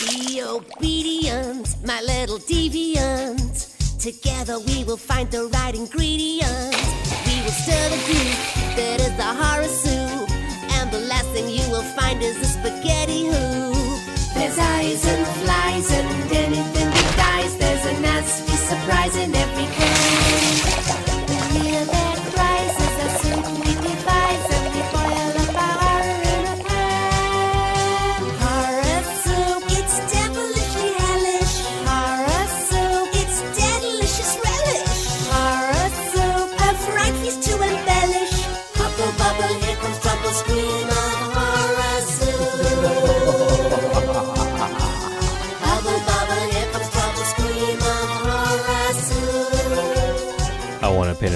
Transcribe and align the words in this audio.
Be 0.00 0.42
obedient, 0.42 1.76
my 1.84 2.00
little 2.00 2.38
deviant. 2.38 3.68
Together 3.98 4.58
we 4.58 4.82
will 4.84 4.96
find 4.96 5.30
the 5.30 5.44
right 5.52 5.74
ingredient. 5.74 6.74
We 7.26 7.42
will 7.42 7.52
stir 7.52 7.88
the 7.90 8.00
goop 8.08 8.76
that 8.76 8.98
is 8.98 9.14
the 9.18 9.30
horror 9.40 9.68
soup. 9.68 10.30
And 10.78 10.90
the 10.90 11.00
last 11.00 11.28
thing 11.34 11.50
you 11.50 11.68
will 11.70 11.84
find 11.98 12.22
is 12.22 12.38
the 12.38 12.46
spaghetti 12.46 13.26
hoop. 13.26 14.00
There's 14.32 14.58
eyes 14.58 15.04
and 15.04 15.26
flies 15.44 15.92
and 15.92 16.32
anything 16.32 16.88
that 16.88 17.16
dies. 17.16 17.56
There's 17.58 17.84
a 17.84 18.00
nasty 18.00 18.56
surprise 18.56 19.16
in 19.16 19.34
every 19.34 19.66
can. 19.66 20.29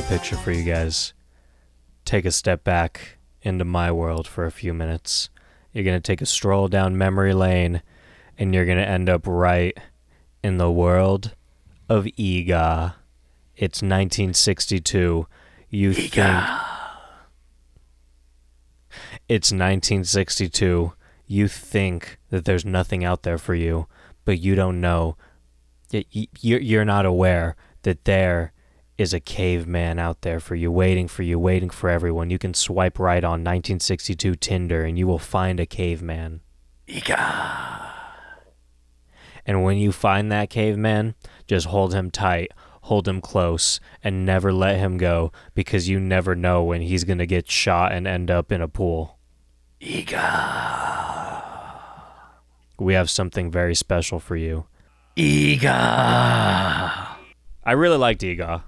Picture 0.09 0.37
for 0.37 0.53
you 0.53 0.63
guys. 0.65 1.13
Take 2.05 2.25
a 2.25 2.31
step 2.31 2.63
back 2.63 3.17
into 3.43 3.65
my 3.65 3.91
world 3.91 4.29
for 4.29 4.45
a 4.45 4.53
few 4.53 4.73
minutes. 4.75 5.29
You're 5.73 5.85
going 5.85 5.97
to 5.97 6.07
take 6.07 6.21
a 6.21 6.27
stroll 6.27 6.69
down 6.69 6.97
memory 6.97 7.35
lane, 7.35 7.83
and 8.39 8.55
you're 8.55 8.67
going 8.67 8.79
to 8.79 8.89
end 8.89 9.09
up 9.09 9.27
right 9.27 9.77
in 10.43 10.59
the 10.59 10.71
world 10.71 11.35
of 11.89 12.05
Eegah. 12.05 12.95
It's 13.57 13.79
1962. 13.83 15.27
You 15.71 15.93
think. 15.95 16.15
It's 19.29 19.51
1962. 19.51 20.93
You 21.27 21.49
think 21.49 22.19
that 22.31 22.45
there's 22.45 22.65
nothing 22.65 23.05
out 23.05 23.23
there 23.23 23.39
for 23.39 23.55
you, 23.55 23.87
but 24.25 24.39
you 24.39 24.55
don't 24.55 24.81
know. 24.81 25.17
Y- 25.93 26.05
y- 26.15 26.29
You're 26.41 26.61
you're 26.61 26.85
not 26.85 27.07
aware 27.07 27.57
that 27.83 28.05
there 28.05 28.53
is 28.97 29.13
a 29.13 29.21
caveman 29.21 29.99
out 29.99 30.23
there 30.23 30.41
for 30.41 30.55
you, 30.55 30.71
waiting 30.71 31.09
for 31.09 31.23
you, 31.23 31.39
waiting 31.39 31.71
for 31.71 31.91
everyone. 31.91 32.31
You 32.31 32.39
can 32.39 32.55
swipe 32.55 32.99
right 32.99 33.25
on 33.25 33.41
1962 33.41 34.37
Tinder 34.37 34.85
and 34.85 34.99
you 34.99 35.07
will 35.07 35.19
find 35.19 35.59
a 35.59 35.67
caveman. 35.67 36.41
Eegah. 36.87 37.91
And 39.47 39.63
when 39.63 39.79
you 39.79 39.93
find 39.93 40.31
that 40.33 40.49
caveman, 40.49 41.15
just 41.47 41.67
hold 41.67 41.93
him 41.93 42.11
tight, 42.11 42.53
hold 42.83 43.07
him 43.09 43.21
close, 43.21 43.81
and 44.03 44.25
never 44.25 44.53
let 44.53 44.79
him 44.79 44.97
go 44.97 45.33
because 45.55 45.89
you 45.89 46.01
never 46.01 46.35
know 46.35 46.63
when 46.63 46.81
he's 46.83 47.05
going 47.05 47.19
to 47.19 47.27
get 47.27 47.51
shot 47.51 47.93
and 47.93 48.07
end 48.07 48.31
up 48.31 48.53
in 48.53 48.63
a 48.63 48.69
pool. 48.69 49.19
Eegah 49.81 51.33
We 52.79 52.95
have 52.95 53.11
something 53.11 53.51
very 53.51 53.75
special 53.75 54.19
for 54.19 54.37
you. 54.37 54.67
Eegah. 55.17 55.69
I 57.67 57.73
really 57.73 57.99
liked 57.99 58.23
Eegah. 58.23 58.65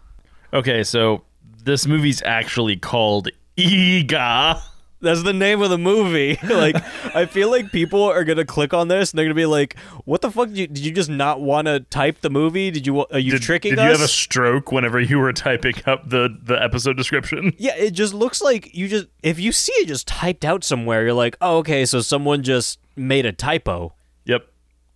Okay, 0.53 0.85
so 0.85 1.23
this 1.65 1.87
movie's 1.87 2.23
actually 2.23 2.77
called 2.77 3.29
Eegah. 3.57 4.61
That's 5.03 5.23
the 5.23 5.35
name 5.35 5.61
of 5.61 5.69
the 5.69 5.79
movie. 5.79 6.39
like, 6.49 6.77
I 7.15 7.27
feel 7.27 7.51
like 7.51 7.71
people 7.71 8.03
are 8.03 8.25
gonna 8.25 8.47
click 8.47 8.73
on 8.73 8.89
this 8.89 9.11
and 9.11 9.19
they're 9.19 9.27
gonna 9.27 9.35
be 9.35 9.47
like, 9.47 9.77
"What 10.05 10.23
the 10.23 10.31
fuck? 10.31 10.49
Did 10.49 10.57
you, 10.57 10.67
did 10.69 10.79
you 10.79 10.93
just 10.93 11.11
not 11.11 11.41
want 11.41 11.67
to 11.67 11.81
type 11.81 12.23
the 12.23 12.31
movie? 12.31 12.71
Did 12.71 12.87
you? 12.87 13.05
Are 13.07 13.19
you 13.19 13.33
Did, 13.33 13.43
tricking 13.43 13.71
did 13.73 13.79
us?" 13.79 13.85
you 13.85 13.91
have 13.91 14.01
a 14.01 14.09
stroke 14.09 14.73
whenever 14.73 14.99
you 14.99 15.19
were 15.19 15.33
typing 15.35 15.75
up 15.85 16.09
the, 16.09 16.35
the 16.43 16.61
episode 16.63 16.97
description? 16.97 17.53
yeah, 17.59 17.77
it 17.77 17.91
just 17.91 18.15
looks 18.15 18.41
like 18.41 18.75
you 18.75 18.89
just 18.89 19.07
if 19.23 19.39
you 19.39 19.53
see 19.53 19.73
it 19.75 19.89
just 19.89 20.09
typed 20.09 20.45
out 20.45 20.65
somewhere, 20.65 21.03
you're 21.05 21.13
like, 21.13 21.37
"Oh, 21.41 21.59
okay, 21.59 21.85
so 21.85 22.01
someone 22.01 22.43
just 22.43 22.79
made 22.97 23.27
a 23.27 23.33
typo." 23.33 23.93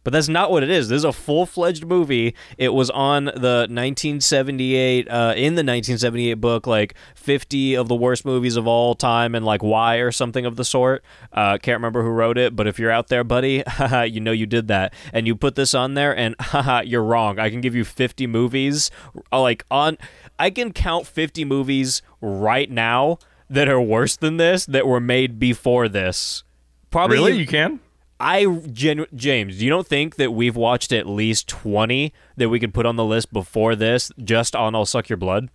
But 0.03 0.13
that's 0.13 0.29
not 0.29 0.51
what 0.51 0.63
it 0.63 0.71
is. 0.71 0.89
This 0.89 0.99
is 0.99 1.05
a 1.05 1.13
full 1.13 1.45
fledged 1.45 1.85
movie. 1.85 2.35
It 2.57 2.71
was 2.71 2.89
on 2.91 3.27
the 3.27 3.67
1978, 3.69 5.09
uh, 5.09 5.35
in 5.37 5.55
the 5.55 5.63
1978 5.63 6.35
book, 6.35 6.67
like 6.67 6.95
50 7.15 7.77
of 7.77 7.89
the 7.89 7.95
worst 7.95 8.25
movies 8.25 8.57
of 8.57 8.67
all 8.67 8.95
time, 8.95 9.35
and 9.35 9.45
like 9.45 9.63
why 9.63 9.97
or 9.97 10.11
something 10.11 10.47
of 10.47 10.57
the 10.57 10.65
sort. 10.65 11.05
Uh, 11.33 11.59
can't 11.59 11.77
remember 11.77 12.03
who 12.03 12.09
wrote 12.09 12.39
it, 12.39 12.57
but 12.57 12.67
if 12.67 12.79
you're 12.79 12.91
out 12.91 13.09
there, 13.09 13.25
buddy, 13.25 13.63
you 14.07 14.21
know 14.21 14.33
you 14.33 14.47
did 14.47 14.69
that, 14.69 14.95
and 15.13 15.27
you 15.27 15.37
put 15.37 15.55
this 15.55 15.75
on 15.75 15.95
there, 15.95 16.17
and 16.17 16.35
you're 16.85 17.05
wrong. 17.05 17.39
I 17.39 17.51
can 17.51 17.61
give 17.61 17.75
you 17.75 17.85
50 17.85 18.27
movies, 18.27 18.91
uh, 19.33 19.41
like 19.41 19.65
on, 19.71 19.99
I 20.39 20.51
can 20.51 20.73
count 20.73 21.07
50 21.07 21.45
movies 21.45 22.01
right 22.23 22.71
now 22.71 23.19
that 23.51 23.69
are 23.69 23.81
worse 23.81 24.17
than 24.17 24.37
this 24.39 24.65
that 24.67 24.87
were 24.87 25.01
made 25.01 25.39
before 25.39 25.89
this. 25.89 26.45
Probably 26.91 27.17
Really? 27.17 27.33
You 27.39 27.47
can? 27.47 27.81
I 28.21 28.45
genu- 28.73 29.07
James, 29.15 29.63
you 29.63 29.71
don't 29.71 29.87
think 29.87 30.17
that 30.17 30.33
we've 30.33 30.57
watched 30.57 30.93
at 30.93 31.07
least 31.07 31.49
20 31.49 32.13
that 32.37 32.49
we 32.51 32.61
could 32.61 32.75
put 32.75 32.85
on 32.87 32.97
the 32.97 33.05
list 33.05 33.33
before 33.33 33.75
this 33.75 34.13
just 34.23 34.55
on 34.55 34.75
I'll 34.75 34.85
Suck 34.87 35.09
Your 35.09 35.17
Blood? 35.17 35.49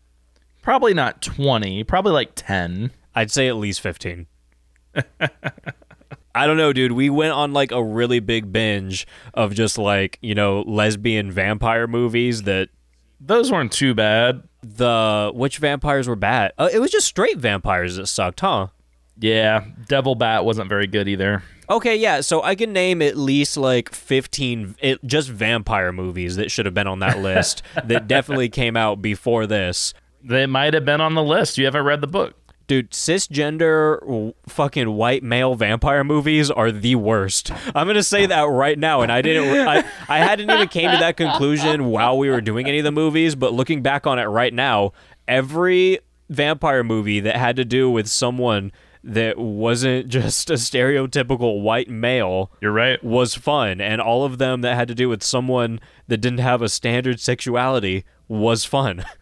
Probably 0.62 0.94
not 0.96 1.22
20, 1.22 1.84
probably 1.84 2.12
like 2.12 2.32
10. 2.36 2.92
I'd 3.14 3.30
say 3.32 3.48
at 3.48 3.56
least 3.56 3.82
15. 3.82 4.26
I 6.36 6.48
don't 6.48 6.58
know, 6.58 6.74
dude. 6.74 6.92
We 6.94 7.10
went 7.10 7.34
on 7.34 7.54
like 7.54 7.72
a 7.72 7.84
really 7.84 8.20
big 8.20 8.52
binge 8.52 9.08
of 9.34 9.54
just 9.54 9.78
like, 9.78 10.18
you 10.22 10.36
know, 10.36 10.62
lesbian 10.68 11.32
vampire 11.32 11.88
movies 11.88 12.44
that 12.44 12.70
Those 13.22 13.52
weren't 13.52 13.72
too 13.72 13.94
bad. 13.94 14.42
the 14.62 15.32
which 15.34 15.60
vampires 15.60 16.08
were 16.08 16.16
bad. 16.16 16.52
Uh, 16.58 16.70
it 16.74 16.80
was 16.80 16.92
just 16.92 17.08
straight 17.08 17.38
vampires 17.38 17.96
that 17.98 18.08
sucked, 18.08 18.42
huh? 18.42 18.68
Yeah, 19.18 19.66
Devil 19.88 20.16
Bat 20.16 20.46
wasn't 20.46 20.70
very 20.70 20.88
good 20.88 21.08
either. 21.08 21.44
Okay, 21.70 21.96
yeah. 21.96 22.22
So 22.22 22.44
I 22.44 22.56
can 22.56 22.74
name 22.74 23.02
at 23.02 23.18
least 23.18 23.58
like 23.58 23.94
15 23.94 24.76
it, 24.80 25.04
just 25.06 25.30
vampire 25.30 25.92
movies 25.92 26.36
that 26.36 26.52
should 26.52 26.66
have 26.66 26.76
been 26.76 26.88
on 26.88 27.00
that 27.00 27.20
list 27.20 27.64
that 27.86 28.08
definitely 28.08 28.50
came 28.50 28.78
out 28.78 29.02
before 29.02 29.48
this. 29.48 29.94
They 30.24 30.46
might 30.46 30.74
have 30.74 30.86
been 30.86 31.02
on 31.02 31.14
the 31.16 31.24
list. 31.24 31.58
You 31.58 31.66
haven't 31.66 31.86
read 31.86 32.02
the 32.02 32.08
book. 32.08 32.36
Dude, 32.68 32.92
cisgender 32.92 34.00
w- 34.02 34.34
fucking 34.48 34.90
white 34.90 35.22
male 35.22 35.54
vampire 35.54 36.04
movies 36.04 36.50
are 36.50 36.72
the 36.72 36.96
worst. 36.96 37.52
I'm 37.76 37.86
gonna 37.86 38.02
say 38.02 38.26
that 38.26 38.42
right 38.44 38.78
now, 38.78 39.02
and 39.02 39.12
I 39.12 39.22
didn't. 39.22 39.68
I, 39.68 39.84
I 40.10 40.18
hadn't 40.18 40.50
even 40.50 40.68
came 40.70 40.90
to 40.90 40.98
that 40.98 41.16
conclusion 41.16 41.86
while 41.86 42.18
we 42.18 42.28
were 42.28 42.42
doing 42.42 42.68
any 42.68 42.80
of 42.80 42.84
the 42.84 42.92
movies, 42.92 43.36
but 43.36 43.54
looking 43.54 43.84
back 43.84 44.08
on 44.08 44.18
it 44.18 44.24
right 44.26 44.52
now, 44.52 44.94
every 45.28 46.00
vampire 46.30 46.84
movie 46.84 47.20
that 47.20 47.36
had 47.36 47.56
to 47.58 47.66
do 47.66 47.88
with 47.90 48.08
someone 48.08 48.72
that 49.06 49.38
wasn't 49.38 50.08
just 50.10 50.50
a 50.50 50.54
stereotypical 50.56 51.62
white 51.62 51.90
male 51.90 52.52
You're 52.60 52.72
right. 52.72 53.02
was 53.04 53.36
fun, 53.36 53.80
and 53.80 54.02
all 54.02 54.26
of 54.26 54.38
them 54.40 54.62
that 54.62 54.76
had 54.76 54.88
to 54.90 54.96
do 54.96 55.08
with 55.10 55.24
someone 55.24 55.80
that 56.08 56.18
didn't 56.18 56.40
have 56.40 56.62
a 56.62 56.70
standard 56.70 57.20
sexuality 57.20 58.04
was 58.28 58.66
fun. 58.66 59.06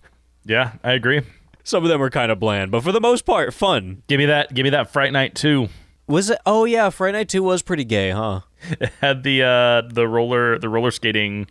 Yeah, 0.46 0.74
I 0.84 0.92
agree. 0.92 1.22
Some 1.64 1.84
of 1.84 1.90
them 1.90 2.02
were 2.02 2.10
kind 2.10 2.30
of 2.30 2.38
bland, 2.38 2.70
but 2.70 2.84
for 2.84 2.92
the 2.92 3.00
most 3.00 3.26
part, 3.26 3.54
fun. 3.54 4.04
Give 4.08 4.18
me 4.18 4.26
that. 4.26 4.54
Give 4.54 4.66
me 4.66 4.72
that 4.72 4.92
Fright 4.92 5.14
Night 5.14 5.36
2. 5.36 5.70
Was 6.06 6.30
it? 6.30 6.38
Oh 6.46 6.66
yeah, 6.66 6.90
fright 6.90 7.14
Night 7.14 7.30
Two 7.30 7.44
was 7.44 7.62
pretty 7.62 7.86
gay, 7.86 8.10
huh? 8.12 8.42
It 8.82 8.92
had 9.00 9.24
the 9.24 9.42
uh 9.44 9.84
the 9.90 10.06
roller 10.06 10.60
the 10.60 10.68
roller 10.68 10.92
skating 10.92 11.48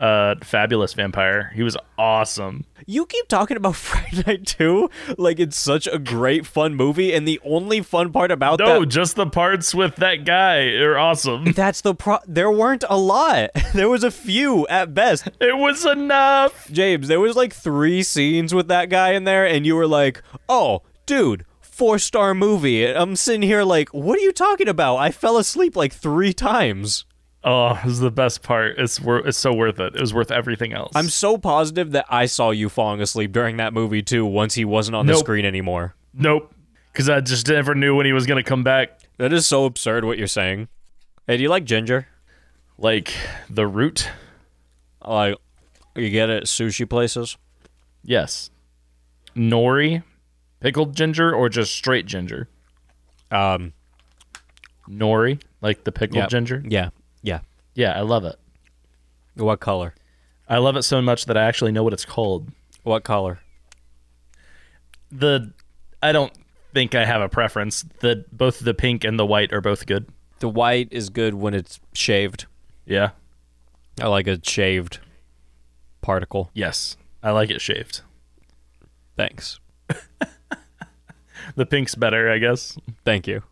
uh 0.00 0.34
fabulous 0.42 0.92
vampire. 0.94 1.52
He 1.54 1.62
was 1.62 1.76
awesome. 1.96 2.64
You 2.86 3.06
keep 3.06 3.28
talking 3.28 3.56
about 3.56 3.76
Friday 3.76 4.22
Night 4.26 4.46
Two 4.46 4.90
like 5.16 5.38
it's 5.38 5.56
such 5.56 5.86
a 5.86 5.98
great 5.98 6.46
fun 6.46 6.74
movie, 6.74 7.14
and 7.14 7.26
the 7.28 7.40
only 7.44 7.80
fun 7.80 8.12
part 8.12 8.30
about 8.30 8.58
No, 8.58 8.80
that. 8.80 8.86
just 8.86 9.14
the 9.16 9.26
parts 9.26 9.74
with 9.74 9.96
that 9.96 10.24
guy 10.24 10.72
are 10.74 10.98
awesome. 10.98 11.44
That's 11.54 11.80
the 11.80 11.94
pro. 11.94 12.18
There 12.26 12.50
weren't 12.50 12.84
a 12.88 12.96
lot. 12.96 13.50
There 13.74 13.88
was 13.88 14.04
a 14.04 14.10
few 14.12 14.66
at 14.68 14.94
best. 14.94 15.28
It 15.40 15.56
was 15.58 15.84
enough. 15.84 16.68
James, 16.70 17.08
there 17.08 17.18
was 17.18 17.34
like 17.34 17.52
three 17.52 18.02
scenes 18.04 18.54
with 18.54 18.68
that 18.68 18.88
guy 18.88 19.12
in 19.12 19.24
there, 19.24 19.44
and 19.46 19.66
you 19.66 19.74
were 19.74 19.86
like, 19.88 20.22
"Oh, 20.48 20.82
dude, 21.06 21.44
four 21.60 21.98
star 21.98 22.34
movie." 22.34 22.84
I'm 22.86 23.16
sitting 23.16 23.42
here 23.42 23.64
like, 23.64 23.88
"What 23.90 24.18
are 24.18 24.22
you 24.22 24.30
talking 24.32 24.68
about?" 24.68 24.98
I 24.98 25.10
fell 25.10 25.38
asleep 25.38 25.74
like 25.76 25.92
three 25.92 26.32
times. 26.32 27.04
Oh, 27.46 27.74
this 27.84 27.92
is 27.92 28.00
the 28.00 28.10
best 28.10 28.42
part. 28.42 28.78
It's 28.78 28.98
wor- 28.98 29.26
it's 29.26 29.36
so 29.36 29.52
worth 29.52 29.78
it. 29.78 29.94
It 29.94 30.00
was 30.00 30.14
worth 30.14 30.30
everything 30.30 30.72
else. 30.72 30.92
I'm 30.94 31.08
so 31.10 31.36
positive 31.36 31.92
that 31.92 32.06
I 32.08 32.24
saw 32.26 32.50
you 32.50 32.68
falling 32.70 33.02
asleep 33.02 33.32
during 33.32 33.58
that 33.58 33.74
movie 33.74 34.02
too. 34.02 34.24
Once 34.24 34.54
he 34.54 34.64
wasn't 34.64 34.94
on 34.96 35.04
the 35.06 35.12
Nope. 35.12 35.20
screen 35.20 35.44
anymore. 35.44 35.94
nope, 36.14 36.54
because 36.92 37.08
I 37.10 37.20
just 37.20 37.46
never 37.48 37.74
knew 37.74 37.94
when 37.96 38.06
he 38.06 38.12
was 38.14 38.26
gonna 38.26 38.42
come 38.42 38.62
back. 38.62 38.98
That 39.18 39.32
is 39.32 39.46
so 39.46 39.64
absurd 39.66 40.04
what 40.04 40.16
you're 40.16 40.26
saying. 40.26 40.68
Hey, 41.26 41.36
do 41.36 41.42
you 41.42 41.48
like 41.50 41.64
ginger? 41.64 42.06
Like 42.78 43.12
the 43.50 43.66
root. 43.66 44.08
Like, 45.04 45.36
you 45.94 46.08
get 46.10 46.30
it 46.30 46.36
at 46.38 46.42
sushi 46.44 46.88
places? 46.88 47.36
Yes. 48.02 48.50
Nori, 49.36 50.02
pickled 50.60 50.96
ginger, 50.96 51.32
or 51.34 51.48
just 51.50 51.74
straight 51.74 52.06
ginger. 52.06 52.48
Um, 53.30 53.72
Nori, 54.88 55.40
like 55.60 55.84
the 55.84 55.92
pickled 55.92 56.16
yeah, 56.16 56.26
ginger. 56.26 56.62
Yeah, 56.66 56.90
yeah. 57.74 57.92
I 57.96 58.00
love 58.00 58.24
it. 58.24 58.36
What 59.34 59.60
color? 59.60 59.94
I 60.48 60.58
love 60.58 60.76
it 60.76 60.82
so 60.82 61.00
much 61.00 61.26
that 61.26 61.36
I 61.36 61.44
actually 61.44 61.72
know 61.72 61.82
what 61.82 61.92
it's 61.92 62.04
called. 62.04 62.50
What 62.82 63.04
color? 63.04 63.40
The 65.10 65.52
I 66.02 66.12
don't 66.12 66.32
think 66.72 66.94
I 66.94 67.04
have 67.04 67.22
a 67.22 67.28
preference. 67.28 67.84
The 68.00 68.24
both 68.30 68.60
the 68.60 68.74
pink 68.74 69.04
and 69.04 69.18
the 69.18 69.26
white 69.26 69.52
are 69.52 69.60
both 69.60 69.86
good. 69.86 70.06
The 70.40 70.48
white 70.48 70.88
is 70.90 71.08
good 71.08 71.34
when 71.34 71.54
it's 71.54 71.80
shaved. 71.92 72.46
Yeah. 72.84 73.10
I 74.00 74.08
like 74.08 74.26
a 74.26 74.38
shaved 74.44 74.98
particle. 76.02 76.50
Yes. 76.52 76.96
I 77.22 77.30
like 77.30 77.50
it 77.50 77.60
shaved. 77.60 78.02
Thanks. 79.16 79.60
The 81.56 81.66
pink's 81.66 81.94
better, 81.94 82.30
I 82.30 82.38
guess. 82.38 82.76
Thank 83.04 83.26
you. 83.26 83.42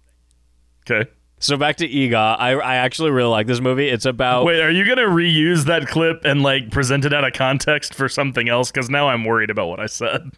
Okay. 0.91 1.11
So 1.43 1.57
back 1.57 1.77
to 1.79 1.89
Eegah. 1.89 2.37
I 2.39 2.53
I 2.53 2.77
actually 2.77 3.11
really 3.11 3.29
like 3.29 3.47
this 3.49 3.61
movie. 3.61 3.89
It's 3.89 4.05
about 4.07 4.45
Wait, 4.45 4.61
are 4.61 4.71
you 4.71 4.85
gonna 4.87 5.09
reuse 5.09 5.65
that 5.65 5.89
clip 5.89 6.25
and 6.25 6.43
like 6.43 6.71
present 6.71 7.05
it 7.05 7.13
out 7.13 7.25
of 7.25 7.33
context 7.33 7.95
for 7.95 8.09
something 8.09 8.49
else? 8.49 8.71
Because 8.71 8.89
now 8.89 9.09
I'm 9.09 9.25
worried 9.25 9.51
about 9.51 9.67
what 9.69 9.81
I 9.81 9.87
said. 9.87 10.31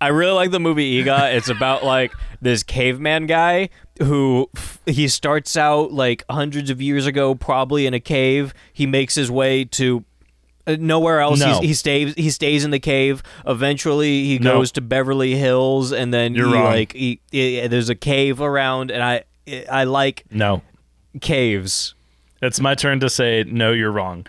I 0.00 0.08
really 0.08 0.32
like 0.32 0.50
the 0.52 0.60
movie 0.60 1.02
Eegah. 1.02 1.34
It's 1.34 1.48
about 1.48 1.82
like 1.82 2.12
this 2.40 2.62
caveman 2.62 3.26
guy 3.26 3.70
who 4.00 4.48
he 4.84 5.08
starts 5.08 5.56
out 5.56 5.90
like 5.92 6.22
hundreds 6.30 6.70
of 6.70 6.80
years 6.80 7.06
ago, 7.06 7.34
probably 7.34 7.86
in 7.86 7.94
a 7.94 8.00
cave. 8.00 8.54
He 8.72 8.86
makes 8.86 9.14
his 9.14 9.30
way 9.30 9.64
to 9.64 10.04
uh, 10.68 10.76
nowhere 10.78 11.20
else. 11.20 11.40
No. 11.40 11.58
He's, 11.60 11.68
he 11.68 11.74
stays. 11.74 12.14
He 12.14 12.30
stays 12.30 12.64
in 12.64 12.70
the 12.72 12.78
cave. 12.78 13.22
Eventually, 13.46 14.24
he 14.24 14.38
No. 14.38 14.52
goes 14.58 14.70
to 14.72 14.80
Beverly 14.82 15.34
Hills, 15.34 15.92
and 15.92 16.12
then 16.14 16.34
You're 16.34 16.48
he 16.48 16.52
wrong. 16.54 16.64
like 16.64 16.92
he, 16.92 17.20
he- 17.32 17.66
there's 17.66 17.88
a 17.88 17.94
cave 17.96 18.40
around, 18.40 18.90
and 18.90 19.02
I 19.02 19.24
I 19.70 19.84
like 19.84 20.24
No. 20.30 20.62
caves. 21.20 21.94
It's 22.42 22.60
my 22.60 22.74
turn 22.74 23.00
to 23.00 23.08
say 23.10 23.44
no. 23.46 23.72
You're 23.72 23.90
wrong. 23.92 24.26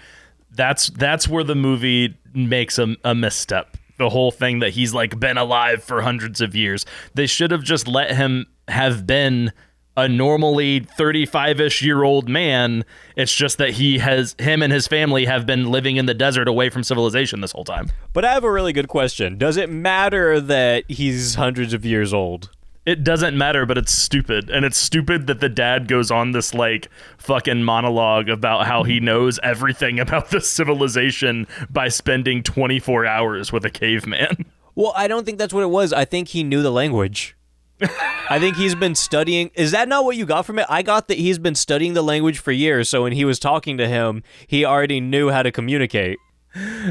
That's 0.52 0.88
that's 0.90 1.28
where 1.28 1.44
the 1.44 1.56
movie 1.56 2.18
makes 2.34 2.80
a, 2.80 2.96
a 3.04 3.14
misstep. 3.14 3.78
The 3.98 4.10
whole 4.10 4.32
thing 4.32 4.60
that 4.60 4.70
he's 4.72 4.94
like 4.94 5.20
been 5.20 5.38
alive 5.38 5.84
for 5.84 6.02
hundreds 6.02 6.40
of 6.42 6.56
years. 6.56 6.86
They 7.16 7.28
should 7.28 7.52
have 7.52 7.64
just 7.64 7.88
let 7.88 8.16
him 8.16 8.46
have 8.68 9.06
been 9.08 9.52
a 9.98 10.08
normally 10.08 10.82
35ish 10.82 11.82
year 11.82 12.04
old 12.04 12.30
man. 12.30 12.86
It's 13.16 13.34
just 13.36 13.58
that 13.58 13.72
he 13.72 13.98
has 13.98 14.36
him 14.40 14.62
and 14.62 14.72
his 14.72 14.88
family 14.88 15.26
have 15.26 15.46
been 15.48 15.72
living 15.72 15.98
in 15.98 16.06
the 16.06 16.14
desert 16.14 16.48
away 16.48 16.70
from 16.70 16.84
civilization 16.84 17.42
this 17.42 17.52
whole 17.52 17.66
time. 17.66 17.90
But 18.14 18.24
I 18.24 18.34
have 18.34 18.44
a 18.44 18.52
really 18.52 18.74
good 18.74 18.88
question. 18.88 19.38
Does 19.40 19.58
it 19.58 19.70
matter 19.72 20.40
that 20.40 20.84
he's 20.90 21.34
hundreds 21.36 21.74
of 21.74 21.84
years 21.84 22.14
old? 22.14 22.52
It 22.88 23.04
doesn't 23.04 23.38
matter, 23.38 23.66
but 23.66 23.78
it's 23.78 23.92
stupid. 23.92 24.50
And 24.50 24.64
it's 24.64 24.78
stupid 24.78 25.28
that 25.28 25.42
the 25.42 25.50
dad 25.50 25.90
goes 25.90 26.10
on 26.10 26.32
this 26.32 26.54
like 26.54 26.88
fucking 27.18 27.62
monologue 27.62 28.30
about 28.30 28.66
how 28.66 28.84
he 28.84 29.02
knows 29.02 29.42
everything 29.44 30.00
about 30.08 30.30
the 30.30 30.40
civilization 30.40 31.48
by 31.70 31.90
spending 31.90 32.44
24 32.44 33.06
hours 33.06 33.52
with 33.52 33.66
a 33.66 33.70
caveman. 33.70 34.46
Well, 34.74 34.94
I 34.96 35.10
don't 35.10 35.26
think 35.26 35.38
that's 35.38 35.54
what 35.54 35.64
it 35.64 35.70
was. 35.70 35.92
I 35.92 36.06
think 36.06 36.30
he 36.30 36.46
knew 36.46 36.62
the 36.62 36.72
language. 36.72 37.36
I 38.30 38.40
think 38.40 38.56
he's 38.56 38.74
been 38.74 38.96
studying. 38.96 39.52
Is 39.54 39.72
that 39.72 39.90
not 39.90 40.06
what 40.06 40.16
you 40.16 40.26
got 40.26 40.46
from 40.46 40.58
it? 40.58 40.66
I 40.70 40.82
got 40.82 41.10
that 41.10 41.18
he's 41.18 41.40
been 41.40 41.56
studying 41.56 41.94
the 41.94 42.02
language 42.02 42.40
for 42.40 42.54
years. 42.54 42.88
So 42.88 43.04
when 43.04 43.12
he 43.12 43.26
was 43.26 43.38
talking 43.38 43.78
to 43.80 43.88
him, 43.90 44.24
he 44.48 44.64
already 44.64 45.02
knew 45.02 45.30
how 45.30 45.44
to 45.44 45.52
communicate. 45.52 46.20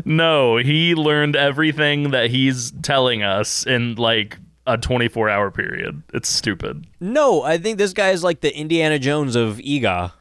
No, 0.04 0.58
he 0.58 0.94
learned 0.94 1.36
everything 1.36 2.10
that 2.10 2.28
he's 2.30 2.72
telling 2.82 3.22
us 3.22 3.66
in 3.66 3.94
like 3.94 4.36
a 4.66 4.76
24 4.78 5.28
hour 5.28 5.50
period. 5.50 6.02
It's 6.12 6.28
stupid. 6.28 6.86
No, 7.00 7.42
I 7.42 7.58
think 7.58 7.78
this 7.78 7.92
guy 7.92 8.10
is 8.10 8.24
like 8.24 8.40
the 8.40 8.56
Indiana 8.56 8.98
Jones 8.98 9.36
of 9.36 9.58
Eegah. 9.58 10.12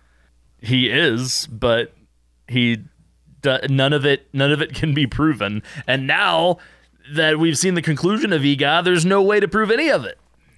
He 0.59 0.89
is, 0.89 1.47
but 1.47 1.93
he 2.47 2.83
none 3.69 3.93
of 3.93 4.05
it 4.05 4.27
none 4.33 4.51
of 4.51 4.61
it 4.61 4.73
can 4.73 4.93
be 4.93 5.05
proven. 5.05 5.61
And 5.87 6.07
now 6.07 6.57
that 7.13 7.39
we've 7.39 7.57
seen 7.57 7.75
the 7.75 7.81
conclusion 7.81 8.33
of 8.33 8.41
Eegah, 8.41 8.83
there's 8.83 9.05
no 9.05 9.21
way 9.21 9.39
to 9.39 9.47
prove 9.47 9.71
any 9.71 9.89
of 9.89 10.05
it. 10.05 10.17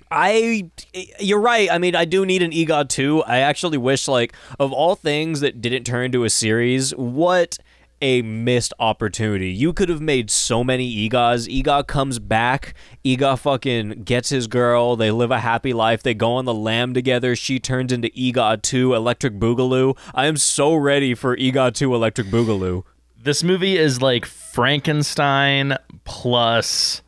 I, 0.10 0.72
you're 1.20 1.42
right. 1.42 1.70
I 1.70 1.80
mean, 1.80 1.94
I 1.94 2.06
do 2.06 2.26
need 2.26 2.42
an 2.42 2.52
Eegah 2.52 2.88
too. 2.88 3.24
I 3.24 3.40
actually 3.40 3.78
wish, 3.78 4.08
like, 4.08 4.34
of 4.58 4.72
all 4.72 4.96
things 4.96 5.42
that 5.42 5.62
didn't 5.62 5.84
turn 5.84 6.06
into 6.06 6.24
a 6.24 6.30
series, 6.30 6.96
what 6.96 7.58
a 8.02 8.22
missed 8.22 8.74
opportunity. 8.80 9.50
You 9.50 9.74
could 9.74 9.90
have 9.90 10.02
made 10.02 10.30
so 10.30 10.64
many 10.64 11.10
Eegahs. 11.10 11.48
Eegah 11.48 11.88
comes 11.88 12.20
back. 12.20 12.74
Eegah 13.04 13.38
fucking 13.40 14.04
gets 14.04 14.30
his 14.30 14.48
girl. 14.48 14.96
They 14.96 15.12
live 15.12 15.32
a 15.32 15.40
happy 15.40 15.74
life. 15.74 16.04
They 16.04 16.14
go 16.14 16.34
on 16.34 16.46
the 16.46 16.54
lam 16.54 16.94
together. 16.94 17.36
She 17.36 17.60
turns 17.60 17.92
into 17.92 18.10
Eegah 18.10 18.62
2 18.62 18.94
Electric 18.94 19.36
Boogaloo. 19.40 19.98
I 20.14 20.28
am 20.28 20.38
so 20.38 20.76
ready 20.76 21.16
for 21.16 21.36
Eegah 21.38 21.74
2 21.74 21.94
Electric 21.96 22.28
Boogaloo. 22.28 22.84
This 23.22 23.44
movie 23.44 23.78
is 23.78 24.02
like 24.02 24.26
Frankenstein 24.26 25.76
plus 26.06 27.02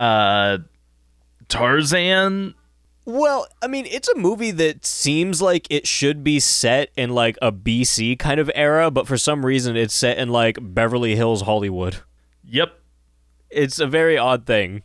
uh 0.00 0.58
Tarzan. 1.48 2.54
Well, 3.06 3.46
I 3.60 3.66
mean, 3.66 3.86
it's 3.86 4.08
a 4.08 4.16
movie 4.16 4.50
that 4.52 4.86
seems 4.86 5.42
like 5.42 5.66
it 5.68 5.86
should 5.86 6.24
be 6.24 6.40
set 6.40 6.90
in 6.96 7.10
like 7.10 7.36
a 7.42 7.52
BC 7.52 8.18
kind 8.18 8.40
of 8.40 8.50
era, 8.54 8.90
but 8.90 9.06
for 9.06 9.18
some 9.18 9.44
reason 9.44 9.76
it's 9.76 9.94
set 9.94 10.16
in 10.16 10.30
like 10.30 10.58
Beverly 10.60 11.14
Hills, 11.14 11.42
Hollywood. 11.42 11.98
Yep. 12.44 12.78
It's 13.50 13.78
a 13.78 13.86
very 13.86 14.16
odd 14.16 14.46
thing. 14.46 14.82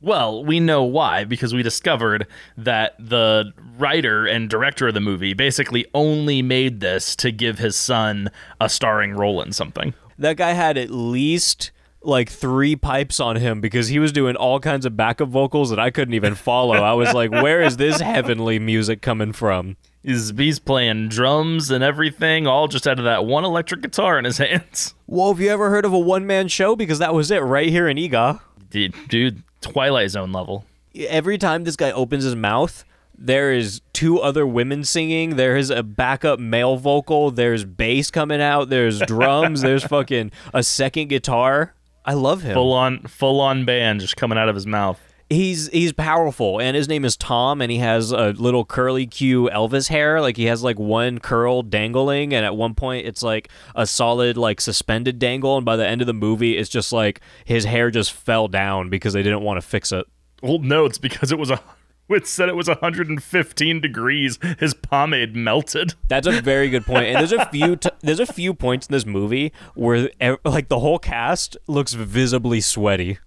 Well, 0.00 0.44
we 0.44 0.58
know 0.58 0.82
why 0.82 1.22
because 1.22 1.54
we 1.54 1.62
discovered 1.62 2.26
that 2.56 2.96
the 2.98 3.52
writer 3.78 4.26
and 4.26 4.50
director 4.50 4.88
of 4.88 4.94
the 4.94 5.00
movie 5.00 5.32
basically 5.32 5.86
only 5.94 6.42
made 6.42 6.80
this 6.80 7.14
to 7.16 7.30
give 7.30 7.60
his 7.60 7.76
son 7.76 8.28
a 8.60 8.68
starring 8.68 9.12
role 9.12 9.40
in 9.40 9.52
something. 9.52 9.94
That 10.18 10.36
guy 10.36 10.52
had 10.52 10.76
at 10.76 10.90
least 10.90 11.70
like 12.04 12.28
three 12.28 12.76
pipes 12.76 13.20
on 13.20 13.36
him 13.36 13.60
because 13.60 13.88
he 13.88 13.98
was 13.98 14.12
doing 14.12 14.36
all 14.36 14.58
kinds 14.60 14.84
of 14.86 14.96
backup 14.96 15.28
vocals 15.28 15.70
that 15.70 15.78
I 15.78 15.90
couldn't 15.90 16.14
even 16.14 16.34
follow. 16.34 16.74
I 16.76 16.92
was 16.94 17.12
like, 17.12 17.30
where 17.30 17.62
is 17.62 17.76
this 17.76 18.00
heavenly 18.00 18.58
music 18.58 19.02
coming 19.02 19.32
from? 19.32 19.76
He's, 20.02 20.30
he's 20.36 20.58
playing 20.58 21.08
drums 21.08 21.70
and 21.70 21.84
everything, 21.84 22.46
all 22.46 22.66
just 22.66 22.88
out 22.88 22.98
of 22.98 23.04
that 23.04 23.24
one 23.24 23.44
electric 23.44 23.82
guitar 23.82 24.18
in 24.18 24.24
his 24.24 24.38
hands. 24.38 24.94
Well, 25.06 25.32
have 25.32 25.40
you 25.40 25.48
ever 25.50 25.70
heard 25.70 25.84
of 25.84 25.92
a 25.92 25.98
one 25.98 26.26
man 26.26 26.48
show? 26.48 26.74
Because 26.74 26.98
that 26.98 27.14
was 27.14 27.30
it 27.30 27.38
right 27.38 27.68
here 27.68 27.86
in 27.88 27.96
Eegah. 27.96 28.40
Dude, 28.70 28.94
dude, 29.08 29.42
Twilight 29.60 30.10
Zone 30.10 30.32
level. 30.32 30.64
every 30.96 31.38
time 31.38 31.64
this 31.64 31.76
guy 31.76 31.92
opens 31.92 32.24
his 32.24 32.34
mouth, 32.34 32.84
there 33.16 33.52
is 33.52 33.80
two 33.92 34.18
other 34.18 34.44
women 34.46 34.82
singing. 34.82 35.36
There 35.36 35.56
is 35.56 35.70
a 35.70 35.82
backup 35.84 36.40
male 36.40 36.76
vocal. 36.76 37.30
There's 37.30 37.64
bass 37.64 38.10
coming 38.10 38.40
out. 38.40 38.70
There's 38.70 38.98
drums. 39.00 39.60
there's 39.60 39.84
fucking 39.96 40.32
a 40.52 40.62
second 40.64 41.08
guitar. 41.08 41.74
I 42.04 42.14
love 42.14 42.42
him. 42.42 42.54
Full 42.54 42.72
on, 42.72 43.02
full 43.02 43.40
on 43.40 43.64
band 43.64 44.00
just 44.00 44.16
coming 44.16 44.38
out 44.38 44.48
of 44.48 44.54
his 44.54 44.66
mouth. 44.66 45.00
He's 45.30 45.68
he's 45.68 45.94
powerful, 45.94 46.60
and 46.60 46.76
his 46.76 46.88
name 46.88 47.06
is 47.06 47.16
Tom, 47.16 47.62
and 47.62 47.72
he 47.72 47.78
has 47.78 48.12
a 48.12 48.32
little 48.32 48.66
curly 48.66 49.06
Q 49.06 49.48
Elvis 49.50 49.88
hair. 49.88 50.20
Like 50.20 50.36
he 50.36 50.44
has 50.44 50.62
like 50.62 50.78
one 50.78 51.20
curl 51.20 51.62
dangling, 51.62 52.34
and 52.34 52.44
at 52.44 52.54
one 52.54 52.74
point 52.74 53.06
it's 53.06 53.22
like 53.22 53.48
a 53.74 53.86
solid 53.86 54.36
like 54.36 54.60
suspended 54.60 55.18
dangle, 55.18 55.56
and 55.56 55.64
by 55.64 55.76
the 55.76 55.86
end 55.86 56.02
of 56.02 56.06
the 56.06 56.12
movie, 56.12 56.58
it's 56.58 56.68
just 56.68 56.92
like 56.92 57.20
his 57.46 57.64
hair 57.64 57.90
just 57.90 58.12
fell 58.12 58.46
down 58.46 58.90
because 58.90 59.14
they 59.14 59.22
didn't 59.22 59.40
want 59.40 59.58
to 59.58 59.66
fix 59.66 59.90
it. 59.90 60.04
Well, 60.42 60.58
no, 60.58 60.84
it's 60.84 60.98
because 60.98 61.32
it 61.32 61.38
was 61.38 61.50
a. 61.50 61.62
It 62.08 62.26
said 62.26 62.48
it 62.48 62.56
was 62.56 62.68
115 62.68 63.80
degrees. 63.80 64.38
His 64.58 64.74
pomade 64.74 65.34
melted. 65.34 65.94
That's 66.08 66.26
a 66.26 66.40
very 66.42 66.68
good 66.68 66.84
point. 66.84 67.06
And 67.06 67.16
there's 67.16 67.32
a 67.32 67.46
few 67.46 67.76
t- 67.76 67.90
there's 68.00 68.20
a 68.20 68.26
few 68.26 68.52
points 68.54 68.86
in 68.86 68.92
this 68.92 69.06
movie 69.06 69.52
where 69.74 70.10
like 70.44 70.68
the 70.68 70.80
whole 70.80 70.98
cast 70.98 71.56
looks 71.66 71.94
visibly 71.94 72.60
sweaty. 72.60 73.18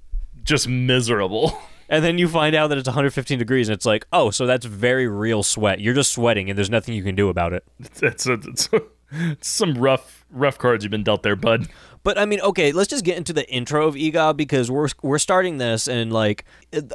Just 0.44 0.68
miserable. 0.68 1.58
And 1.88 2.04
then 2.04 2.18
you 2.18 2.28
find 2.28 2.56
out 2.56 2.70
that 2.70 2.80
it's 2.80 2.88
115 2.88 3.38
degrees 3.38 3.70
and 3.70 3.76
it's 3.76 3.86
like, 3.86 4.08
"Oh, 4.12 4.32
so 4.32 4.48
that's 4.48 4.66
very 4.66 5.08
real 5.08 5.44
sweat. 5.44 5.80
You're 5.80 5.94
just 5.94 6.12
sweating 6.12 6.50
and 6.50 6.58
there's 6.58 6.70
nothing 6.70 6.96
you 6.96 7.04
can 7.04 7.14
do 7.14 7.30
about 7.30 7.54
it." 7.54 7.64
It's, 7.80 8.02
it's, 8.02 8.26
it's, 8.26 8.48
it's 8.48 8.70
some 9.42 9.76
rough, 9.76 10.26
rough 10.30 10.58
cards 10.58 10.84
you've 10.84 10.92
been 10.92 11.04
dealt 11.04 11.24
there, 11.24 11.36
bud. 11.36 11.68
But 12.04 12.20
I 12.20 12.26
mean, 12.26 12.40
okay, 12.42 12.72
let's 12.72 12.90
just 12.90 13.04
get 13.04 13.18
into 13.18 13.34
the 13.34 13.50
intro 13.50 13.88
of 13.88 13.96
Eegah 13.96 14.38
because 14.38 14.70
we're 14.70 14.90
we're 15.02 15.18
starting 15.18 15.58
this 15.58 15.88
and 15.88 16.14
like 16.14 16.46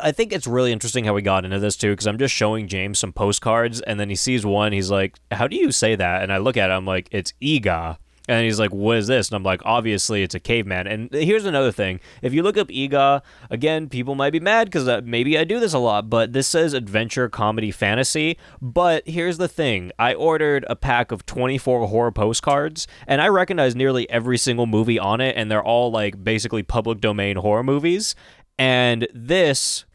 I 0.00 0.12
think 0.12 0.32
it's 0.32 0.46
really 0.46 0.70
interesting 0.70 1.04
how 1.04 1.14
we 1.14 1.22
got 1.22 1.44
into 1.44 1.58
this 1.58 1.76
too 1.76 1.90
because 1.90 2.06
I'm 2.06 2.16
just 2.16 2.32
showing 2.32 2.68
James 2.68 3.00
some 3.00 3.12
postcards 3.12 3.80
and 3.80 3.98
then 3.98 4.08
he 4.08 4.14
sees 4.14 4.46
one 4.46 4.72
he's 4.72 4.88
like, 4.88 5.18
"How 5.32 5.48
do 5.48 5.56
you 5.56 5.72
say 5.72 5.96
that?" 5.96 6.22
And 6.22 6.32
I 6.32 6.38
look 6.38 6.56
at 6.56 6.70
it 6.70 6.72
I'm 6.72 6.86
like, 6.86 7.08
"It's 7.10 7.32
Eegah." 7.42 7.98
And 8.30 8.44
he's 8.44 8.60
like, 8.60 8.72
"What 8.72 8.98
is 8.98 9.08
this?" 9.08 9.28
And 9.28 9.36
I'm 9.36 9.42
like, 9.42 9.60
"Obviously, 9.64 10.22
it's 10.22 10.34
a 10.34 10.40
caveman." 10.40 10.86
And 10.86 11.12
here's 11.12 11.44
another 11.44 11.72
thing: 11.72 12.00
if 12.22 12.32
you 12.32 12.42
look 12.42 12.56
up 12.56 12.68
Eegah, 12.68 13.22
again, 13.50 13.88
people 13.88 14.14
might 14.14 14.30
be 14.30 14.40
mad 14.40 14.68
because 14.68 14.86
uh, 14.86 15.00
maybe 15.04 15.36
I 15.36 15.44
do 15.44 15.58
this 15.58 15.72
a 15.74 15.78
lot, 15.78 16.08
but 16.08 16.32
this 16.32 16.46
says 16.46 16.72
adventure, 16.72 17.28
comedy, 17.28 17.70
fantasy. 17.70 18.38
But 18.62 19.06
here's 19.08 19.38
the 19.38 19.48
thing: 19.48 19.90
I 19.98 20.14
ordered 20.14 20.64
a 20.68 20.76
pack 20.76 21.10
of 21.10 21.26
24 21.26 21.88
horror 21.88 22.12
postcards, 22.12 22.86
and 23.06 23.20
I 23.20 23.28
recognize 23.28 23.74
nearly 23.74 24.08
every 24.08 24.38
single 24.38 24.66
movie 24.66 24.98
on 24.98 25.20
it, 25.20 25.36
and 25.36 25.50
they're 25.50 25.64
all 25.64 25.90
like 25.90 26.22
basically 26.22 26.62
public 26.62 27.00
domain 27.00 27.36
horror 27.36 27.64
movies. 27.64 28.14
And 28.58 29.08
this 29.12 29.86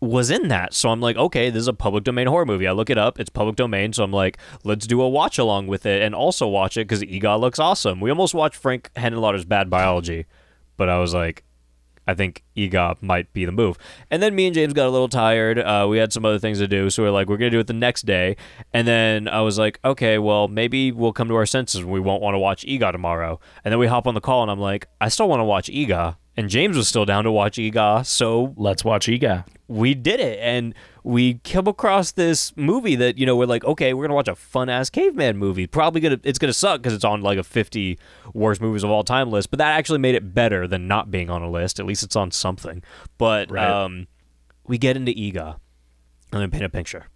was 0.00 0.30
in 0.30 0.48
that. 0.48 0.72
So 0.72 0.90
I'm 0.90 1.00
like, 1.00 1.16
okay, 1.16 1.50
this 1.50 1.60
is 1.60 1.68
a 1.68 1.74
public 1.74 2.04
domain 2.04 2.26
horror 2.26 2.46
movie. 2.46 2.66
I 2.66 2.72
look 2.72 2.90
it 2.90 2.98
up, 2.98 3.20
it's 3.20 3.30
public 3.30 3.56
domain. 3.56 3.92
So 3.92 4.02
I'm 4.02 4.12
like, 4.12 4.38
let's 4.64 4.86
do 4.86 5.02
a 5.02 5.08
watch 5.08 5.38
along 5.38 5.66
with 5.66 5.84
it 5.86 6.02
and 6.02 6.14
also 6.14 6.48
watch 6.48 6.76
it 6.76 6.88
because 6.88 7.02
Eegah 7.02 7.38
looks 7.38 7.58
awesome. 7.58 8.00
We 8.00 8.10
almost 8.10 8.34
watched 8.34 8.56
Frank 8.56 8.90
Henenlotter's 8.96 9.44
Bad 9.44 9.68
Biology, 9.68 10.26
but 10.76 10.88
I 10.88 10.98
was 10.98 11.12
like, 11.12 11.44
I 12.10 12.14
think 12.14 12.42
Eegah 12.56 13.00
might 13.02 13.32
be 13.32 13.44
the 13.44 13.52
move. 13.52 13.78
And 14.10 14.22
then 14.22 14.34
me 14.34 14.46
and 14.46 14.54
James 14.54 14.72
got 14.72 14.86
a 14.86 14.90
little 14.90 15.08
tired. 15.08 15.58
Uh, 15.58 15.86
we 15.88 15.98
had 15.98 16.12
some 16.12 16.24
other 16.24 16.38
things 16.38 16.58
to 16.58 16.68
do, 16.68 16.90
so 16.90 17.02
we 17.02 17.08
are 17.08 17.12
like, 17.12 17.28
we're 17.28 17.36
gonna 17.36 17.50
do 17.50 17.60
it 17.60 17.66
the 17.66 17.72
next 17.72 18.06
day. 18.06 18.36
And 18.74 18.86
then 18.86 19.28
I 19.28 19.40
was 19.40 19.58
like, 19.58 19.78
okay, 19.84 20.18
well 20.18 20.48
maybe 20.48 20.92
we'll 20.92 21.12
come 21.12 21.28
to 21.28 21.34
our 21.36 21.46
senses. 21.46 21.80
And 21.80 21.90
we 21.90 22.00
won't 22.00 22.22
want 22.22 22.34
to 22.34 22.38
watch 22.38 22.64
Eegah 22.66 22.92
tomorrow. 22.92 23.40
And 23.64 23.72
then 23.72 23.78
we 23.78 23.86
hop 23.86 24.06
on 24.06 24.14
the 24.14 24.20
call, 24.20 24.42
and 24.42 24.50
I'm 24.50 24.60
like, 24.60 24.86
I 25.00 25.08
still 25.08 25.28
want 25.28 25.40
to 25.40 25.44
watch 25.44 25.68
Eegah. 25.68 26.16
And 26.36 26.48
James 26.48 26.76
was 26.76 26.88
still 26.88 27.04
down 27.04 27.24
to 27.24 27.32
watch 27.32 27.56
Eegah, 27.56 28.06
so 28.06 28.54
Let's 28.56 28.84
watch 28.84 29.06
Eegah. 29.06 29.44
we 29.68 29.94
did 29.94 30.20
it 30.20 30.38
and 30.40 30.74
we 31.02 31.34
come 31.44 31.66
across 31.66 32.12
this 32.12 32.54
movie 32.56 32.94
that 32.96 33.16
you 33.18 33.24
know 33.26 33.36
we're 33.36 33.46
like 33.46 33.64
okay 33.64 33.94
we're 33.94 34.04
gonna 34.04 34.14
watch 34.14 34.28
a 34.28 34.34
fun 34.34 34.68
ass 34.68 34.90
caveman 34.90 35.36
movie. 35.36 35.66
Probably 35.66 36.00
gonna 36.00 36.20
it's 36.24 36.38
gonna 36.38 36.52
suck 36.52 36.80
because 36.82 36.92
it's 36.94 37.04
on 37.04 37.22
like 37.22 37.38
a 37.38 37.42
50 37.42 37.98
worst 38.34 38.60
movies 38.60 38.84
of 38.84 38.90
all 38.90 39.02
time 39.04 39.30
list 39.30 39.50
but 39.50 39.58
that 39.58 39.76
actually 39.78 39.98
made 39.98 40.14
it 40.14 40.34
better 40.34 40.66
than 40.66 40.86
not 40.88 41.10
being 41.10 41.30
on 41.30 41.42
a 41.42 41.50
list. 41.50 41.80
At 41.80 41.86
least 41.86 42.02
it's 42.02 42.16
on 42.16 42.30
something. 42.30 42.82
But 43.18 43.50
Right. 43.50 43.68
um 43.68 44.06
we 44.66 44.78
get 44.78 44.96
into 44.96 45.12
eegah 45.12 45.54
i'm 46.32 46.38
gonna 46.38 46.48
paint 46.48 46.64
a 46.64 46.68
picture 46.68 47.06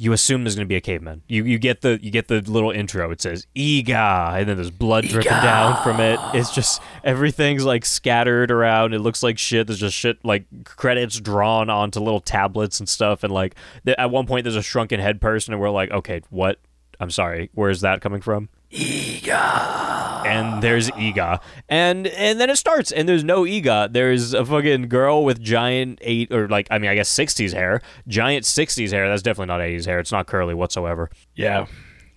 you 0.00 0.12
assume 0.12 0.44
there's 0.44 0.54
going 0.54 0.64
to 0.64 0.68
be 0.68 0.76
a 0.76 0.80
caveman. 0.80 1.22
You 1.26 1.44
you 1.44 1.58
get 1.58 1.80
the 1.80 1.98
you 2.00 2.12
get 2.12 2.28
the 2.28 2.40
little 2.40 2.70
intro. 2.70 3.10
It 3.10 3.20
says 3.20 3.46
Eegah, 3.56 4.38
and 4.38 4.48
then 4.48 4.56
there's 4.56 4.70
blood 4.70 5.04
dripping 5.04 5.30
down 5.32 5.82
from 5.82 5.98
it. 5.98 6.20
It's 6.34 6.54
just 6.54 6.80
everything's 7.02 7.64
like 7.64 7.84
scattered 7.84 8.52
around. 8.52 8.94
It 8.94 9.00
looks 9.00 9.24
like 9.24 9.38
shit. 9.38 9.66
There's 9.66 9.80
just 9.80 9.96
shit 9.96 10.24
like 10.24 10.44
credits 10.64 11.20
drawn 11.20 11.68
onto 11.68 11.98
little 11.98 12.20
tablets 12.20 12.78
and 12.78 12.88
stuff. 12.88 13.24
And 13.24 13.32
like 13.32 13.56
th- 13.84 13.96
at 13.98 14.12
one 14.12 14.26
point 14.26 14.44
there's 14.44 14.56
a 14.56 14.62
shrunken 14.62 15.00
head 15.00 15.20
person, 15.20 15.52
and 15.52 15.60
we're 15.60 15.70
like, 15.70 15.90
okay, 15.90 16.22
what? 16.30 16.58
I'm 17.00 17.10
sorry, 17.10 17.50
where 17.54 17.70
is 17.70 17.80
that 17.80 18.00
coming 18.00 18.20
from? 18.20 18.48
Eegah. 18.72 20.07
And 20.28 20.62
there's 20.62 20.90
Eegah, 20.90 21.40
and 21.68 22.06
and 22.06 22.40
then 22.40 22.50
it 22.50 22.56
starts, 22.56 22.92
and 22.92 23.08
there's 23.08 23.24
no 23.24 23.42
Eegah. 23.42 23.92
There's 23.92 24.34
a 24.34 24.44
fucking 24.44 24.88
girl 24.88 25.24
with 25.24 25.40
giant 25.40 25.98
eight 26.02 26.32
or 26.32 26.48
like 26.48 26.68
I 26.70 26.78
mean 26.78 26.90
I 26.90 26.94
guess 26.94 27.10
60s 27.10 27.52
hair, 27.52 27.80
giant 28.06 28.44
60s 28.44 28.90
hair. 28.90 29.08
That's 29.08 29.22
definitely 29.22 29.46
not 29.46 29.60
80s 29.60 29.86
hair. 29.86 29.98
It's 29.98 30.12
not 30.12 30.26
curly 30.26 30.54
whatsoever. 30.54 31.10
Yeah. 31.34 31.66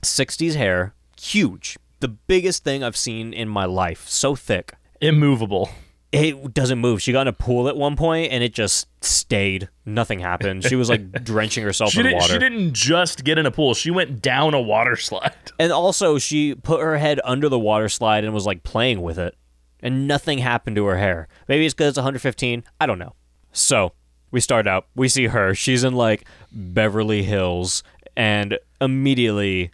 60s 0.01 0.55
hair, 0.55 0.93
huge, 1.19 1.77
the 1.99 2.07
biggest 2.07 2.63
thing 2.63 2.83
I've 2.83 2.97
seen 2.97 3.33
in 3.33 3.47
my 3.47 3.65
life. 3.65 4.07
So 4.07 4.35
thick, 4.35 4.73
Immovable. 4.99 5.69
It 6.11 6.53
doesn't 6.53 6.79
move. 6.79 7.01
She 7.01 7.13
got 7.13 7.21
in 7.21 7.27
a 7.29 7.33
pool 7.33 7.69
at 7.69 7.77
one 7.77 7.95
point, 7.95 8.33
and 8.33 8.43
it 8.43 8.53
just 8.53 8.87
stayed. 9.01 9.69
Nothing 9.85 10.19
happened. 10.19 10.65
She 10.65 10.75
was 10.75 10.89
like 10.89 11.11
drenching 11.23 11.63
herself 11.63 11.91
She 11.91 12.01
in 12.01 12.11
water. 12.11 12.33
she 12.33 12.37
didn't 12.39 12.73
just 12.73 13.23
get 13.23 13.37
in 13.37 13.45
a 13.45 13.51
pool. 13.51 13.73
She 13.73 13.91
went 13.91 14.21
down 14.21 14.53
a 14.53 14.59
water 14.61 14.95
slide. 14.97 15.33
And 15.59 15.71
also, 15.71 16.17
she 16.17 16.55
put 16.55 16.81
her 16.81 16.97
head 16.97 17.21
under 17.23 17.47
the 17.47 17.59
water 17.59 17.87
slide 17.87 18.23
and 18.25 18.33
was 18.33 18.45
like 18.47 18.63
playing 18.63 19.01
with 19.03 19.19
it, 19.19 19.35
and 19.81 20.07
nothing 20.07 20.39
happened 20.39 20.75
to 20.77 20.85
her 20.85 20.97
hair. 20.97 21.27
Maybe 21.47 21.65
it's 21.65 21.73
because 21.75 21.89
it's 21.89 21.97
115. 21.97 22.63
I 22.81 22.85
don't 22.87 22.97
know. 22.99 23.13
So 23.51 23.93
we 24.31 24.39
start 24.39 24.65
out. 24.67 24.87
We 24.95 25.07
see 25.07 25.27
her. 25.27 25.53
She's 25.53 25.83
in 25.83 25.93
like 25.93 26.25
Beverly 26.51 27.21
Hills, 27.23 27.83
and 28.17 28.57
immediately, 28.81 29.71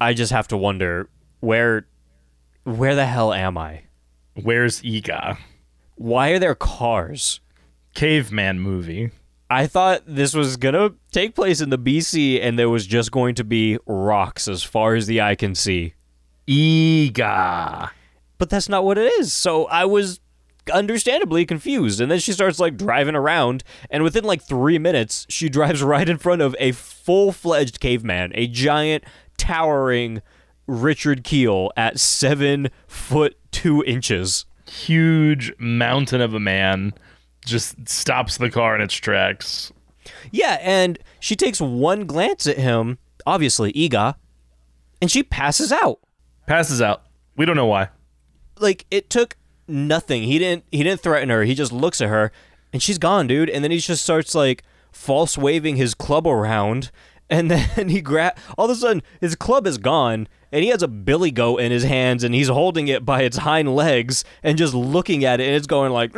I 0.00 0.12
just 0.14 0.32
have 0.32 0.48
to 0.48 0.56
wonder 0.56 1.08
where, 1.38 1.86
where 2.64 2.94
the 2.96 3.06
hell 3.06 3.32
am 3.32 3.56
I? 3.56 3.84
Where's 4.42 4.82
Eegah? 4.82 5.38
Why 6.00 6.30
are 6.30 6.38
there 6.38 6.54
cars? 6.54 7.40
Caveman 7.92 8.58
movie. 8.58 9.10
I 9.50 9.66
thought 9.66 10.04
this 10.06 10.32
was 10.32 10.56
gonna 10.56 10.94
take 11.12 11.34
place 11.34 11.60
in 11.60 11.68
the 11.68 11.76
BC, 11.76 12.40
and 12.42 12.58
there 12.58 12.70
was 12.70 12.86
just 12.86 13.12
going 13.12 13.34
to 13.34 13.44
be 13.44 13.76
rocks 13.84 14.48
as 14.48 14.62
far 14.62 14.94
as 14.94 15.06
the 15.06 15.20
eye 15.20 15.34
can 15.34 15.54
see. 15.54 15.92
Eegah. 16.48 17.90
but 18.38 18.48
that's 18.48 18.70
not 18.70 18.82
what 18.82 18.96
it 18.96 19.12
is. 19.20 19.34
So 19.34 19.66
I 19.66 19.84
was 19.84 20.20
understandably 20.72 21.44
confused. 21.44 22.00
And 22.00 22.10
then 22.10 22.18
she 22.18 22.32
starts 22.32 22.58
like 22.58 22.78
driving 22.78 23.14
around, 23.14 23.62
and 23.90 24.02
within 24.02 24.24
like 24.24 24.40
three 24.40 24.78
minutes, 24.78 25.26
she 25.28 25.50
drives 25.50 25.82
right 25.82 26.08
in 26.08 26.16
front 26.16 26.40
of 26.40 26.56
a 26.58 26.72
full 26.72 27.30
fledged 27.30 27.78
caveman, 27.78 28.32
a 28.34 28.46
giant, 28.46 29.04
towering 29.36 30.22
Richard 30.66 31.24
Kiel 31.24 31.70
at 31.76 32.00
seven 32.00 32.70
foot 32.86 33.36
two 33.50 33.84
inches. 33.84 34.46
Huge 34.70 35.52
mountain 35.58 36.20
of 36.20 36.32
a 36.34 36.40
man 36.40 36.92
just 37.44 37.88
stops 37.88 38.36
the 38.38 38.50
car 38.50 38.74
in 38.76 38.80
its 38.80 38.94
tracks. 38.94 39.72
Yeah, 40.30 40.58
and 40.60 40.98
she 41.18 41.34
takes 41.36 41.60
one 41.60 42.06
glance 42.06 42.46
at 42.46 42.56
him, 42.58 42.98
obviously, 43.26 43.72
Eegah, 43.72 44.14
and 45.02 45.10
she 45.10 45.22
passes 45.22 45.72
out. 45.72 45.98
Passes 46.46 46.80
out. 46.80 47.02
We 47.36 47.46
don't 47.46 47.56
know 47.56 47.66
why. 47.66 47.88
like 48.58 48.86
it 48.90 49.10
took 49.10 49.36
nothing. 49.66 50.24
He 50.24 50.38
didn't 50.38 50.64
he 50.70 50.82
didn't 50.82 51.00
threaten 51.00 51.30
her. 51.30 51.44
He 51.44 51.54
just 51.54 51.72
looks 51.72 52.00
at 52.00 52.08
her 52.08 52.30
and 52.72 52.82
she's 52.82 52.98
gone, 52.98 53.26
dude. 53.26 53.48
And 53.50 53.64
then 53.64 53.70
he 53.70 53.78
just 53.78 54.02
starts 54.02 54.34
like 54.34 54.62
false 54.92 55.38
waving 55.38 55.76
his 55.76 55.94
club 55.94 56.26
around 56.26 56.90
and 57.30 57.50
then 57.50 57.88
he 57.88 58.00
grab 58.00 58.36
all 58.58 58.66
of 58.66 58.72
a 58.72 58.74
sudden 58.74 59.02
his 59.20 59.34
club 59.36 59.66
is 59.66 59.78
gone 59.78 60.28
and 60.52 60.62
he 60.64 60.70
has 60.70 60.82
a 60.82 60.88
billy 60.88 61.30
goat 61.30 61.58
in 61.58 61.70
his 61.72 61.84
hands 61.84 62.24
and 62.24 62.34
he's 62.34 62.48
holding 62.48 62.88
it 62.88 63.04
by 63.04 63.22
its 63.22 63.38
hind 63.38 63.74
legs 63.74 64.24
and 64.42 64.58
just 64.58 64.74
looking 64.74 65.24
at 65.24 65.40
it 65.40 65.46
and 65.46 65.54
it's 65.56 65.66
going 65.66 65.92
like 65.92 66.12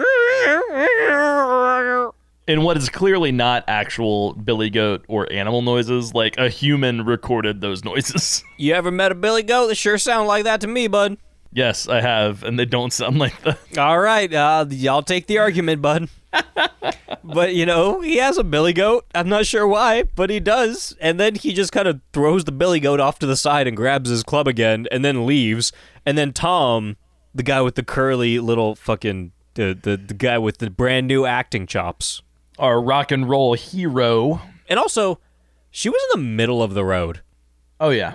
In 2.49 2.63
what 2.63 2.77
is 2.77 2.89
clearly 2.89 3.31
not 3.31 3.65
actual 3.69 4.33
billy 4.35 4.69
goat 4.69 5.05
or 5.09 5.33
animal 5.33 5.63
noises, 5.63 6.13
like 6.13 6.37
a 6.39 6.49
human 6.49 7.05
recorded 7.05 7.61
those 7.61 7.85
noises. 7.85 8.43
You 8.59 8.75
ever 8.75 8.91
met 8.93 9.11
a 9.11 9.17
billy 9.17 9.43
goat? 9.43 9.69
that 9.69 9.75
sure 9.77 9.99
sound 9.99 10.29
like 10.29 10.45
that 10.45 10.61
to 10.61 10.67
me, 10.69 10.87
bud. 10.87 11.17
Yes, 11.53 11.89
I 11.89 12.01
have, 12.01 12.43
and 12.43 12.59
they 12.59 12.65
don't 12.65 12.93
sound 12.93 13.19
like 13.19 13.41
that. 13.43 13.59
All 13.79 13.99
right, 13.99 14.33
uh, 14.33 14.67
y'all 14.71 15.03
take 15.03 15.27
the 15.27 15.39
argument, 15.39 15.83
bud. 15.83 16.09
but 17.25 17.55
you 17.55 17.67
know, 17.67 18.01
he 18.01 18.17
has 18.17 18.39
a 18.39 18.45
billy 18.45 18.73
goat. 18.73 19.05
I'm 19.15 19.29
not 19.29 19.47
sure 19.47 19.67
why, 19.67 20.05
but 20.15 20.31
he 20.31 20.41
does. 20.41 20.97
And 21.01 21.21
then 21.21 21.35
he 21.35 21.53
just 21.53 21.73
kind 21.73 21.87
of 21.89 22.01
throws 22.13 22.45
the 22.45 22.53
billy 22.53 22.81
goat 22.81 23.01
off 23.01 23.19
to 23.21 23.27
the 23.27 23.37
side 23.37 23.67
and 23.67 23.77
grabs 23.77 24.09
his 24.11 24.23
club 24.23 24.49
again, 24.49 24.87
and 24.91 25.05
then 25.05 25.27
leaves. 25.27 25.73
And 26.07 26.17
then 26.17 26.33
Tom, 26.33 26.97
the 27.35 27.43
guy 27.43 27.61
with 27.61 27.75
the 27.75 27.83
curly 27.85 28.39
little 28.39 28.75
fucking 28.75 29.33
the 29.55 29.79
the, 29.81 29.97
the 29.97 30.15
guy 30.15 30.39
with 30.39 30.59
the 30.59 30.71
brand 30.71 31.07
new 31.07 31.27
acting 31.27 31.67
chops, 31.67 32.23
Our 32.59 32.81
rock 32.83 33.11
and 33.13 33.29
roll 33.29 33.55
hero. 33.55 34.41
and 34.69 34.79
also, 34.79 35.21
she 35.71 35.89
was 35.91 36.01
in 36.15 36.21
the 36.23 36.27
middle 36.29 36.63
of 36.63 36.73
the 36.75 36.85
road, 36.85 37.21
Oh, 37.79 37.91
yeah. 37.91 38.15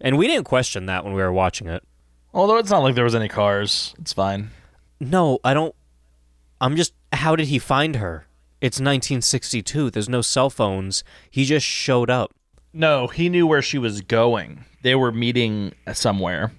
and 0.00 0.18
we 0.18 0.26
didn't 0.26 0.44
question 0.44 0.86
that 0.86 1.04
when 1.04 1.14
we 1.14 1.22
were 1.22 1.32
watching 1.32 1.68
it. 1.68 1.84
Although 2.34 2.56
it's 2.56 2.70
not 2.70 2.82
like 2.82 2.94
there 2.94 3.04
was 3.04 3.14
any 3.14 3.28
cars. 3.28 3.94
It's 3.98 4.12
fine. 4.12 4.50
No, 5.00 5.38
I 5.44 5.54
don't. 5.54 5.74
I'm 6.60 6.76
just. 6.76 6.94
How 7.12 7.36
did 7.36 7.48
he 7.48 7.58
find 7.58 7.96
her? 7.96 8.26
It's 8.60 8.76
1962. 8.76 9.90
There's 9.90 10.08
no 10.08 10.22
cell 10.22 10.48
phones. 10.48 11.04
He 11.30 11.44
just 11.44 11.66
showed 11.66 12.08
up. 12.08 12.32
No, 12.72 13.06
he 13.08 13.28
knew 13.28 13.46
where 13.46 13.60
she 13.60 13.76
was 13.76 14.00
going. 14.00 14.64
They 14.82 14.94
were 14.94 15.12
meeting 15.12 15.74
somewhere, 15.92 16.52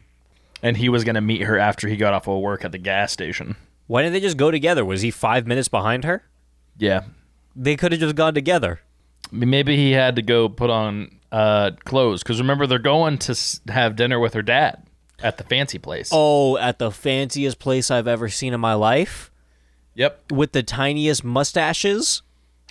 and 0.61 0.77
he 0.77 0.89
was 0.89 1.03
going 1.03 1.15
to 1.15 1.21
meet 1.21 1.41
her 1.41 1.57
after 1.57 1.87
he 1.87 1.95
got 1.95 2.13
off 2.13 2.27
of 2.27 2.39
work 2.39 2.63
at 2.63 2.71
the 2.71 2.77
gas 2.77 3.11
station. 3.11 3.55
Why 3.87 4.03
didn't 4.03 4.13
they 4.13 4.19
just 4.19 4.37
go 4.37 4.51
together? 4.51 4.85
Was 4.85 5.01
he 5.01 5.09
five 5.11 5.47
minutes 5.47 5.69
behind 5.69 6.03
her? 6.03 6.23
Yeah. 6.77 7.03
They 7.55 7.75
could 7.75 7.91
have 7.91 8.01
just 8.01 8.15
gone 8.15 8.33
together. 8.33 8.81
Maybe 9.31 9.75
he 9.75 9.91
had 9.91 10.15
to 10.17 10.21
go 10.21 10.49
put 10.49 10.69
on 10.69 11.19
uh, 11.31 11.71
clothes 11.83 12.21
because 12.21 12.39
remember 12.39 12.67
they're 12.67 12.79
going 12.79 13.17
to 13.19 13.35
have 13.69 13.95
dinner 13.95 14.19
with 14.19 14.33
her 14.35 14.41
dad 14.41 14.83
at 15.21 15.37
the 15.37 15.43
fancy 15.43 15.77
place. 15.77 16.09
Oh, 16.11 16.57
at 16.57 16.79
the 16.79 16.91
fanciest 16.91 17.59
place 17.59 17.91
I've 17.91 18.07
ever 18.07 18.29
seen 18.29 18.53
in 18.53 18.59
my 18.59 18.73
life, 18.73 19.31
yep. 19.93 20.31
with 20.31 20.51
the 20.51 20.63
tiniest 20.63 21.23
mustaches. 21.23 22.21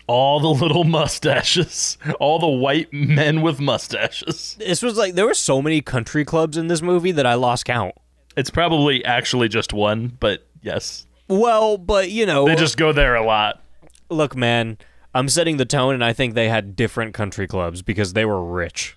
All 0.09 0.41
the 0.41 0.49
little 0.49 0.85
mustaches, 0.99 1.97
all 2.19 2.39
the 2.39 2.49
white 2.49 2.93
men 2.93 3.41
with 3.41 3.61
mustaches. 3.61 4.57
This 4.59 4.83
was 4.83 4.97
like 4.97 5.15
there 5.15 5.27
were 5.27 5.35
so 5.35 5.63
many 5.63 5.81
country 5.81 6.25
clubs 6.25 6.57
in 6.57 6.67
this 6.67 6.83
movie 6.83 7.13
that 7.13 7.27
I 7.27 7.35
lost 7.35 7.65
count. 7.65 7.95
It's 8.37 8.51
probably 8.51 9.05
actually 9.05 9.49
just 9.49 9.73
one, 9.73 10.17
but 10.19 10.47
yes, 10.63 11.07
Well, 11.29 11.79
but 11.79 12.11
you 12.11 12.27
know, 12.27 12.47
they 12.47 12.57
just 12.57 12.77
go 12.77 12.93
there 12.93 13.15
a 13.15 13.25
lot. 13.25 13.63
look, 14.11 14.35
man. 14.37 14.79
I'm 15.15 15.29
setting 15.29 15.59
the 15.59 15.67
tone, 15.67 15.93
and 15.93 16.03
I 16.03 16.15
think 16.15 16.33
they 16.33 16.49
had 16.49 16.75
different 16.75 17.13
country 17.13 17.47
clubs 17.47 17.83
because 17.83 18.15
they 18.15 18.25
were 18.25 18.43
rich. 18.43 18.97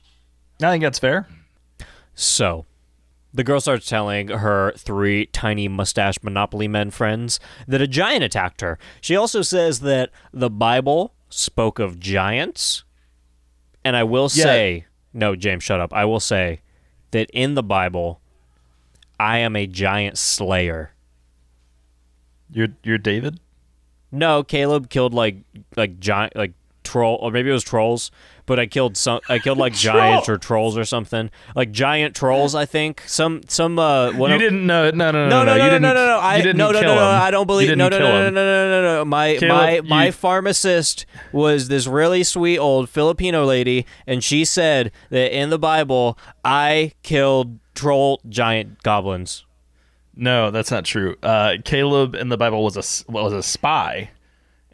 I 0.64 0.72
think 0.72 0.82
that's 0.82 0.98
fair. 0.98 1.28
So, 2.14 2.66
the 3.36 3.44
girl 3.44 3.60
starts 3.60 3.88
telling 3.88 4.30
her 4.30 4.72
three 4.78 5.26
tiny 5.28 5.68
mustache 5.68 6.16
Monopoly 6.24 6.68
men 6.68 6.90
friends 6.90 7.40
that 7.68 7.82
a 7.82 7.88
giant 7.88 8.24
attacked 8.24 8.62
her. 8.62 8.80
She 9.02 9.16
also 9.16 9.42
says 9.42 9.82
that 9.82 10.10
the 10.34 10.50
Bible 10.50 11.14
spoke 11.30 11.78
of 11.80 12.00
giants. 12.00 12.84
And 13.84 13.96
I 13.96 14.04
will 14.04 14.30
Yeah. 14.34 14.44
say, 14.46 14.86
no, 15.14 15.36
James, 15.36 15.64
shut 15.64 15.80
up. 15.80 15.94
I 15.94 16.06
will 16.06 16.20
say 16.20 16.62
that 17.12 17.30
in 17.32 17.56
the 17.56 17.64
Bible, 17.64 18.22
I 19.20 19.38
am 19.40 19.56
a 19.56 19.68
giant 19.68 20.18
slayer. 20.18 20.92
You're 22.52 22.70
you're 22.84 22.98
David. 22.98 23.40
No, 24.12 24.44
Caleb 24.44 24.90
killed 24.90 25.14
like 25.14 25.38
like 25.76 26.00
giant 26.00 26.36
like 26.36 26.54
troll 26.84 27.18
or 27.22 27.32
maybe 27.32 27.50
it 27.50 27.54
was 27.54 27.64
trolls, 27.64 28.12
but 28.46 28.60
I 28.60 28.66
killed 28.66 28.98
some 28.98 29.22
I 29.30 29.40
killed 29.40 29.58
like 29.58 29.74
giants 29.74 30.30
or 30.30 30.38
trolls 30.38 30.78
or 30.78 30.86
something. 30.86 31.32
Like 31.56 31.72
giant 31.72 32.16
trolls, 32.16 32.56
I 32.56 32.66
think. 32.66 33.04
Some 33.08 33.42
some 33.48 33.80
uh 33.80 34.14
one 34.14 34.32
You 34.32 34.38
didn't 34.38 34.66
know. 34.66 34.92
No, 34.92 35.12
no, 35.12 35.28
no, 35.28 35.30
no, 35.30 35.44
no, 35.44 35.58
no, 35.58 35.58
no, 35.58 35.78
no, 35.78 35.94
no, 35.94 35.94
no. 35.94 36.20
I 36.20 36.42
no, 36.42 36.52
no, 36.52 36.72
no, 36.72 36.82
no. 36.82 37.06
I 37.06 37.32
don't 37.32 37.48
believe. 37.48 37.76
No, 37.76 37.90
no, 37.90 37.98
no, 37.98 38.00
no, 38.00 38.30
no, 38.30 38.30
no, 38.30 38.30
no, 38.30 38.82
no, 38.82 38.96
no. 38.98 39.06
My 39.06 39.38
my 39.42 39.82
my 39.82 40.12
pharmacist 40.12 41.06
was 41.32 41.68
this 41.68 41.88
really 41.88 42.24
sweet 42.24 42.60
old 42.60 42.90
Filipino 42.90 43.46
lady, 43.46 43.86
and 44.06 44.24
she 44.24 44.46
said 44.46 44.92
that 45.10 45.36
in 45.36 45.50
the 45.50 45.60
Bible 45.60 46.18
I 46.44 46.94
killed 47.04 47.60
troll 47.74 48.22
giant 48.30 48.84
goblins. 48.84 49.46
No, 50.16 50.50
that's 50.50 50.72
not 50.72 50.86
true. 50.86 51.18
Uh, 51.22 51.56
Caleb 51.66 52.16
in 52.16 52.30
the 52.30 52.38
Bible 52.38 52.64
was 52.64 52.78
a 52.78 53.12
was 53.12 53.34
a 53.34 53.44
spy, 53.44 54.12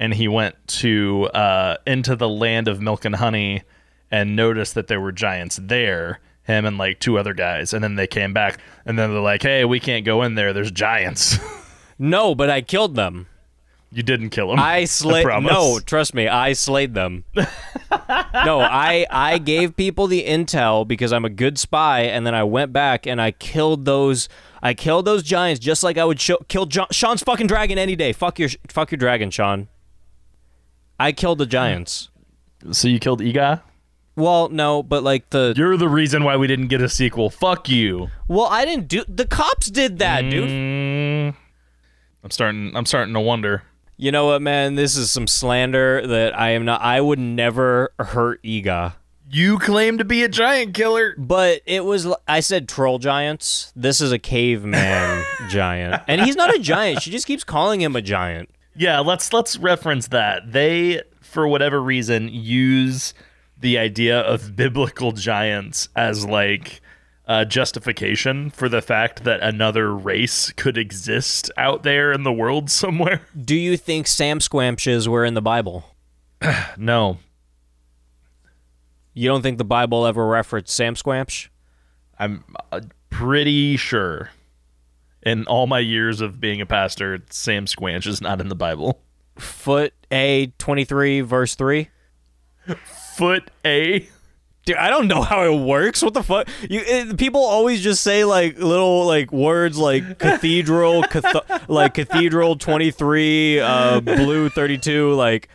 and 0.01 0.15
he 0.15 0.27
went 0.27 0.55
to 0.65 1.27
uh, 1.27 1.77
into 1.86 2.15
the 2.15 2.27
land 2.27 2.67
of 2.67 2.81
milk 2.81 3.05
and 3.05 3.15
honey, 3.15 3.62
and 4.10 4.36
noticed 4.36 4.74
that 4.74 4.88
there 4.88 5.00
were 5.00 5.12
giants 5.12 5.60
there. 5.62 6.20
Him 6.43 6.65
and 6.65 6.75
like 6.79 7.00
two 7.00 7.20
other 7.20 7.36
guys, 7.36 7.72
and 7.72 7.84
then 7.84 7.96
they 7.96 8.08
came 8.08 8.34
back, 8.34 8.58
and 8.84 8.98
then 8.98 9.12
they're 9.12 9.22
like, 9.22 9.43
"Hey, 9.43 9.63
we 9.63 9.79
can't 9.79 10.03
go 10.03 10.24
in 10.24 10.34
there. 10.34 10.51
There's 10.51 10.72
giants." 10.72 11.38
No, 12.03 12.34
but 12.34 12.50
I 12.50 12.62
killed 12.62 12.96
them. 12.96 13.27
you 13.91 14.01
didn't 14.01 14.31
kill 14.31 14.50
them. 14.50 14.58
I 14.58 14.86
slayed. 14.86 15.24
no, 15.24 15.79
trust 15.79 16.15
me, 16.15 16.27
I 16.27 16.53
slayed 16.53 16.96
them. 16.96 17.25
no, 17.36 17.46
I 18.60 19.05
I 19.12 19.38
gave 19.38 19.75
people 19.75 20.08
the 20.08 20.24
intel 20.25 20.88
because 20.88 21.13
I'm 21.13 21.25
a 21.25 21.29
good 21.29 21.60
spy, 21.60 22.01
and 22.01 22.25
then 22.25 22.34
I 22.34 22.43
went 22.43 22.74
back 22.74 23.05
and 23.05 23.22
I 23.22 23.29
killed 23.29 23.86
those. 23.86 24.29
I 24.63 24.74
killed 24.74 25.05
those 25.05 25.22
giants 25.22 25.60
just 25.60 25.84
like 25.84 26.00
I 26.00 26.05
would 26.05 26.20
show, 26.20 26.38
kill 26.48 26.65
John, 26.65 26.88
Sean's 26.89 27.22
fucking 27.22 27.46
dragon 27.46 27.77
any 27.77 27.96
day. 27.96 28.13
Fuck 28.13 28.39
your 28.39 28.50
fuck 28.67 28.89
your 28.89 28.98
dragon, 28.98 29.29
Sean. 29.29 29.67
I 31.01 31.12
killed 31.13 31.39
the 31.39 31.48
giants. 31.48 32.10
So 32.72 32.88
you 32.88 33.00
killed 33.00 33.22
Eegah. 33.22 33.62
Well, 34.15 34.50
no, 34.50 34.84
but 34.84 35.01
like 35.03 35.31
the 35.31 35.53
You're 35.58 35.77
the 35.77 35.89
reason 35.89 36.24
why 36.24 36.38
we 36.38 36.46
didn't 36.46 36.67
get 36.67 36.79
a 36.81 36.89
sequel. 36.89 37.31
Fuck 37.31 37.70
you. 37.70 38.10
well, 38.27 38.46
I 38.46 38.65
didn't 38.65 38.88
do. 38.88 39.03
The 39.08 39.25
cops 39.25 39.72
did 39.72 39.98
that, 40.00 40.22
dude. 40.29 40.50
Mm, 40.50 41.36
I'm 42.24 42.29
starting. 42.29 42.75
I'm 42.75 42.86
starting 42.86 43.15
to 43.15 43.20
wonder. 43.20 43.63
You 43.98 44.12
know 44.12 44.27
what, 44.27 44.41
man? 44.41 44.75
This 44.75 44.96
is 44.96 45.12
some 45.12 45.27
slander 45.27 46.05
that 46.05 46.38
I 46.39 46.51
am 46.51 46.65
not. 46.65 46.81
I 46.81 47.01
would 47.01 47.20
never 47.20 47.93
hurt 48.00 48.43
Eegah. 48.43 48.93
You 49.29 49.58
claim 49.58 49.98
to 49.98 50.05
be 50.05 50.24
a 50.24 50.29
giant 50.29 50.74
killer. 50.74 51.15
But 51.17 51.62
it 51.65 51.86
was 51.86 52.08
I 52.27 52.41
said 52.41 52.67
troll 52.67 53.00
giants. 53.00 53.72
This 53.75 54.01
is 54.01 54.12
a 54.12 54.20
caveman 54.20 55.24
giant. 55.50 56.03
And 56.08 56.22
he's 56.22 56.36
not 56.36 56.53
a 56.53 56.60
giant. 56.60 57.01
She 57.01 57.10
just 57.10 57.25
keeps 57.25 57.43
calling 57.43 57.81
him 57.81 57.96
a 57.96 58.01
giant. 58.01 58.50
Yeah, 58.75 58.99
let's 58.99 59.33
let's 59.33 59.57
reference 59.57 60.07
that. 60.09 60.51
They, 60.51 61.01
for 61.21 61.47
whatever 61.47 61.81
reason, 61.81 62.29
use 62.29 63.13
the 63.59 63.77
idea 63.77 64.19
of 64.19 64.55
biblical 64.55 65.11
giants 65.11 65.89
as 65.95 66.25
like 66.25 66.81
uh, 67.27 67.45
justification 67.45 68.49
for 68.49 68.67
the 68.67 68.81
fact 68.81 69.23
that 69.23 69.39
another 69.41 69.93
race 69.95 70.51
could 70.57 70.77
exist 70.77 71.51
out 71.57 71.83
there 71.83 72.11
in 72.11 72.23
the 72.23 72.31
world 72.31 72.69
somewhere. 72.69 73.21
Do 73.45 73.55
you 73.55 73.77
think 73.77 74.07
Sam 74.07 74.39
Squamches 74.39 75.07
were 75.07 75.23
in 75.25 75.33
the 75.33 75.41
Bible? 75.41 75.85
No, 76.77 77.19
You 79.13 79.27
don't 79.29 79.41
think 79.41 79.57
the 79.59 79.63
Bible 79.63 80.05
ever 80.05 80.25
referenced 80.25 80.73
Sam 80.75 80.95
Squamch? 80.95 81.49
I'm 82.17 82.43
uh, 82.71 82.81
pretty 83.09 83.77
sure. 83.77 84.31
In 85.23 85.45
all 85.45 85.67
my 85.67 85.79
years 85.79 86.19
of 86.21 86.39
being 86.39 86.61
a 86.61 86.65
pastor, 86.65 87.19
Sam 87.29 87.65
Squanch 87.65 88.07
is 88.07 88.21
not 88.21 88.41
in 88.41 88.49
the 88.49 88.55
Bible. 88.55 89.01
Foot 89.37 89.93
A 90.11 90.47
twenty 90.57 90.83
three 90.83 91.21
verse 91.21 91.55
three. 91.55 91.89
Foot 93.15 93.49
A. 93.65 94.07
Dude, 94.65 94.75
I 94.77 94.89
don't 94.89 95.07
know 95.07 95.21
how 95.23 95.43
it 95.43 95.57
works. 95.65 96.01
What 96.01 96.13
the 96.13 96.23
fuck? 96.23 96.47
You 96.69 96.81
it, 96.85 97.17
people 97.17 97.43
always 97.43 97.81
just 97.81 98.03
say 98.03 98.23
like 98.25 98.57
little 98.59 99.05
like 99.05 99.31
words 99.31 99.77
like 99.77 100.19
cathedral, 100.19 101.03
cath- 101.03 101.67
like 101.69 101.95
cathedral 101.95 102.55
twenty 102.55 102.91
three, 102.91 103.59
uh, 103.59 104.01
blue 104.01 104.50
thirty 104.50 104.77
two. 104.77 105.13
Like 105.13 105.50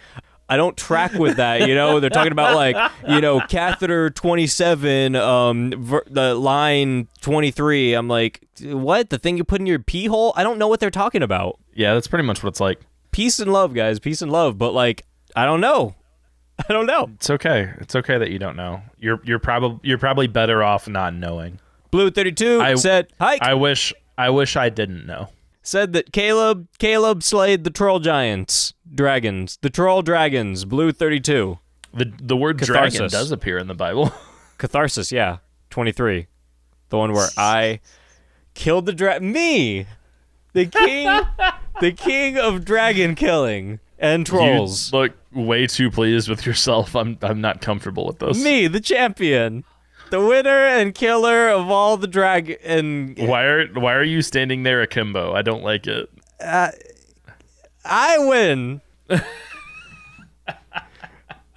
I 0.48 0.56
don't 0.56 0.76
track 0.76 1.12
with 1.14 1.38
that. 1.38 1.66
You 1.66 1.74
know, 1.74 1.98
they're 1.98 2.10
talking 2.10 2.32
about 2.32 2.54
like 2.54 2.76
you 3.08 3.20
know 3.20 3.40
catheter 3.40 4.10
twenty 4.10 4.46
seven, 4.46 5.16
um, 5.16 5.72
ver- 5.76 6.04
the 6.08 6.34
line 6.34 7.08
twenty 7.20 7.50
three. 7.50 7.94
I'm 7.94 8.08
like, 8.08 8.46
what? 8.62 9.10
The 9.10 9.18
thing 9.18 9.36
you 9.36 9.44
put 9.44 9.60
in 9.60 9.66
your 9.66 9.78
pee 9.80 10.06
hole? 10.06 10.32
I 10.36 10.42
don't 10.42 10.58
know 10.58 10.68
what 10.68 10.80
they're 10.80 10.90
talking 10.90 11.22
about. 11.22 11.58
Yeah, 11.74 11.94
that's 11.94 12.06
pretty 12.06 12.24
much 12.24 12.42
what 12.42 12.50
it's 12.50 12.60
like. 12.60 12.80
Peace 13.10 13.38
and 13.40 13.52
love, 13.52 13.74
guys. 13.74 13.98
Peace 13.98 14.22
and 14.22 14.30
love. 14.30 14.56
But 14.58 14.72
like, 14.72 15.04
I 15.34 15.44
don't 15.46 15.60
know. 15.60 15.94
I 16.68 16.72
don't 16.72 16.86
know. 16.86 17.10
It's 17.14 17.28
okay. 17.30 17.72
It's 17.78 17.96
okay 17.96 18.18
that 18.18 18.30
you 18.30 18.38
don't 18.38 18.56
know. 18.56 18.82
You're 18.98 19.20
you're 19.24 19.38
probably 19.38 19.80
you're 19.82 19.98
probably 19.98 20.26
better 20.26 20.62
off 20.62 20.88
not 20.88 21.12
knowing. 21.14 21.58
Blue 21.90 22.10
thirty 22.10 22.32
two 22.32 22.76
said, 22.76 23.08
"Hike." 23.20 23.42
I 23.42 23.54
wish 23.54 23.92
I 24.16 24.30
wish 24.30 24.56
I 24.56 24.68
didn't 24.68 25.06
know. 25.06 25.28
Said 25.66 25.92
that 25.92 26.12
Caleb 26.12 26.68
Caleb 26.78 27.22
slayed 27.22 27.64
the 27.64 27.70
troll 27.70 27.98
giants, 27.98 28.74
dragons, 28.92 29.58
the 29.62 29.70
troll 29.70 30.02
dragons, 30.02 30.64
blue 30.64 30.92
32. 30.92 31.58
The 31.92 32.12
the 32.20 32.36
word 32.36 32.58
dragon 32.58 33.08
does 33.08 33.30
appear 33.32 33.58
in 33.58 33.66
the 33.66 33.74
Bible. 33.74 34.12
Catharsis, 34.58 35.12
yeah, 35.12 35.38
23. 35.70 36.26
The 36.88 36.98
one 36.98 37.12
where 37.12 37.28
I 37.36 37.80
killed 38.54 38.86
the 38.86 38.92
dra 38.92 39.20
me, 39.20 39.86
the 40.52 40.66
king, 40.66 41.20
the 41.80 41.92
king 41.92 42.38
of 42.38 42.64
dragon 42.64 43.14
killing 43.14 43.80
and 43.98 44.24
trolls. 44.26 44.92
You 44.92 44.98
look 45.00 45.12
way 45.32 45.66
too 45.66 45.90
pleased 45.90 46.28
with 46.28 46.46
yourself. 46.46 46.94
I'm 46.94 47.18
I'm 47.22 47.40
not 47.40 47.60
comfortable 47.60 48.06
with 48.06 48.18
this. 48.18 48.42
me, 48.42 48.66
the 48.66 48.80
champion, 48.80 49.64
the 50.10 50.20
winner 50.24 50.66
and 50.66 50.94
killer 50.94 51.48
of 51.50 51.70
all 51.70 51.96
the 51.96 52.06
dragon 52.06 52.56
and 52.64 53.16
Why 53.18 53.44
are 53.44 53.66
why 53.68 53.94
are 53.94 54.02
you 54.04 54.22
standing 54.22 54.62
there 54.62 54.80
akimbo? 54.82 55.32
I 55.34 55.42
don't 55.42 55.62
like 55.62 55.86
it. 55.86 56.08
I 57.84 58.18
win. 58.18 58.80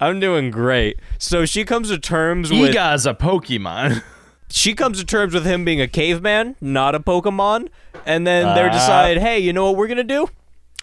I'm 0.00 0.18
doing 0.18 0.50
great. 0.50 0.98
So 1.18 1.44
she 1.44 1.64
comes 1.64 1.88
to 1.88 1.98
terms 1.98 2.50
with 2.50 2.74
Eegah's 2.74 3.04
a 3.06 3.12
Pokemon. 3.14 4.02
she 4.48 4.74
comes 4.74 4.98
to 4.98 5.04
terms 5.04 5.34
with 5.34 5.44
him 5.44 5.64
being 5.64 5.80
a 5.80 5.88
caveman, 5.88 6.56
not 6.60 6.94
a 6.94 7.00
Pokemon, 7.00 7.68
and 8.06 8.26
then 8.26 8.54
they 8.54 8.62
Ah. 8.62 8.72
decide, 8.72 9.18
hey, 9.18 9.38
you 9.38 9.52
know 9.52 9.66
what 9.66 9.76
we're 9.76 9.88
gonna 9.88 10.02
do? 10.02 10.28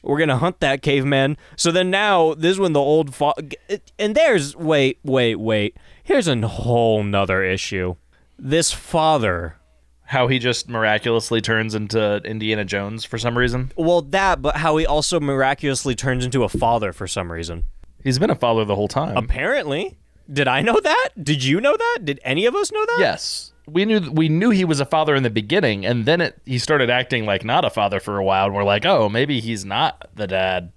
We're 0.03 0.19
gonna 0.19 0.37
hunt 0.37 0.59
that 0.59 0.83
caveman. 0.83 1.35
So 1.55 1.71
then 1.71 1.89
now 1.89 2.35
this 2.35 2.51
is 2.51 2.59
when 2.59 2.73
the 2.73 2.79
old 2.79 3.15
fa- 3.15 3.33
and 3.97 4.13
there's 4.13 4.55
wait, 4.55 4.99
wait, 5.03 5.35
wait. 5.37 5.75
Here's 6.07 6.29
a 6.29 6.47
whole 6.47 7.03
nother 7.03 7.43
issue. 7.43 7.97
This 8.39 8.71
father. 8.71 9.57
How 10.05 10.29
he 10.29 10.39
just 10.39 10.69
miraculously 10.69 11.41
turns 11.41 11.75
into 11.75 12.21
Indiana 12.23 12.63
Jones 12.63 13.03
for 13.03 13.17
some 13.17 13.37
reason. 13.37 13.73
Well, 13.75 14.01
that, 14.03 14.41
but 14.41 14.55
how 14.55 14.77
he 14.77 14.85
also 14.85 15.19
miraculously 15.19 15.95
turns 15.95 16.23
into 16.23 16.45
a 16.45 16.49
father 16.49 16.93
for 16.93 17.07
some 17.07 17.29
reason. 17.29 17.65
He's 18.05 18.19
been 18.19 18.29
a 18.29 18.35
father 18.35 18.63
the 18.63 18.77
whole 18.77 18.87
time. 18.87 19.17
Apparently. 19.17 19.97
Did 20.31 20.47
I 20.47 20.61
know 20.61 20.79
that? 20.79 21.09
Did 21.21 21.43
you 21.43 21.59
know 21.59 21.75
that? 21.75 21.99
Did 22.05 22.21
any 22.23 22.45
of 22.45 22.55
us 22.55 22.71
know 22.71 22.85
that? 22.85 22.97
yes. 22.99 23.51
We 23.67 23.83
knew 23.83 24.09
we 24.09 24.29
knew 24.29 24.49
he 24.51 24.63
was 24.63 24.79
a 24.79 24.85
father 24.85 25.13
in 25.13 25.23
the 25.23 25.29
beginning, 25.29 25.85
and 25.85 26.05
then 26.05 26.21
it, 26.21 26.41
he 26.45 26.57
started 26.57 26.89
acting 26.89 27.25
like 27.25 27.43
not 27.43 27.65
a 27.65 27.69
father 27.69 27.99
for 27.99 28.17
a 28.17 28.23
while. 28.23 28.45
And 28.45 28.55
we're 28.55 28.63
like, 28.63 28.85
oh, 28.85 29.09
maybe 29.09 29.41
he's 29.41 29.65
not 29.65 30.09
the 30.15 30.25
dad. 30.25 30.71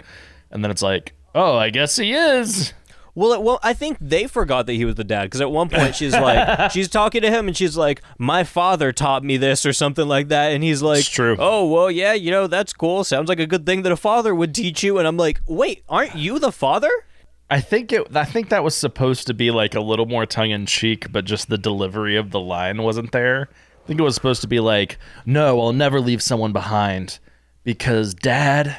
And 0.51 0.65
then 0.65 0.73
it's 0.73 0.83
like, 0.83 1.13
oh, 1.37 1.57
I 1.57 1.71
guess 1.71 1.95
he 1.95 2.13
is. 2.13 2.73
Well, 3.21 3.35
it, 3.35 3.43
well, 3.43 3.59
I 3.63 3.75
think 3.75 3.99
they 4.01 4.27
forgot 4.27 4.65
that 4.65 4.73
he 4.73 4.87
was 4.87 4.95
the 4.95 5.05
dad 5.05 5.25
because 5.25 5.43
at 5.43 5.51
one 5.51 5.69
point 5.69 5.95
she's 5.95 6.15
like, 6.15 6.71
she's 6.73 6.89
talking 6.89 7.21
to 7.21 7.31
him 7.31 7.49
and 7.49 7.55
she's 7.55 7.77
like, 7.77 8.01
"My 8.17 8.45
father 8.45 8.93
taught 8.93 9.23
me 9.23 9.37
this" 9.37 9.67
or 9.67 9.75
something 9.75 10.09
like 10.09 10.29
that, 10.29 10.53
and 10.53 10.65
he's 10.65 10.81
like, 10.81 11.01
It's 11.01 11.09
true. 11.11 11.37
Oh, 11.39 11.67
well, 11.67 11.91
yeah, 11.91 12.15
you 12.15 12.31
know, 12.31 12.47
that's 12.47 12.73
cool. 12.73 13.05
Sounds 13.05 13.29
like 13.29 13.39
a 13.39 13.47
good 13.47 13.67
thing 13.67 13.83
that 13.83 13.93
a 13.93 13.97
father 13.97 14.35
would 14.35 14.55
teach 14.55 14.83
you." 14.83 14.97
And 14.97 15.07
I'm 15.07 15.19
like, 15.19 15.43
"Wait, 15.47 15.83
aren't 15.87 16.15
you 16.15 16.39
the 16.39 16.51
father?" 16.51 16.91
I 17.51 17.61
think 17.61 17.93
it. 17.93 18.17
I 18.17 18.25
think 18.25 18.49
that 18.49 18.65
was 18.65 18.75
supposed 18.75 19.27
to 19.27 19.35
be 19.35 19.51
like 19.51 19.75
a 19.75 19.81
little 19.81 20.07
more 20.07 20.25
tongue 20.25 20.53
in 20.53 20.65
cheek, 20.65 21.13
but 21.13 21.27
just 21.27 21.51
the 21.51 21.59
delivery 21.59 22.17
of 22.17 22.31
the 22.31 22.41
line 22.41 22.83
wasn't 22.83 23.13
there. 23.13 23.51
I 23.85 23.87
think 23.87 24.01
it 24.01 24.05
was 24.05 24.15
supposed 24.15 24.41
to 24.41 24.49
be 24.49 24.61
like, 24.61 24.97
"No, 25.27 25.61
I'll 25.61 25.75
never 25.75 26.01
leave 26.01 26.23
someone 26.23 26.55
behind 26.55 27.19
because 27.65 28.15
Dad, 28.15 28.79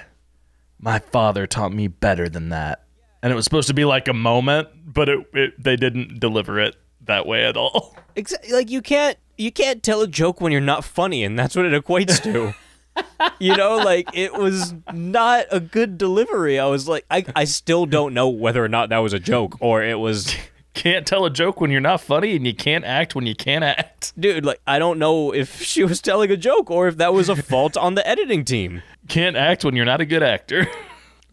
my 0.80 0.98
father 0.98 1.46
taught 1.46 1.74
me 1.74 1.88
better 1.88 2.28
than 2.28 2.50
that." 2.50 2.82
And 3.24 3.32
it 3.32 3.36
was 3.36 3.44
supposed 3.44 3.68
to 3.68 3.74
be 3.74 3.86
like 3.86 4.08
a 4.08 4.14
moment, 4.14 4.70
but 4.86 5.10
it, 5.10 5.20
it 5.34 5.64
they 5.64 5.76
didn't 5.76 6.20
deliver 6.20 6.60
it 6.60 6.76
that 7.06 7.26
way 7.26 7.46
at 7.46 7.56
all. 7.58 7.96
Exa- 8.16 8.52
like 8.52 8.70
you 8.70 8.82
can't 8.82 9.18
you 9.38 9.52
can't 9.52 9.84
tell 9.84 10.02
a 10.02 10.08
joke 10.08 10.42
when 10.42 10.52
you're 10.52 10.62
not 10.62 10.84
funny, 10.84 11.24
and 11.24 11.38
that's 11.38 11.56
what 11.56 11.66
it 11.66 11.84
equates 11.84 12.22
to. 12.24 12.54
you 13.40 13.56
know, 13.56 13.78
like 13.78 14.10
it 14.14 14.34
was 14.34 14.74
not 14.94 15.46
a 15.52 15.60
good 15.60 15.98
delivery. 15.98 16.60
I 16.60 16.66
was 16.66 16.88
like, 16.88 17.06
I, 17.10 17.26
I 17.36 17.46
still 17.46 17.86
don't 17.86 18.14
know 18.14 18.28
whether 18.28 18.64
or 18.64 18.68
not 18.68 18.90
that 18.90 19.00
was 19.00 19.14
a 19.14 19.20
joke 19.20 19.58
or 19.62 19.84
it 19.84 20.00
was 20.00 20.36
Can't 20.74 21.06
tell 21.06 21.26
a 21.26 21.30
joke 21.30 21.60
when 21.60 21.70
you're 21.70 21.82
not 21.82 22.00
funny, 22.00 22.36
and 22.36 22.48
you 22.48 22.56
can't 22.56 22.86
act 22.86 23.14
when 23.14 23.28
you 23.28 23.36
can't 23.36 23.64
act. 23.64 24.14
dude, 24.18 24.46
like 24.46 24.62
I 24.66 24.80
don't 24.80 25.00
know 25.00 25.34
if 25.34 25.62
she 25.62 25.84
was 25.84 26.02
telling 26.02 26.32
a 26.32 26.38
joke 26.38 26.72
or 26.72 26.88
if 26.88 26.98
that 26.98 27.14
was 27.14 27.28
a 27.28 27.36
fault 27.36 27.76
on 27.76 27.96
the 27.96 28.08
editing 28.08 28.46
team. 28.46 28.82
Can't 29.10 29.36
act 29.36 29.66
when 29.66 29.76
you're 29.76 29.86
not 29.86 30.00
a 30.00 30.06
good 30.06 30.24
actor. 30.24 30.68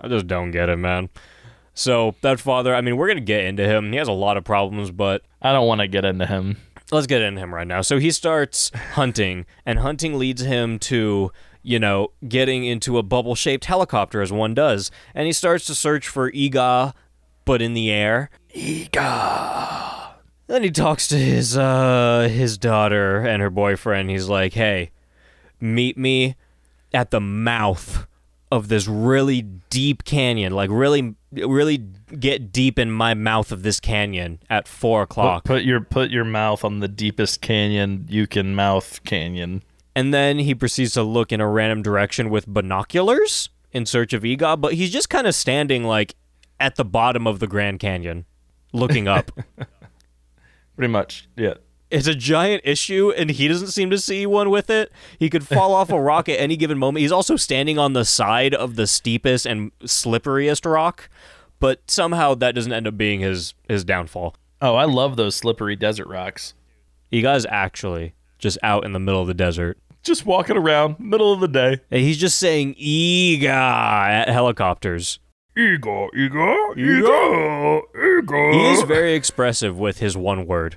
I 0.00 0.08
just 0.08 0.26
don't 0.26 0.50
get 0.50 0.68
it, 0.68 0.76
man. 0.76 1.08
So 1.78 2.16
that 2.22 2.40
father, 2.40 2.74
I 2.74 2.80
mean, 2.80 2.96
we're 2.96 3.06
gonna 3.06 3.20
get 3.20 3.44
into 3.44 3.64
him. 3.64 3.92
He 3.92 3.98
has 3.98 4.08
a 4.08 4.12
lot 4.12 4.36
of 4.36 4.42
problems, 4.42 4.90
but 4.90 5.22
I 5.40 5.52
don't 5.52 5.68
want 5.68 5.80
to 5.80 5.86
get 5.86 6.04
into 6.04 6.26
him. 6.26 6.56
let's 6.90 7.06
get 7.06 7.22
into 7.22 7.40
him 7.40 7.54
right 7.54 7.68
now. 7.68 7.82
So 7.82 7.98
he 7.98 8.10
starts 8.10 8.70
hunting, 8.94 9.46
and 9.64 9.78
hunting 9.78 10.18
leads 10.18 10.42
him 10.42 10.80
to, 10.80 11.30
you 11.62 11.78
know, 11.78 12.08
getting 12.26 12.64
into 12.64 12.98
a 12.98 13.04
bubble 13.04 13.36
shaped 13.36 13.66
helicopter 13.66 14.20
as 14.20 14.32
one 14.32 14.54
does. 14.54 14.90
And 15.14 15.26
he 15.26 15.32
starts 15.32 15.66
to 15.66 15.74
search 15.76 16.08
for 16.08 16.32
Eegah, 16.32 16.94
but 17.44 17.62
in 17.62 17.74
the 17.74 17.92
air. 17.92 18.30
Eegah. 18.56 20.14
Then 20.48 20.64
he 20.64 20.72
talks 20.72 21.06
to 21.08 21.16
his 21.16 21.56
uh 21.56 22.28
his 22.28 22.58
daughter 22.58 23.20
and 23.20 23.40
her 23.40 23.50
boyfriend. 23.50 24.10
He's 24.10 24.28
like, 24.28 24.54
"Hey, 24.54 24.90
meet 25.60 25.96
me 25.96 26.34
at 26.92 27.12
the 27.12 27.20
mouth 27.20 28.07
of 28.50 28.68
this 28.68 28.86
really 28.88 29.42
deep 29.42 30.04
canyon. 30.04 30.52
Like 30.52 30.70
really, 30.70 31.14
really 31.32 31.78
get 31.78 32.52
deep 32.52 32.78
in 32.78 32.90
my 32.90 33.14
mouth 33.14 33.52
of 33.52 33.62
this 33.62 33.80
canyon 33.80 34.40
at 34.48 34.66
four 34.68 35.02
o'clock." 35.02 35.44
Put, 35.44 35.58
put 35.58 35.62
your 35.64 35.80
put 35.80 36.10
your 36.10 36.24
mouth 36.24 36.64
on 36.64 36.80
the 36.80 36.88
deepest 36.88 37.40
canyon 37.40 38.06
you 38.08 38.26
can 38.26 38.54
mouth 38.54 39.00
canyon. 39.04 39.62
And 39.94 40.14
then 40.14 40.38
he 40.38 40.54
proceeds 40.54 40.92
to 40.92 41.02
look 41.02 41.32
in 41.32 41.40
a 41.40 41.48
random 41.48 41.82
direction 41.82 42.30
with 42.30 42.46
binoculars 42.46 43.48
in 43.72 43.84
search 43.84 44.12
of 44.12 44.22
Eegah, 44.22 44.60
but 44.60 44.74
he's 44.74 44.92
just 44.92 45.10
kind 45.10 45.26
of 45.26 45.34
standing 45.34 45.84
like 45.84 46.14
at 46.60 46.76
the 46.76 46.84
bottom 46.84 47.26
of 47.26 47.38
the 47.40 47.46
Grand 47.46 47.80
Canyon, 47.80 48.24
looking 48.72 49.08
up. 49.08 49.30
Pretty 50.76 50.92
much, 50.92 51.28
yeah. 51.36 51.54
It's 51.90 52.06
a 52.06 52.14
giant 52.14 52.62
issue, 52.64 53.10
and 53.16 53.30
he 53.30 53.48
doesn't 53.48 53.68
seem 53.68 53.88
to 53.90 53.98
see 53.98 54.26
one 54.26 54.50
with 54.50 54.68
it. 54.68 54.92
He 55.18 55.30
could 55.30 55.46
fall 55.46 55.72
off 55.72 55.90
a 55.90 56.00
rock 56.00 56.28
at 56.28 56.38
any 56.38 56.56
given 56.56 56.78
moment. 56.78 57.00
He's 57.00 57.12
also 57.12 57.36
standing 57.36 57.78
on 57.78 57.94
the 57.94 58.04
side 58.04 58.54
of 58.54 58.76
the 58.76 58.86
steepest 58.86 59.46
and 59.46 59.72
slipperiest 59.80 60.70
rock, 60.70 61.08
but 61.60 61.90
somehow 61.90 62.34
that 62.34 62.54
doesn't 62.54 62.72
end 62.72 62.86
up 62.86 62.98
being 62.98 63.20
his 63.20 63.54
his 63.68 63.84
downfall. 63.84 64.36
Oh, 64.60 64.74
I 64.74 64.84
love 64.84 65.16
those 65.16 65.34
slippery 65.34 65.76
desert 65.76 66.08
rocks. 66.08 66.54
Eegah's 67.12 67.46
actually 67.48 68.14
just 68.38 68.58
out 68.62 68.84
in 68.84 68.92
the 68.92 68.98
middle 68.98 69.22
of 69.22 69.26
the 69.26 69.34
desert. 69.34 69.78
Just 70.02 70.26
walking 70.26 70.56
around, 70.56 71.00
middle 71.00 71.32
of 71.32 71.40
the 71.40 71.48
day. 71.48 71.80
And 71.90 72.02
he's 72.02 72.18
just 72.18 72.38
saying 72.38 72.74
Eegah 72.74 73.44
at 73.44 74.28
helicopters. 74.28 75.20
Ego, 75.56 76.08
ego, 76.14 76.54
ego, 76.76 77.82
ego. 77.96 78.52
He 78.52 78.66
is 78.70 78.82
very 78.82 79.14
expressive 79.14 79.78
with 79.78 79.98
his 79.98 80.16
one 80.16 80.46
word. 80.46 80.76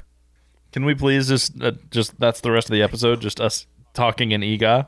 Can 0.71 0.86
we 0.86 0.95
please 0.95 1.27
just 1.27 1.62
uh, 1.62 1.71
just 1.89 2.19
that's 2.19 2.41
the 2.41 2.51
rest 2.51 2.69
of 2.69 2.73
the 2.73 2.81
episode, 2.81 3.21
just 3.21 3.41
us 3.41 3.67
talking 3.93 4.31
in 4.31 4.41
eegah? 4.41 4.88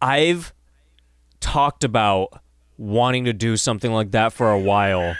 I've 0.00 0.52
talked 1.40 1.84
about 1.84 2.40
wanting 2.78 3.24
to 3.24 3.32
do 3.32 3.56
something 3.56 3.92
like 3.92 4.10
that 4.12 4.32
for 4.32 4.50
a 4.50 4.58
while 4.58 5.16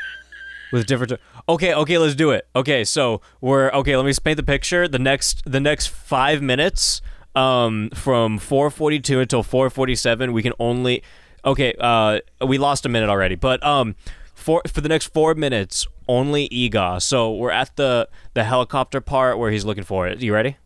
with 0.73 0.87
different 0.87 1.21
Okay, 1.49 1.73
okay, 1.73 1.99
let's 1.99 2.16
do 2.16 2.31
it. 2.33 2.47
Okay, 2.57 2.83
so 2.83 3.21
we're 3.40 3.71
okay, 3.71 3.97
let 3.97 4.05
me 4.05 4.12
paint 4.23 4.37
the 4.37 4.42
picture. 4.42 4.88
The 4.88 4.99
next 4.99 5.42
the 5.45 5.61
next 5.61 5.88
5 5.88 6.42
minutes 6.42 7.01
um 7.35 7.90
from 7.90 8.38
4:42 8.38 9.21
until 9.21 9.42
4:47 9.42 10.33
we 10.33 10.42
can 10.42 10.53
only 10.59 11.03
Okay, 11.45 11.75
uh 11.79 12.21
we 12.45 12.59
lost 12.59 12.85
a 12.85 12.88
minute 12.88 13.09
already, 13.09 13.37
but 13.37 13.64
um 13.64 13.95
for 14.35 14.62
for 14.66 14.81
the 14.81 14.88
next 14.88 15.07
4 15.12 15.35
minutes 15.35 15.87
only 16.09 16.49
Ega. 16.53 17.01
So 17.01 17.33
we're 17.35 17.51
at 17.51 17.75
the 17.77 18.09
the 18.35 18.45
helicopter 18.45 19.01
part 19.01 19.38
where 19.38 19.51
he's 19.51 19.64
looking 19.64 19.85
for 19.85 20.07
it. 20.09 20.21
You 20.21 20.35
ready? 20.35 20.57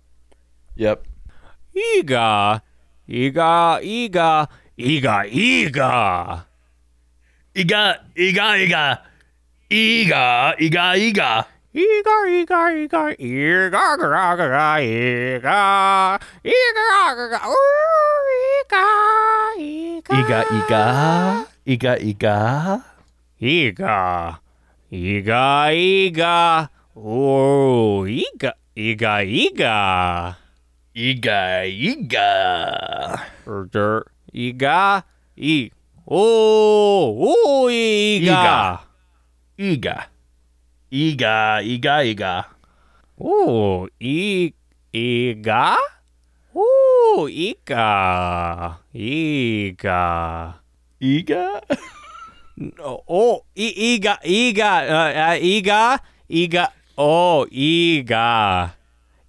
Yep. 0.76 1.06
Ega, 1.76 2.62
Ega, 3.08 3.78
Ega, 3.82 4.48
Ega, 4.78 5.24
Ega. 5.26 6.46
Ega, 7.54 8.00
ega, 8.16 8.54
ega, 8.56 9.02
ega, 9.70 10.54
ega, 10.58 10.94
ega. 10.96 11.46
Ega, 11.72 12.26
ega, 12.26 12.72
ega, 12.74 13.14
ega, 13.18 13.20
ega, 13.20 13.26
ega, 16.42 16.42
ega, 16.42 17.22
ega, 17.22 17.38
ega, 18.62 18.84
Ega, 20.10 20.44
ega, 20.50 21.46
ega, 21.66 21.94
ega. 22.00 22.82
Ega, 23.40 24.40
Iga 24.90 25.70
Iga. 25.70 26.66
Oh, 26.98 28.02
Iga 28.02 28.58
Iga 28.74 29.22
Iga. 29.22 29.78
Iga 30.90 31.62
Iga. 31.62 32.30
Or 33.46 33.70
dirt. 33.70 34.10
Iga 34.34 35.06
E. 35.38 35.70
Oh, 36.10 37.14
oh, 37.22 37.70
Iga. 37.70 38.82
Iga. 39.54 40.10
Iga. 40.90 41.62
Iga 41.62 41.94
Iga. 42.02 42.34
Oh, 43.14 43.86
e, 44.02 44.50
Iga. 44.92 45.78
Oh, 46.50 47.30
Iga. 47.30 47.86
Iga. 48.90 50.02
Iga. 50.98 51.62
Oh, 52.78 53.02
oh, 53.08 53.44
Ega, 53.56 54.18
Ega, 54.22 54.64
uh, 54.64 55.12
uh, 55.32 55.38
Ega, 55.40 56.00
Ega, 56.28 56.68
oh, 56.98 57.46
Ega, 57.50 58.74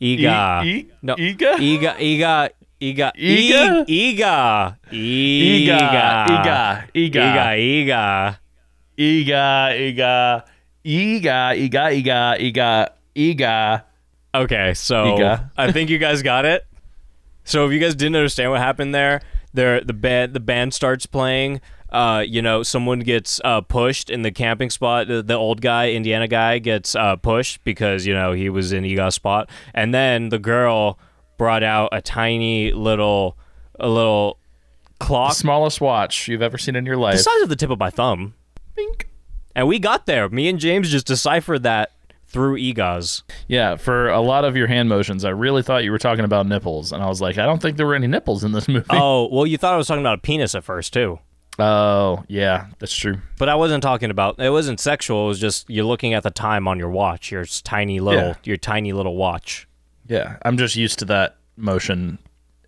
Ega, 0.02 0.62
E- 0.66 0.70
e- 0.70 0.88
no, 1.02 1.16
Ega? 1.18 1.56
Ega, 1.58 1.96
Ega, 2.00 2.52
Ega, 2.82 3.12
Ega? 3.16 3.84
Ega, 3.88 3.88
Ega, 3.88 4.78
Ega, 4.92 6.88
Ega, 6.94 7.56
ega, 7.56 8.38
Ega, 8.98 9.74
ega, 9.78 10.44
ega, 10.84 11.54
ega, 11.56 11.56
ega, 11.56 11.92
ega, 11.96 12.36
ega, 12.36 12.92
ega. 13.16 13.86
Okay, 14.36 14.74
so 14.74 15.16
Ega. 15.16 15.52
I 15.58 15.72
think 15.72 15.90
you 15.90 15.98
guys 16.00 16.22
got 16.22 16.46
it. 16.46 16.66
So 17.44 17.66
if 17.66 17.72
you 17.72 17.80
guys 17.80 17.96
didn't 17.96 18.16
understand 18.16 18.52
what 18.52 18.60
happened 18.62 18.94
there, 18.94 19.22
there 19.54 19.82
the 19.82 19.94
band 19.94 20.34
the 20.34 20.40
band 20.40 20.74
starts 20.74 21.06
playing. 21.06 21.62
Uh, 21.92 22.24
you 22.26 22.42
know, 22.42 22.64
someone 22.64 23.00
gets 23.00 23.42
uh, 23.44 23.62
pushed 23.62 24.10
in 24.10 24.22
the 24.22 24.32
camping 24.32 24.70
spot. 24.70 25.08
The, 25.08 25.22
the 25.22 25.34
old 25.34 25.62
guy, 25.62 25.92
Indiana 25.92 26.28
guy, 26.28 26.60
gets 26.60 26.96
uh, 26.96 27.18
pushed 27.18 27.64
because 27.64 28.06
you 28.06 28.14
know 28.14 28.32
he 28.32 28.50
was 28.50 28.72
in 28.72 28.86
Ego's 28.86 29.16
spot, 29.16 29.50
and 29.74 29.94
then 29.94 30.30
the 30.30 30.40
girl 30.40 30.98
brought 31.38 31.64
out 31.64 31.90
a 31.92 32.02
tiny 32.02 32.72
little, 32.72 33.38
a 33.80 33.90
little 33.90 34.38
clock 35.00 35.34
Smallest 35.34 35.82
watch 35.82 36.28
you've 36.28 36.42
ever 36.42 36.58
seen 36.58 36.76
in 36.76 36.86
your 36.86 36.98
life, 36.98 37.18
the 37.18 37.24
size 37.24 37.42
of 37.42 37.50
the 37.50 37.56
tip 37.56 37.70
of 37.72 37.80
my 37.80 37.90
thumb, 37.90 38.36
Bink. 38.76 39.10
and 39.56 39.68
we 39.68 39.80
got 39.80 40.06
there. 40.06 40.30
Me 40.30 40.48
and 40.48 40.60
James 40.60 40.90
just 40.90 41.08
deciphered 41.08 41.64
that 41.64 41.92
through 42.28 42.56
egos. 42.56 43.24
Yeah, 43.50 43.76
for 43.76 44.08
a 44.10 44.22
lot 44.22 44.46
of 44.46 44.56
your 44.56 44.68
hand 44.68 44.88
motions, 44.88 45.26
I 45.26 45.32
really 45.32 45.64
thought 45.64 45.84
you 45.84 45.92
were 45.92 46.00
talking 46.00 46.24
about 46.24 46.48
nipples, 46.48 46.94
and 46.94 47.04
I 47.04 47.08
was 47.08 47.20
like, 47.20 47.38
I 47.38 47.46
don't 47.46 47.62
think 47.62 47.76
there 47.76 47.88
were 47.88 47.96
any 47.96 48.08
nipples 48.08 48.44
in 48.46 48.54
this 48.54 48.68
movie. 48.70 48.86
Oh, 48.90 49.28
well, 49.30 49.46
you 49.46 49.58
thought 49.58 49.74
I 49.74 49.78
was 49.78 49.88
talking 49.88 50.02
about 50.04 50.20
a 50.20 50.22
penis 50.22 50.56
at 50.56 50.64
first 50.64 50.94
too. 50.94 51.20
Oh, 51.62 52.24
yeah, 52.28 52.68
that's 52.80 52.96
true. 52.96 53.18
But 53.38 53.48
I 53.50 53.56
wasn't 53.56 53.84
talking 53.84 54.10
about 54.10 54.40
it 54.40 54.50
wasn't 54.50 54.80
sexual, 54.80 55.26
it 55.26 55.28
was 55.28 55.40
just 55.40 55.70
you're 55.70 55.86
looking 55.86 56.14
at 56.14 56.24
the 56.24 56.32
time 56.32 56.68
on 56.68 56.80
your 56.80 56.90
watch, 56.90 57.32
your 57.32 57.46
tiny 57.46 58.00
little 58.00 58.30
Yeah. 58.30 58.34
your 58.44 58.58
tiny 58.58 58.94
little 58.94 59.16
watch. 59.16 59.68
Yeah, 60.08 60.38
I'm 60.44 60.58
just 60.58 60.76
used 60.76 61.00
to 61.00 61.06
that 61.06 61.38
motion 61.58 62.18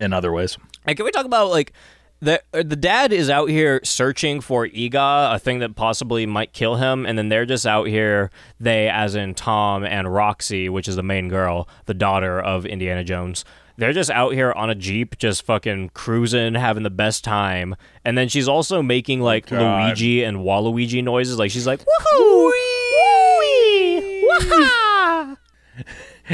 in 0.00 0.12
other 0.12 0.32
ways. 0.32 0.56
And 0.86 0.96
can 0.96 1.04
we 1.04 1.10
talk 1.10 1.26
about 1.26 1.50
like 1.50 1.72
the 2.20 2.40
uh, 2.52 2.62
the 2.62 2.76
dad 2.76 3.12
is 3.12 3.28
out 3.28 3.48
here 3.50 3.80
searching 3.84 4.40
for 4.40 4.66
Eegah, 4.68 5.34
a 5.34 5.38
thing 5.38 5.58
that 5.58 5.74
possibly 5.74 6.24
might 6.26 6.52
kill 6.52 6.76
him, 6.76 7.04
and 7.04 7.18
then 7.18 7.28
they're 7.28 7.44
just 7.46 7.66
out 7.66 7.88
here, 7.88 8.30
they 8.60 8.88
as 8.88 9.14
in 9.14 9.34
Tom 9.34 9.84
and 9.84 10.12
Roxy, 10.12 10.68
which 10.68 10.88
is 10.88 10.96
the 10.96 11.02
main 11.02 11.28
girl, 11.28 11.68
the 11.86 11.94
daughter 11.94 12.40
of 12.40 12.64
Indiana 12.64 13.02
Jones. 13.04 13.44
They're 13.76 13.92
just 13.92 14.10
out 14.10 14.34
here 14.34 14.52
on 14.52 14.70
a 14.70 14.74
Jeep, 14.74 15.18
just 15.18 15.42
fucking 15.44 15.90
cruising, 15.94 16.54
having 16.54 16.84
the 16.84 16.90
best 16.90 17.24
time. 17.24 17.74
And 18.04 18.16
then 18.16 18.28
she's 18.28 18.48
also 18.48 18.82
making 18.82 19.20
like 19.20 19.46
God. 19.46 19.88
Luigi 19.88 20.22
and 20.22 20.38
Waluigi 20.38 21.02
noises. 21.02 21.38
Like 21.38 21.50
she's 21.50 21.66
like, 21.66 21.80
woohoo! 21.80 22.50
Woo-wee! 22.52 24.26
Waha! 24.28 25.36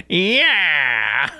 Yeah. 0.09 1.31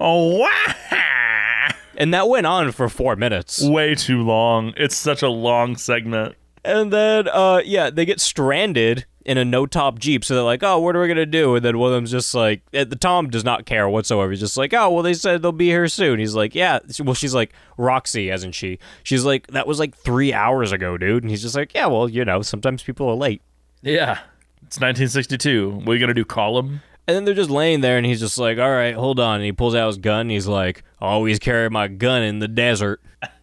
Oh, 0.00 0.38
wow. 0.38 1.68
And 1.96 2.12
that 2.12 2.28
went 2.28 2.46
on 2.46 2.72
for 2.72 2.88
four 2.88 3.14
minutes. 3.14 3.62
Way 3.62 3.94
too 3.94 4.22
long. 4.22 4.72
It's 4.76 4.96
such 4.96 5.22
a 5.22 5.28
long 5.28 5.76
segment. 5.76 6.34
And 6.64 6.92
then, 6.92 7.28
uh, 7.28 7.60
yeah, 7.64 7.90
they 7.90 8.04
get 8.04 8.20
stranded 8.20 9.04
in 9.24 9.38
a 9.38 9.44
no-top 9.44 9.98
jeep. 9.98 10.24
So 10.24 10.34
they're 10.34 10.42
like, 10.42 10.62
"Oh, 10.62 10.78
what 10.78 10.96
are 10.96 11.00
we 11.00 11.08
gonna 11.08 11.26
do?" 11.26 11.54
And 11.56 11.64
then 11.64 11.78
one 11.78 11.88
of 11.90 11.94
them's 11.94 12.10
just 12.10 12.34
like, 12.34 12.62
eh, 12.72 12.84
"The 12.84 12.96
Tom 12.96 13.28
does 13.28 13.44
not 13.44 13.66
care 13.66 13.88
whatsoever. 13.88 14.30
He's 14.30 14.40
just 14.40 14.56
like, 14.56 14.72
oh, 14.72 14.90
well, 14.90 15.02
they 15.02 15.14
said 15.14 15.42
they'll 15.42 15.52
be 15.52 15.66
here 15.66 15.88
soon." 15.88 16.18
He's 16.18 16.34
like, 16.34 16.54
"Yeah." 16.54 16.80
Well, 17.00 17.14
she's 17.14 17.34
like, 17.34 17.52
Roxy, 17.76 18.30
as 18.30 18.44
in 18.44 18.52
she. 18.52 18.78
She's 19.02 19.24
like, 19.24 19.46
"That 19.48 19.66
was 19.66 19.78
like 19.78 19.96
three 19.96 20.32
hours 20.32 20.72
ago, 20.72 20.96
dude." 20.96 21.22
And 21.22 21.30
he's 21.30 21.42
just 21.42 21.54
like, 21.54 21.74
"Yeah, 21.74 21.86
well, 21.86 22.08
you 22.08 22.24
know, 22.24 22.42
sometimes 22.42 22.82
people 22.82 23.08
are 23.08 23.14
late." 23.14 23.42
Yeah. 23.82 24.18
It's 24.62 24.78
1962. 24.78 25.70
What 25.70 25.88
are 25.88 25.94
you 25.94 25.98
going 25.98 26.08
to 26.08 26.14
do? 26.14 26.24
Call 26.24 26.58
him? 26.58 26.80
And 27.08 27.16
then 27.16 27.24
they're 27.24 27.34
just 27.34 27.50
laying 27.50 27.80
there, 27.80 27.96
and 27.96 28.06
he's 28.06 28.20
just 28.20 28.38
like, 28.38 28.58
"All 28.58 28.70
right, 28.70 28.94
hold 28.94 29.18
on." 29.18 29.36
And 29.36 29.44
he 29.44 29.52
pulls 29.52 29.74
out 29.74 29.88
his 29.88 29.98
gun. 29.98 30.22
And 30.22 30.30
he's 30.30 30.46
like, 30.46 30.84
"Always 31.00 31.38
carry 31.38 31.68
my 31.68 31.88
gun 31.88 32.22
in 32.22 32.38
the 32.38 32.48
desert." 32.48 33.00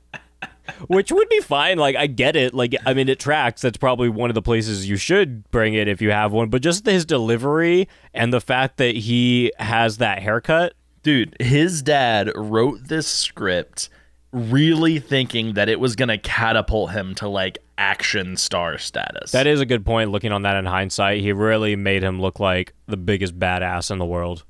which 0.88 1.12
would 1.12 1.30
be 1.30 1.42
fine. 1.42 1.78
Like 1.78 1.96
I 1.96 2.08
get 2.08 2.36
it. 2.36 2.54
Like 2.54 2.76
I 2.86 2.94
mean, 2.94 3.10
it 3.10 3.20
tracks. 3.20 3.62
That's 3.62 3.78
probably 3.78 4.10
one 4.10 4.30
of 4.30 4.36
the 4.36 4.42
places 4.42 4.88
you 4.90 4.98
should 4.98 5.50
bring 5.52 5.74
it 5.74 5.88
if 5.88 6.02
you 6.02 6.12
have 6.12 6.32
one. 6.32 6.50
But 6.50 6.62
just 6.62 6.86
his 6.86 7.06
delivery 7.06 7.88
and 8.13 8.32
the 8.34 8.42
fact 8.42 8.78
that 8.78 8.96
he 8.96 9.52
has 9.60 9.98
that 9.98 10.22
haircut. 10.22 10.74
Dude, 11.04 11.36
his 11.40 11.82
dad 11.82 12.32
wrote 12.36 12.88
this 12.88 13.08
script 13.08 13.90
really 14.34 15.00
thinking 15.00 15.54
that 15.54 15.70
it 15.70 15.80
was 15.80 15.96
going 15.96 16.10
to 16.10 16.18
catapult 16.18 16.92
him 16.92 17.16
to 17.16 17.28
like 17.30 17.58
action 17.78 18.36
star 18.36 18.78
status. 18.78 19.32
That 19.32 19.48
is 19.48 19.62
a 19.62 19.66
good 19.66 19.86
point. 19.86 20.12
Looking 20.12 20.32
on 20.32 20.42
that 20.42 20.58
in 20.58 20.66
hindsight, 20.66 21.22
he 21.22 21.32
really 21.32 21.76
made 21.76 22.04
him 22.04 22.20
look 22.22 22.40
like 22.40 22.74
the 22.88 22.98
biggest 22.98 23.40
badass 23.40 23.90
in 23.90 24.00
the 24.00 24.06
world. 24.06 24.44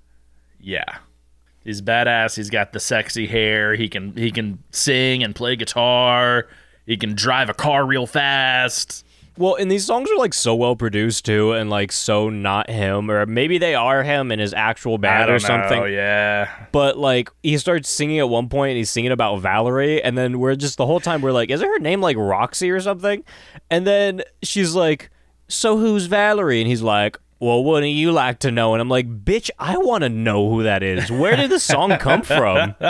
yeah. 0.59 0.97
He's 1.67 1.81
badass. 1.81 2.37
He's 2.37 2.49
got 2.49 2.71
the 2.71 2.79
sexy 2.79 3.27
hair. 3.27 3.75
He 3.75 3.89
can 3.89 4.15
he 4.15 4.31
can 4.31 4.63
sing 4.71 5.21
and 5.21 5.35
play 5.35 5.57
guitar. 5.57 6.47
He 6.85 6.95
can 6.95 7.13
drive 7.13 7.49
a 7.49 7.53
car 7.53 7.85
real 7.85 8.07
fast. 8.07 9.05
Well, 9.37 9.55
and 9.55 9.69
these 9.69 9.85
songs 9.85 10.09
are 10.09 10.15
like 10.15 10.33
so 10.33 10.55
well 10.55 10.77
produced 10.77 11.25
too, 11.25 11.51
and 11.51 11.69
like 11.69 11.91
so 11.91 12.29
not 12.29 12.69
him, 12.69 13.11
or 13.11 13.25
maybe 13.25 13.57
they 13.57 13.75
are 13.75 14.01
him 14.01 14.31
in 14.31 14.39
his 14.39 14.53
actual 14.53 14.97
band 14.97 15.29
or 15.29 15.39
something. 15.39 15.81
know, 15.81 15.85
yeah. 15.87 16.67
But 16.71 16.97
like 16.97 17.31
he 17.43 17.57
starts 17.57 17.89
singing 17.89 18.19
at 18.19 18.29
one 18.29 18.47
point, 18.47 18.69
and 18.69 18.77
he's 18.77 18.89
singing 18.89 19.11
about 19.11 19.41
Valerie, 19.41 20.01
and 20.01 20.17
then 20.17 20.39
we're 20.39 20.55
just 20.55 20.77
the 20.77 20.85
whole 20.85 21.01
time 21.01 21.21
we're 21.21 21.33
like, 21.33 21.51
is 21.51 21.59
her 21.59 21.79
name 21.79 21.99
like 21.99 22.15
Roxy 22.15 22.71
or 22.71 22.79
something? 22.79 23.25
And 23.69 23.85
then 23.85 24.21
she's 24.41 24.73
like, 24.73 25.09
so 25.49 25.77
who's 25.77 26.05
Valerie? 26.05 26.61
And 26.61 26.67
he's 26.69 26.81
like. 26.81 27.17
Well, 27.39 27.63
wouldn't 27.63 27.91
you 27.91 28.11
like 28.11 28.39
to 28.39 28.51
know? 28.51 28.73
And 28.73 28.81
I'm 28.81 28.89
like, 28.89 29.23
bitch, 29.23 29.49
I 29.59 29.77
want 29.77 30.03
to 30.03 30.09
know 30.09 30.49
who 30.49 30.63
that 30.63 30.81
is. 30.81 31.11
Where 31.11 31.35
did 31.35 31.51
the 31.51 31.59
song 31.59 31.95
come 31.97 32.21
from? 32.23 32.75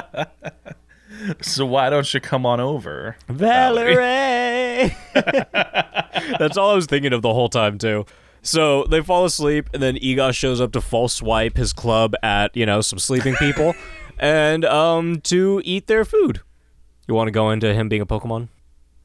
So 1.41 1.65
why 1.65 1.89
don't 1.89 2.13
you 2.13 2.19
come 2.19 2.45
on 2.45 2.59
over? 2.59 3.17
Valerie. 3.27 4.95
That's 5.13 6.57
all 6.57 6.71
I 6.71 6.75
was 6.75 6.85
thinking 6.85 7.13
of 7.13 7.21
the 7.21 7.33
whole 7.33 7.49
time 7.49 7.77
too. 7.77 8.05
So 8.41 8.83
they 8.85 9.01
fall 9.01 9.25
asleep, 9.25 9.69
and 9.73 9.81
then 9.81 9.97
Egos 9.97 10.35
shows 10.35 10.61
up 10.61 10.71
to 10.73 10.81
false 10.81 11.13
swipe 11.13 11.57
his 11.57 11.73
club 11.73 12.13
at 12.23 12.55
you 12.55 12.65
know 12.65 12.81
some 12.81 12.99
sleeping 12.99 13.35
people, 13.35 13.73
and 14.19 14.63
um 14.65 15.21
to 15.21 15.61
eat 15.65 15.87
their 15.87 16.05
food. 16.05 16.41
You 17.07 17.15
want 17.15 17.27
to 17.27 17.31
go 17.31 17.49
into 17.49 17.73
him 17.73 17.89
being 17.89 18.01
a 18.01 18.05
Pokemon? 18.05 18.49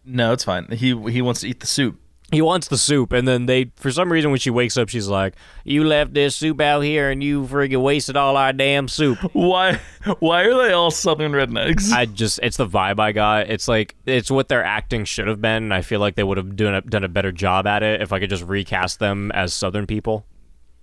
No, 0.05 0.33
it's 0.33 0.45
fine. 0.45 0.67
He 0.71 0.89
he 1.11 1.23
wants 1.23 1.41
to 1.41 1.49
eat 1.49 1.61
the 1.61 1.67
soup. 1.67 1.99
He 2.33 2.41
wants 2.41 2.69
the 2.69 2.79
soup, 2.79 3.13
and 3.13 3.29
then 3.29 3.45
they, 3.45 3.71
for 3.77 3.93
some 3.93 4.11
reason, 4.11 4.31
when 4.31 4.41
she 4.41 4.49
wakes 4.51 4.79
up, 4.79 4.89
she's 4.89 5.07
like, 5.07 5.35
"You 5.65 5.85
left 5.85 6.15
this 6.15 6.35
soup 6.35 6.61
out 6.63 6.81
here, 6.81 7.11
and 7.11 7.23
you 7.23 7.43
friggin' 7.45 7.83
wasted 7.83 8.17
all 8.17 8.39
our 8.39 8.55
damn 8.55 8.89
soup." 8.89 9.19
Why 9.35 9.79
why 10.19 10.43
are 10.45 10.55
they 10.67 10.73
all 10.73 10.91
southern 10.91 11.33
rednecks? 11.33 11.93
I 11.93 12.07
just 12.07 12.41
it's 12.43 12.57
the 12.57 12.67
vibe 12.67 12.99
I 12.99 13.13
got. 13.13 13.51
It's 13.51 13.69
like 13.69 13.95
it's 14.07 14.31
what 14.31 14.49
their 14.49 14.65
acting 14.65 15.05
should 15.05 15.29
have 15.29 15.41
been. 15.41 15.65
And 15.65 15.75
I 15.75 15.83
feel 15.83 16.01
like 16.01 16.15
they 16.15 16.25
would 16.25 16.39
have 16.39 16.57
done 16.57 16.75
a, 16.75 16.81
done 16.81 17.05
a 17.05 17.09
better 17.09 17.33
job 17.33 17.67
at 17.67 17.83
it 17.83 18.01
if 18.01 18.13
I 18.13 18.19
could 18.19 18.31
just 18.31 18.45
recast 18.45 18.99
them 18.99 19.31
as 19.33 19.53
Southern 19.53 19.87
people. 19.87 20.25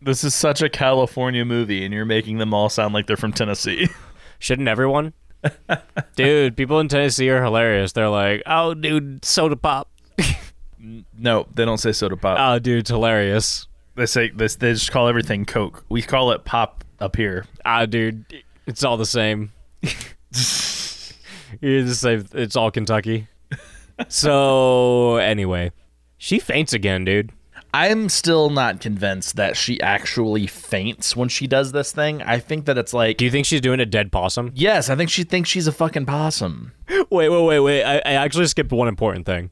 this 0.02 0.24
is 0.24 0.34
such 0.36 0.62
a 0.62 0.70
California 0.70 1.44
movie 1.44 1.84
and 1.84 1.94
you're 1.94 2.06
making 2.06 2.38
them 2.38 2.54
all 2.54 2.70
sound 2.70 2.94
like 2.94 3.08
they're 3.08 3.18
from 3.18 3.34
Tennessee. 3.34 3.90
Shouldn't 4.40 4.68
everyone? 4.68 5.14
dude, 6.16 6.56
people 6.56 6.80
in 6.80 6.88
Tennessee 6.88 7.30
are 7.30 7.44
hilarious. 7.44 7.94
They're 7.94 8.10
like, 8.10 8.44
"Oh, 8.46 8.74
dude, 8.74 9.26
soda 9.26 9.56
pop." 9.56 9.90
No, 11.18 11.46
they 11.54 11.65
don't 11.65 11.78
say 11.78 11.92
soda 11.92 12.15
pop. 12.18 12.38
Oh, 12.39 12.60
dude, 12.60 12.80
it's 12.80 12.89
hilarious. 12.89 13.68
they 13.96 14.06
say 14.06 14.30
this 14.30 14.56
they 14.56 14.74
just 14.74 14.92
call 14.92 15.08
everything 15.08 15.46
Coke. 15.46 15.84
We 15.89 16.02
call 16.02 16.32
it 16.32 16.46
pop 16.46 16.84
up 17.00 17.15
here. 17.15 17.46
Ah, 17.65 17.86
dude, 17.86 18.26
it's 18.65 18.84
all 18.84 18.98
the 18.98 19.06
same. 19.06 19.52
You're 21.62 21.84
the 21.84 21.96
same. 21.96 22.26
It's 22.34 22.56
all 22.56 22.72
Kentucky. 22.72 23.28
So 24.08 25.18
anyway, 25.18 25.72
she 26.18 26.39
faints 26.39 26.74
again, 26.74 27.04
dude. 27.06 27.32
I'm 27.74 28.10
still 28.10 28.50
not 28.50 28.80
convinced 28.82 29.36
that 29.36 29.56
she 29.56 29.80
actually 29.82 30.48
faints 30.48 31.15
when 31.15 31.30
she 31.30 31.46
does 31.46 31.72
this 31.72 31.92
thing. 31.92 32.22
I 32.24 32.39
think 32.39 32.65
that 32.65 32.78
it's 32.78 32.94
like 32.94 33.18
Do 33.18 33.26
you 33.26 33.32
think 33.32 33.46
she's 33.46 33.62
doing 33.62 33.80
a 33.80 33.86
dead 33.86 34.12
possum? 34.12 34.52
Yes, 34.56 34.89
I 34.89 34.96
think 34.96 35.10
she 35.10 35.24
thinks 35.24 35.50
she's 35.50 35.68
a 35.68 35.72
fucking 35.72 36.06
possum. 36.06 36.72
Wait, 37.12 37.30
wait, 37.30 37.44
wait, 37.44 37.60
wait. 37.60 37.84
I, 37.84 37.98
I 37.98 38.13
actually 38.13 38.48
skipped 38.48 38.72
one 38.72 38.88
important 38.88 39.26
thing. 39.26 39.52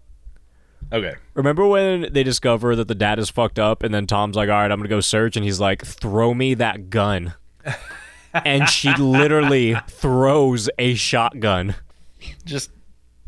Okay. 0.92 1.16
Remember 1.34 1.68
when 1.68 2.08
they 2.14 2.24
discover 2.24 2.76
that 2.76 2.88
the 2.88 2.96
dad 2.96 3.20
is 3.20 3.30
fucked 3.30 3.60
up, 3.60 3.84
and 3.84 3.94
then 3.94 4.08
Tom's 4.08 4.36
like, 4.36 4.50
"All 4.50 4.56
right, 4.56 4.72
I'm 4.72 4.80
gonna 4.80 4.88
go 4.90 5.02
search," 5.02 5.36
and 5.36 5.44
he's 5.44 5.60
like, 5.60 5.86
"Throw 5.86 6.34
me 6.34 6.54
that 6.56 6.90
gun," 6.90 7.34
and 8.34 8.70
she 8.70 8.94
literally 8.96 9.76
throws 9.90 10.70
a 10.80 10.94
shotgun, 10.96 11.76
Just 12.46 12.72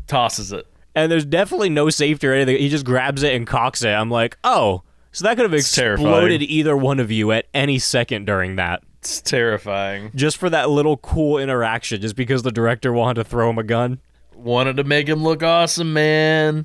tosses 0.06 0.52
it. 0.52 0.66
and 0.94 1.12
there's 1.12 1.24
definitely 1.26 1.68
no 1.68 1.90
safety 1.90 2.26
or 2.26 2.32
anything. 2.32 2.56
He 2.56 2.68
just 2.68 2.84
grabs 2.86 3.22
it 3.22 3.34
and 3.34 3.46
cocks 3.46 3.82
it. 3.82 3.90
I'm 3.90 4.10
like, 4.10 4.38
oh, 4.42 4.82
so 5.12 5.24
that 5.24 5.36
could 5.36 5.44
have 5.44 5.54
It's 5.54 5.70
terrifying. 5.74 6.08
exploded 6.08 6.42
either 6.42 6.76
one 6.76 6.98
of 7.00 7.10
you 7.10 7.30
at 7.32 7.46
any 7.52 7.78
second 7.78 8.24
during 8.26 8.56
that, 8.56 8.82
It's 9.00 9.20
terrifying. 9.20 10.12
just 10.14 10.36
for 10.38 10.48
that 10.50 10.70
little 10.70 10.96
cool 10.96 11.36
interaction, 11.38 12.00
just 12.00 12.16
because 12.16 12.42
the 12.42 12.52
director 12.52 12.92
wanted 12.92 13.22
to 13.22 13.28
throw 13.28 13.50
him 13.50 13.58
a 13.58 13.62
gun. 13.64 14.00
Wanted 14.34 14.76
to 14.78 14.84
make 14.84 15.08
him 15.08 15.22
look 15.22 15.42
awesome, 15.42 15.92
man. 15.92 16.64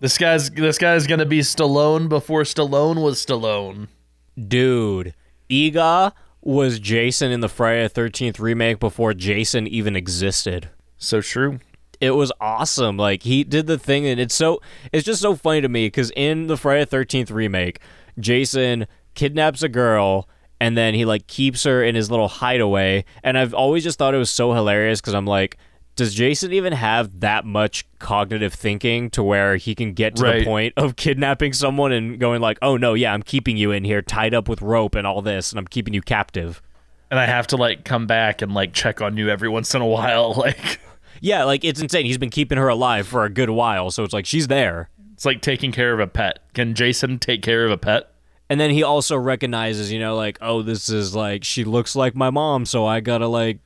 This 0.00 0.16
guy's 0.16 0.50
this 0.50 0.78
guy's 0.78 1.06
gonna 1.06 1.26
be 1.26 1.40
Stallone 1.40 2.08
before 2.08 2.42
Stallone 2.42 3.02
was 3.02 3.24
Stallone. 3.24 3.88
Dude, 4.36 5.14
Eegah 5.50 6.12
was 6.40 6.78
Jason 6.78 7.32
in 7.32 7.40
the 7.40 7.48
Friday 7.48 7.82
the 7.82 7.88
Thirteenth 7.88 8.38
remake 8.38 8.78
before 8.78 9.12
Jason 9.12 9.66
even 9.66 9.96
existed. 9.96 10.70
So 10.98 11.20
true. 11.20 11.58
it 12.00 12.12
was 12.12 12.30
awesome. 12.40 12.96
Like 12.96 13.24
he 13.24 13.42
did 13.42 13.66
the 13.66 13.78
thing, 13.78 14.06
and 14.06 14.20
it's 14.20 14.36
so 14.36 14.60
it's 14.92 15.04
just 15.04 15.20
so 15.20 15.34
funny 15.34 15.62
to 15.62 15.68
me 15.68 15.88
because 15.88 16.12
in 16.14 16.46
the 16.46 16.56
Friday 16.56 16.80
the 16.82 16.86
Thirteenth 16.86 17.32
remake, 17.32 17.80
Jason 18.20 18.86
kidnaps 19.14 19.64
a 19.64 19.68
girl 19.68 20.28
and 20.60 20.76
then 20.76 20.94
he 20.94 21.04
like 21.04 21.26
keeps 21.26 21.64
her 21.64 21.82
in 21.82 21.96
his 21.96 22.08
little 22.08 22.28
hideaway. 22.28 23.04
And 23.24 23.36
I've 23.36 23.52
always 23.52 23.82
just 23.82 23.98
thought 23.98 24.14
it 24.14 24.18
was 24.18 24.30
so 24.30 24.52
hilarious 24.52 25.00
because 25.00 25.14
I'm 25.14 25.26
like. 25.26 25.58
Does 25.98 26.14
Jason 26.14 26.52
even 26.52 26.72
have 26.72 27.18
that 27.20 27.44
much 27.44 27.84
cognitive 27.98 28.54
thinking 28.54 29.10
to 29.10 29.22
where 29.22 29.56
he 29.56 29.74
can 29.74 29.94
get 29.94 30.14
to 30.16 30.22
Right. 30.22 30.38
the 30.38 30.44
point 30.44 30.74
of 30.76 30.94
kidnapping 30.94 31.52
someone 31.52 31.90
and 31.90 32.20
going 32.20 32.40
like, 32.40 32.56
"Oh 32.62 32.76
no, 32.76 32.94
yeah, 32.94 33.12
I'm 33.12 33.22
keeping 33.22 33.56
you 33.56 33.72
in 33.72 33.82
here 33.82 34.00
tied 34.00 34.32
up 34.32 34.48
with 34.48 34.62
rope 34.62 34.94
and 34.94 35.06
all 35.06 35.22
this 35.22 35.50
and 35.50 35.58
I'm 35.58 35.66
keeping 35.66 35.94
you 35.94 36.00
captive." 36.00 36.62
And 37.10 37.18
I 37.18 37.26
have 37.26 37.48
to 37.48 37.56
like 37.56 37.84
come 37.84 38.06
back 38.06 38.42
and 38.42 38.54
like 38.54 38.72
check 38.72 39.00
on 39.02 39.16
you 39.16 39.28
every 39.28 39.48
once 39.48 39.74
in 39.74 39.82
a 39.82 39.86
while. 39.86 40.34
Like 40.38 40.78
Yeah, 41.20 41.42
like 41.42 41.64
it's 41.64 41.80
insane. 41.80 42.06
He's 42.06 42.16
been 42.18 42.30
keeping 42.30 42.58
her 42.58 42.68
alive 42.68 43.08
for 43.08 43.24
a 43.24 43.30
good 43.30 43.50
while, 43.50 43.90
so 43.90 44.04
it's 44.04 44.12
like 44.14 44.24
she's 44.26 44.46
there. 44.46 44.88
it's 45.14 45.24
like 45.26 45.40
taking 45.40 45.72
care 45.72 45.92
of 45.92 45.98
a 45.98 46.06
pet. 46.06 46.38
Can 46.54 46.74
Jason 46.74 47.18
take 47.18 47.42
care 47.42 47.64
of 47.64 47.72
a 47.72 47.76
pet? 47.76 48.12
And 48.48 48.60
then 48.60 48.70
he 48.70 48.84
also 48.84 49.16
recognizes, 49.16 49.90
you 49.92 49.98
know, 49.98 50.14
like, 50.14 50.38
oh, 50.40 50.62
this 50.62 50.88
is 50.88 51.16
like 51.16 51.42
she 51.42 51.64
looks 51.64 51.96
like 51.96 52.14
my 52.14 52.30
mom, 52.30 52.64
so 52.66 52.86
I 52.86 53.00
gotta 53.00 53.26
like 53.26 53.58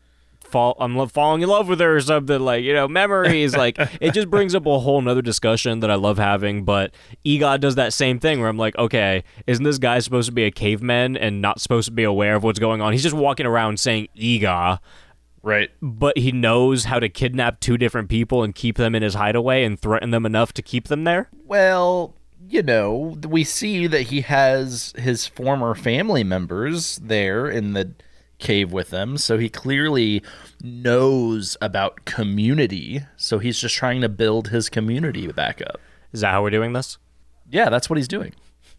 fall. 0.52 0.76
I'm 0.78 1.08
falling 1.08 1.42
in 1.42 1.48
love 1.48 1.66
with 1.68 1.80
her 1.80 1.96
or 1.96 2.00
something. 2.00 2.38
Like, 2.40 2.62
you 2.62 2.72
know, 2.72 2.86
memories. 2.86 3.56
like, 3.56 3.76
it 4.00 4.12
just 4.14 4.30
brings 4.30 4.54
up 4.54 4.66
a 4.66 4.78
whole 4.78 5.00
nother 5.02 5.22
discussion 5.22 5.80
that 5.80 5.90
I 5.90 5.96
love 5.96 6.18
having. 6.18 6.64
But 6.64 6.94
Egod 7.26 7.60
does 7.60 7.74
that 7.74 7.92
same 7.92 8.20
thing 8.20 8.38
where 8.40 8.48
I'm 8.48 8.58
like, 8.58 8.76
okay, 8.78 9.24
isn't 9.46 9.64
this 9.64 9.78
guy 9.78 9.98
supposed 9.98 10.26
to 10.28 10.32
be 10.32 10.44
a 10.44 10.50
caveman 10.52 11.16
and 11.16 11.40
not 11.42 11.60
supposed 11.60 11.86
to 11.86 11.92
be 11.92 12.04
aware 12.04 12.36
of 12.36 12.44
what's 12.44 12.60
going 12.60 12.80
on? 12.80 12.92
He's 12.92 13.02
just 13.02 13.16
walking 13.16 13.46
around 13.46 13.80
saying 13.80 14.08
Eegah, 14.16 14.78
Right. 15.42 15.70
but 15.82 16.16
he 16.18 16.30
knows 16.30 16.84
how 16.84 17.00
to 17.00 17.08
kidnap 17.08 17.58
two 17.58 17.76
different 17.76 18.08
people 18.08 18.44
and 18.44 18.54
keep 18.54 18.76
them 18.76 18.94
in 18.94 19.02
his 19.02 19.14
hideaway 19.14 19.64
and 19.64 19.76
threaten 19.80 20.10
them 20.10 20.24
enough 20.24 20.52
to 20.52 20.62
keep 20.62 20.86
them 20.86 21.02
there. 21.04 21.28
Well, 21.44 22.14
you 22.48 22.62
know, 22.62 23.16
we 23.28 23.42
see 23.44 23.86
that 23.86 24.02
he 24.02 24.20
has 24.20 24.92
his 24.98 25.26
former 25.26 25.74
family 25.74 26.22
members 26.22 26.96
there 27.02 27.48
in 27.48 27.72
the 27.72 27.92
cave 28.42 28.72
with 28.72 28.90
them. 28.90 29.16
so 29.16 29.38
he 29.38 29.48
clearly 29.48 30.22
knows 30.62 31.56
about 31.62 32.04
community. 32.04 33.00
So 33.16 33.38
he's 33.38 33.58
just 33.58 33.74
trying 33.74 34.02
to 34.02 34.08
build 34.08 34.48
his 34.48 34.68
community 34.68 35.26
back 35.32 35.62
up. 35.62 35.80
Is 36.12 36.20
that 36.20 36.32
how 36.32 36.42
we're 36.42 36.50
doing 36.50 36.74
this? 36.74 36.98
Yeah, 37.50 37.70
that's 37.70 37.88
what 37.88 37.96
he's 37.96 38.08
doing. 38.08 38.34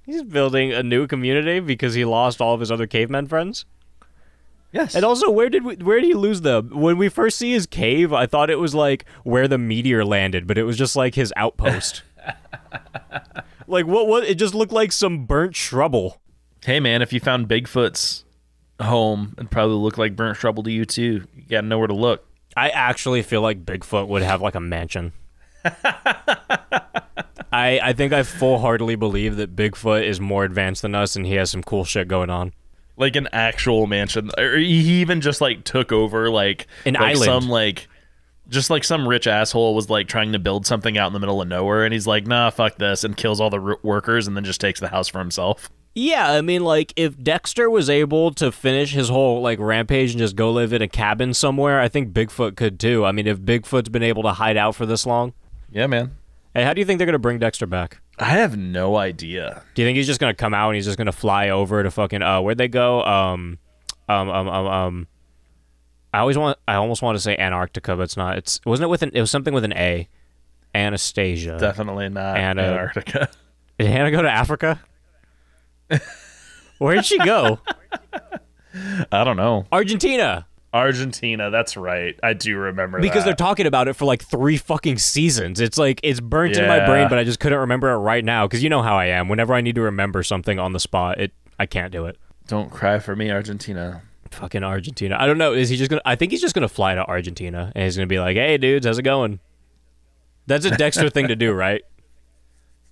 He's 0.06 0.24
building 0.24 0.74
a 0.74 0.84
new 0.84 1.08
community 1.08 1.60
because 1.60 1.94
he 1.94 2.06
lost 2.06 2.42
all 2.42 2.54
of 2.54 2.60
his 2.60 2.72
other 2.72 2.86
cavemen 2.88 3.28
friends. 3.28 3.66
Yes. 4.74 4.96
And 4.96 5.06
also, 5.06 5.30
where 5.30 5.50
did 5.50 5.64
we, 5.64 5.76
where 5.76 6.00
did 6.00 6.08
he 6.08 6.14
lose 6.16 6.42
them? 6.42 6.72
When 6.74 6.98
we 6.98 7.08
first 7.08 7.38
see 7.38 7.52
his 7.52 7.68
cave, 7.68 8.12
I 8.12 8.26
thought 8.26 8.50
it 8.50 8.60
was 8.60 8.74
like 8.74 9.06
where 9.24 9.48
the 9.48 9.60
meteor 9.60 10.04
landed, 10.04 10.48
but 10.48 10.58
it 10.58 10.64
was 10.64 10.78
just 10.78 10.96
like 10.96 11.14
his 11.14 11.32
outpost. 11.38 12.02
like 13.68 13.86
what? 13.86 14.08
What? 14.08 14.24
It 14.24 14.36
just 14.36 14.56
looked 14.56 14.74
like 14.74 14.92
some 14.92 15.26
burnt 15.26 15.56
shrubble. 15.56 16.20
hey 16.66 16.80
man, 16.80 17.04
if 17.04 17.14
you 17.14 17.20
found 17.20 17.48
Bigfoot's 17.48 18.23
home, 18.84 19.34
it'd 19.38 19.52
probably 19.52 19.76
look 19.76 19.98
like 19.98 20.16
burnt 20.16 20.38
trouble 20.38 20.64
to 20.64 20.72
you 20.72 20.86
too. 20.86 21.26
You 21.48 21.62
know 21.62 21.78
where 21.80 21.88
to 21.88 21.94
look. 21.96 22.26
I 22.56 22.70
actually 22.70 23.22
feel 23.24 23.42
like 23.42 23.66
Bigfoot 23.66 24.08
would 24.08 24.22
have 24.22 24.42
like 24.42 24.56
a 24.56 24.60
mansion. 24.60 25.14
I 27.52 27.80
I 27.82 27.94
think 27.94 28.14
I 28.14 28.24
full 28.24 28.60
heartedly 28.60 28.96
believe 28.96 29.38
that 29.38 29.56
Bigfoot 29.56 30.04
is 30.04 30.20
more 30.20 30.44
advanced 30.44 30.82
than 30.82 30.96
us 30.96 31.16
and 31.16 31.26
he 31.26 31.34
has 31.36 31.50
some 31.52 31.64
cool 31.64 31.86
shit 31.86 32.08
going 32.08 32.30
on. 32.30 32.54
Like 32.98 33.16
an 33.16 33.28
actual 33.32 33.88
mansion. 33.88 34.30
Or 34.38 34.58
he 34.58 35.02
even 35.02 35.22
just 35.22 35.42
like 35.42 35.64
took 35.64 35.92
over 35.92 36.30
like 36.30 36.68
An 36.86 36.94
like 36.94 37.16
island. 37.18 37.24
some 37.24 37.50
like 37.50 37.88
Just 38.50 38.70
like 38.70 38.84
some 38.84 39.08
rich 39.08 39.26
asshole 39.28 39.74
was 39.76 39.90
like 39.90 40.08
trying 40.08 40.34
to 40.34 40.40
build 40.40 40.66
something 40.66 40.98
out 40.98 41.08
in 41.08 41.14
the 41.14 41.20
middle 41.20 41.42
of 41.42 41.48
nowhere, 41.48 41.86
and 41.86 41.94
he's 41.94 42.06
like, 42.06 42.28
"Nah, 42.28 42.50
fuck 42.50 42.78
this," 42.78 43.04
and 43.04 43.16
kills 43.16 43.40
all 43.40 43.50
the 43.50 43.60
r- 43.60 43.80
workers, 43.84 44.28
and 44.28 44.36
then 44.36 44.44
just 44.44 44.60
takes 44.62 44.80
the 44.82 44.90
house 44.90 45.08
for 45.08 45.20
himself. 45.20 45.70
Yeah, 45.96 46.32
I 46.32 46.42
mean, 46.42 46.64
like 46.64 46.92
if 46.96 47.22
Dexter 47.22 47.70
was 47.70 47.90
able 47.90 48.32
to 48.34 48.52
finish 48.52 48.94
his 48.94 49.10
whole 49.10 49.42
like 49.42 49.60
rampage 49.60 50.12
and 50.12 50.20
just 50.20 50.36
go 50.36 50.52
live 50.52 50.74
in 50.74 50.82
a 50.82 50.88
cabin 50.88 51.34
somewhere, 51.34 51.80
I 51.80 51.88
think 51.88 52.12
Bigfoot 52.14 52.56
could 52.56 52.80
too. 52.80 53.06
I 53.06 53.12
mean, 53.12 53.28
if 53.28 53.40
Bigfoot's 53.40 53.90
been 53.90 54.02
able 54.04 54.24
to 54.24 54.32
hide 54.34 54.58
out 54.58 54.76
for 54.76 54.86
this 54.88 55.06
long, 55.06 55.34
Yeah, 55.72 55.86
man. 55.88 56.16
hey, 56.56 56.64
how 56.64 56.74
do 56.74 56.82
you 56.82 56.86
think 56.86 56.98
they're 56.98 57.06
gonna 57.06 57.20
bring 57.20 57.38
Dexter 57.38 57.68
back? 57.68 58.00
I 58.18 58.26
have 58.26 58.58
no 58.58 58.96
idea. 58.96 59.64
Do 59.76 59.82
you 59.82 59.88
think 59.88 59.96
he's 59.98 60.08
just 60.08 60.20
gonna 60.20 60.34
come 60.34 60.54
out 60.56 60.70
and 60.70 60.76
he's 60.76 60.86
just 60.86 60.98
gonna 60.98 61.12
fly 61.12 61.50
over 61.50 61.84
to 61.84 61.92
fucking 61.92 62.24
uh 62.24 62.42
where'd 62.42 62.58
they 62.58 62.68
go? 62.68 63.04
Um, 63.04 63.60
um, 64.10 64.30
um, 64.30 64.48
um, 64.48 64.68
um. 64.68 65.08
I 66.12 66.20
always 66.20 66.38
want. 66.38 66.58
I 66.68 66.76
almost 66.76 67.02
want 67.02 67.16
to 67.18 67.20
say 67.22 67.36
Antarctica, 67.38 67.96
but 67.96 68.04
it's 68.04 68.18
not. 68.18 68.38
It's 68.38 68.60
wasn't 68.66 68.86
it 68.86 68.90
with 68.90 69.02
an. 69.04 69.12
It 69.14 69.22
was 69.22 69.32
something 69.32 69.54
with 69.54 69.64
an 69.64 69.74
A. 69.74 70.08
Anastasia. 70.76 71.58
Definitely 71.60 72.10
not 72.10 72.36
uh, 72.36 72.40
Antarctica. 72.40 73.30
Did 73.80 73.88
Hannah 73.88 74.12
go 74.12 74.22
to 74.22 74.30
Africa? 74.30 74.80
Where 76.80 76.96
did 76.96 77.06
she 77.06 77.18
go? 77.20 77.60
I 79.12 79.24
don't 79.24 79.38
know. 79.38 79.66
Argentina. 79.72 80.48
Argentina. 80.74 81.52
That's 81.52 81.78
right. 81.78 82.20
I 82.24 82.34
do 82.34 82.58
remember 82.58 83.00
Because 83.00 83.24
they're 83.24 83.36
talking 83.36 83.68
about 83.68 83.88
it 83.88 83.94
for 83.94 84.06
like 84.06 84.24
three 84.24 84.58
fucking 84.58 84.98
seasons. 84.98 85.60
It's 85.60 85.78
like 85.78 86.00
it's 86.04 86.20
burnt 86.20 86.58
in 86.58 86.68
my 86.68 86.86
brain, 86.86 87.10
but 87.10 87.20
I 87.20 87.24
just 87.24 87.40
couldn't 87.40 87.60
remember 87.60 87.92
it 87.92 87.98
right 87.98 88.26
now. 88.26 88.48
Because 88.48 88.64
you 88.64 88.70
know 88.70 88.82
how 88.82 88.98
I 88.98 89.06
am. 89.06 89.30
Whenever 89.30 89.54
I 89.54 89.62
need 89.62 89.76
to 89.76 89.82
remember 89.82 90.24
something 90.24 90.58
on 90.60 90.74
the 90.74 90.80
spot, 90.80 91.20
it 91.20 91.32
I 91.60 91.68
can't 91.68 91.92
do 91.92 92.06
it. 92.08 92.18
Don't 92.48 92.72
cry 92.72 93.00
for 93.00 93.16
me, 93.16 93.32
Argentina. 93.32 94.02
Fucking 94.32 94.64
Argentina. 94.64 95.16
I 95.20 95.28
don't 95.28 95.38
know. 95.38 95.54
Is 95.54 95.70
he 95.70 95.78
just 95.78 95.92
gonna? 95.92 96.02
I 96.06 96.16
think 96.16 96.32
he's 96.32 96.42
just 96.42 96.56
gonna 96.56 96.68
fly 96.68 96.96
to 96.96 97.06
Argentina 97.06 97.72
and 97.76 97.84
he's 97.84 97.96
gonna 97.96 98.08
be 98.08 98.20
like, 98.20 98.36
"Hey, 98.36 98.58
dudes, 98.58 98.88
how's 98.88 98.98
it 98.98 99.04
going?" 99.04 99.40
That's 100.48 100.66
a 100.66 100.72
Dexter 100.76 101.10
thing 101.12 101.28
to 101.28 101.36
do, 101.36 101.52
right? 101.54 101.84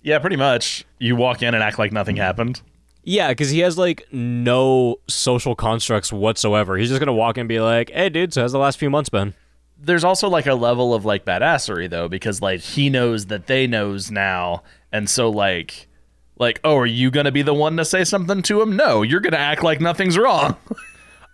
Yeah, 0.04 0.18
pretty 0.18 0.34
much. 0.34 0.84
You 0.98 1.14
walk 1.14 1.42
in 1.44 1.54
and 1.54 1.62
act 1.62 1.78
like 1.78 1.92
nothing 1.92 2.16
happened. 2.16 2.60
Yeah, 3.04 3.28
because 3.30 3.50
he 3.50 3.60
has 3.60 3.76
like 3.76 4.06
no 4.12 4.96
social 5.08 5.54
constructs 5.54 6.12
whatsoever. 6.12 6.76
He's 6.76 6.88
just 6.88 7.00
gonna 7.00 7.12
walk 7.12 7.36
in 7.36 7.42
and 7.42 7.48
be 7.48 7.60
like, 7.60 7.90
"Hey, 7.90 8.08
dude, 8.08 8.32
so 8.32 8.42
how's 8.42 8.52
the 8.52 8.58
last 8.58 8.78
few 8.78 8.90
months 8.90 9.08
been?" 9.08 9.34
There's 9.76 10.04
also 10.04 10.28
like 10.28 10.46
a 10.46 10.54
level 10.54 10.94
of 10.94 11.04
like 11.04 11.24
badassery 11.24 11.90
though, 11.90 12.08
because 12.08 12.40
like 12.40 12.60
he 12.60 12.88
knows 12.88 13.26
that 13.26 13.48
they 13.48 13.66
knows 13.66 14.10
now, 14.10 14.62
and 14.92 15.10
so 15.10 15.28
like, 15.28 15.88
like, 16.38 16.60
oh, 16.62 16.76
are 16.76 16.86
you 16.86 17.10
gonna 17.10 17.32
be 17.32 17.42
the 17.42 17.54
one 17.54 17.76
to 17.76 17.84
say 17.84 18.04
something 18.04 18.42
to 18.42 18.62
him? 18.62 18.76
No, 18.76 19.02
you're 19.02 19.20
gonna 19.20 19.36
act 19.36 19.64
like 19.64 19.80
nothing's 19.80 20.16
wrong. 20.16 20.56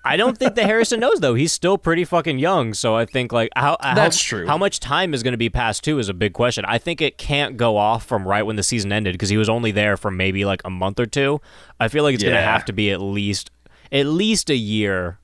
I 0.09 0.17
don't 0.17 0.37
think 0.39 0.55
that 0.55 0.65
Harrison 0.65 1.01
knows 1.01 1.21
though. 1.21 1.35
He's 1.35 1.53
still 1.53 1.79
pretty 1.79 2.05
fucking 2.05 2.39
young, 2.39 2.75
so 2.75 2.97
I 2.97 3.05
think 3.05 3.33
like 3.33 3.51
how 3.55 3.77
how- 3.81 3.95
That's 3.95 4.21
true. 4.23 4.47
How 4.47 4.59
much 4.59 4.81
time 4.81 5.15
is 5.15 5.23
going 5.23 5.33
to 5.33 5.39
be 5.39 5.49
passed 5.51 5.85
too 5.85 5.99
is 5.99 6.09
a 6.09 6.15
big 6.15 6.33
question. 6.33 6.65
I 6.67 6.79
think 6.79 7.01
it 7.01 7.19
can't 7.19 7.57
go 7.57 7.77
off 7.77 8.05
from 8.05 8.27
right 8.27 8.43
when 8.43 8.57
the 8.57 8.63
season 8.63 8.93
ended 8.93 9.15
because 9.15 9.29
he 9.29 9.37
was 9.37 9.49
only 9.49 9.71
there 9.71 9.97
for 9.97 10.11
maybe 10.11 10.45
like 10.45 10.63
a 10.65 10.71
month 10.71 10.99
or 10.99 11.07
two. 11.07 11.41
I 11.79 11.89
feel 11.89 12.03
like 12.05 12.15
it's 12.15 12.23
going 12.25 12.35
to 12.35 12.41
have 12.43 12.65
to 12.67 12.73
be 12.73 12.91
at 12.91 13.01
least 13.01 13.51
at 13.93 14.07
least 14.07 14.51
a 14.51 14.57
year, 14.57 15.19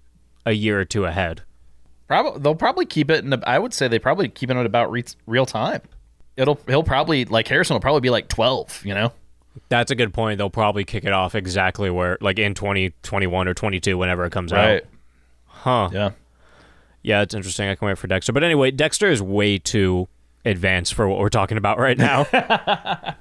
a 0.47 0.53
year 0.53 0.81
or 0.81 0.85
two 0.85 1.05
ahead. 1.05 1.43
Probably 2.07 2.41
they'll 2.41 2.55
probably 2.55 2.87
keep 2.87 3.11
it 3.11 3.25
in. 3.25 3.33
A, 3.33 3.41
I 3.47 3.59
would 3.59 3.73
say 3.73 3.89
they 3.89 3.99
probably 3.99 4.29
keep 4.29 4.51
it 4.51 4.57
at 4.57 4.67
about 4.67 4.91
re- 4.91 5.05
real 5.27 5.47
time. 5.47 5.81
It'll 6.37 6.59
he'll 6.67 6.83
probably 6.83 7.25
like 7.25 7.49
Harrison 7.49 7.75
will 7.75 7.81
probably 7.81 8.01
be 8.03 8.11
like 8.11 8.29
twelve. 8.29 8.83
You 8.85 8.95
know. 8.95 9.13
That's 9.69 9.91
a 9.91 9.95
good 9.95 10.13
point. 10.13 10.39
They'll 10.39 10.51
probably 10.51 10.85
kick 10.85 11.05
it 11.05 11.13
off 11.13 11.35
exactly 11.35 11.91
where 11.91 12.19
like 12.21 12.39
in 12.39 12.55
2021 12.55 13.49
or 13.49 13.55
22 13.55 13.97
whenever 13.97 14.25
it 14.25 14.31
comes 14.31 14.53
out. 14.53 14.83
Huh. 15.47 15.91
Yeah. 15.93 16.11
Yeah, 17.03 17.23
it's 17.23 17.35
interesting. 17.35 17.69
I 17.69 17.75
can 17.75 17.87
wait 17.89 17.99
for 17.99 18.07
Dexter. 18.07 18.33
But 18.33 18.45
anyway, 18.45 18.71
Dexter 18.71 19.11
is 19.11 19.21
way 19.21 19.59
too 19.59 20.09
advanced 20.45 20.95
for 20.95 21.09
what 21.09 21.19
we're 21.19 21.29
talking 21.29 21.57
about 21.59 21.79
right 21.79 21.97
now. 21.99 22.25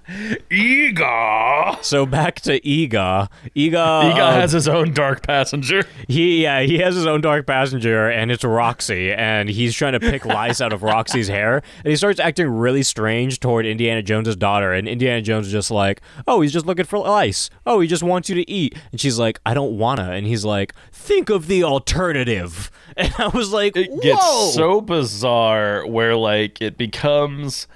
Eegah. 0.50 1.84
so 1.84 2.06
back 2.06 2.40
to 2.42 2.60
Eegah. 2.62 3.30
Eegah, 3.56 3.72
Eegah 3.72 4.20
uh, 4.20 4.32
has 4.34 4.52
his 4.52 4.68
own 4.68 4.94
dark 4.94 5.26
passenger. 5.26 5.84
he 6.08 6.44
yeah 6.44 6.62
he 6.62 6.80
has 6.80 6.96
his 6.96 7.06
own 7.08 7.22
dark 7.22 7.48
passenger 7.48 8.10
and 8.10 8.32
it's 8.32 8.44
Roxy 8.44 9.12
and 9.12 9.50
he's 9.50 9.74
trying 9.74 9.94
to 9.94 10.00
pick 10.00 10.26
lice 10.26 10.62
out 10.62 10.74
of 10.74 10.84
Roxy's 10.84 11.28
hair 11.28 11.62
and 11.78 11.88
he 11.88 11.96
starts 11.96 12.20
acting 12.20 12.48
really 12.48 12.84
strange 12.84 13.40
toward 13.40 13.66
Indiana 13.66 14.02
Jones's 14.02 14.36
daughter 14.36 14.74
and 14.74 14.88
Indiana 14.88 15.22
Jones 15.22 15.48
is 15.48 15.52
just 15.52 15.72
like 15.72 16.02
oh 16.28 16.42
he's 16.42 16.54
just 16.54 16.66
looking 16.66 16.86
for 16.86 17.00
lice 17.00 17.50
oh 17.66 17.80
he 17.80 17.88
just 17.88 18.04
wants 18.04 18.30
you 18.30 18.36
to 18.36 18.50
eat 18.50 18.78
and 18.92 19.00
she's 19.00 19.18
like 19.18 19.40
I 19.46 19.54
don't 19.54 19.78
wanna 19.78 20.12
and 20.12 20.28
he's 20.28 20.46
like 20.46 20.74
think 20.92 21.30
of 21.30 21.48
the 21.48 21.64
alternative 21.64 22.70
and 22.98 23.14
I 23.18 23.28
was 23.28 23.52
like 23.52 23.76
It 23.76 24.02
gets 24.02 24.54
so 24.54 24.82
bizarre 24.82 25.86
where 25.88 26.16
like 26.16 26.62
it 26.62 26.78
becomes 26.78 27.68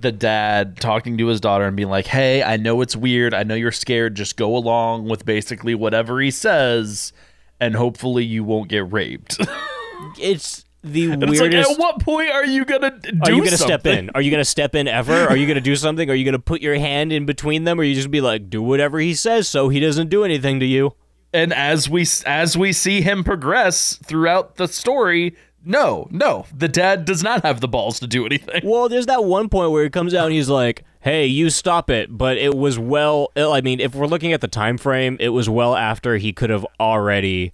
the 0.00 0.12
dad 0.12 0.78
talking 0.78 1.18
to 1.18 1.26
his 1.26 1.40
daughter 1.40 1.66
and 1.66 1.76
being 1.76 1.90
like, 1.90 2.06
"Hey, 2.06 2.42
I 2.42 2.56
know 2.56 2.80
it's 2.80 2.96
weird. 2.96 3.34
I 3.34 3.42
know 3.42 3.54
you're 3.54 3.72
scared. 3.72 4.14
Just 4.14 4.36
go 4.36 4.56
along 4.56 5.08
with 5.08 5.24
basically 5.24 5.74
whatever 5.74 6.20
he 6.20 6.30
says, 6.30 7.12
and 7.60 7.74
hopefully 7.74 8.24
you 8.24 8.42
won't 8.42 8.68
get 8.68 8.90
raped." 8.90 9.38
it's 10.18 10.64
the 10.82 11.10
And 11.10 11.22
it's 11.22 11.32
like, 11.32 11.50
weirdest 11.50 11.72
at 11.72 11.78
what 11.78 12.00
point 12.00 12.30
are 12.30 12.44
you 12.44 12.64
gonna 12.64 12.98
do 12.98 13.20
Are 13.22 13.32
you 13.32 13.44
gonna 13.44 13.58
step 13.58 13.86
in? 13.86 14.10
Are 14.14 14.22
you 14.22 14.30
gonna 14.30 14.44
step 14.44 14.74
in 14.74 14.88
ever? 14.88 15.26
Are 15.28 15.36
you 15.36 15.46
gonna 15.46 15.60
do 15.60 15.76
something? 15.76 16.08
Are 16.08 16.14
you 16.14 16.24
gonna 16.24 16.38
put 16.38 16.62
your 16.62 16.78
hand 16.78 17.12
in 17.12 17.26
between 17.26 17.64
them? 17.64 17.78
Or 17.78 17.82
you 17.82 17.94
just 17.94 18.10
be 18.10 18.20
like, 18.20 18.48
do 18.48 18.62
whatever 18.62 18.98
he 18.98 19.14
says, 19.14 19.48
so 19.48 19.68
he 19.68 19.80
doesn't 19.80 20.08
do 20.08 20.24
anything 20.24 20.60
to 20.60 20.66
you? 20.66 20.94
And 21.32 21.52
as 21.52 21.88
we 21.88 22.06
as 22.26 22.56
we 22.56 22.72
see 22.72 23.02
him 23.02 23.22
progress 23.22 23.96
throughout 24.04 24.56
the 24.56 24.66
story, 24.66 25.36
no, 25.64 26.08
no, 26.10 26.46
the 26.56 26.68
dad 26.68 27.04
does 27.04 27.22
not 27.22 27.44
have 27.44 27.60
the 27.60 27.68
balls 27.68 28.00
to 28.00 28.06
do 28.06 28.26
anything. 28.26 28.62
Well, 28.64 28.88
there's 28.88 29.06
that 29.06 29.24
one 29.24 29.48
point 29.48 29.70
where 29.70 29.84
he 29.84 29.90
comes 29.90 30.14
out 30.14 30.26
and 30.26 30.34
he's 30.34 30.48
like, 30.48 30.84
"Hey, 31.00 31.26
you 31.26 31.50
stop 31.50 31.90
it!" 31.90 32.16
But 32.16 32.38
it 32.38 32.56
was 32.56 32.78
well. 32.78 33.30
I 33.36 33.60
mean, 33.60 33.78
if 33.80 33.94
we're 33.94 34.06
looking 34.06 34.32
at 34.32 34.40
the 34.40 34.48
time 34.48 34.76
frame, 34.78 35.16
it 35.20 35.28
was 35.28 35.48
well 35.48 35.76
after 35.76 36.16
he 36.16 36.32
could 36.32 36.50
have 36.50 36.66
already 36.80 37.52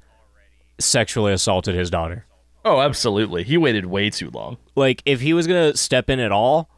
sexually 0.79 1.33
assaulted 1.33 1.75
his 1.75 1.91
daughter. 1.91 2.25
Oh, 2.65 2.81
absolutely. 2.81 3.45
He 3.45 3.57
waited 3.57 3.87
way 3.87 4.11
too 4.11 4.31
long. 4.31 4.57
Like, 4.75 5.03
if 5.05 5.21
he 5.21 5.33
was 5.33 5.47
gonna 5.47 5.77
step 5.77 6.09
in 6.09 6.19
at 6.19 6.33
all, 6.33 6.69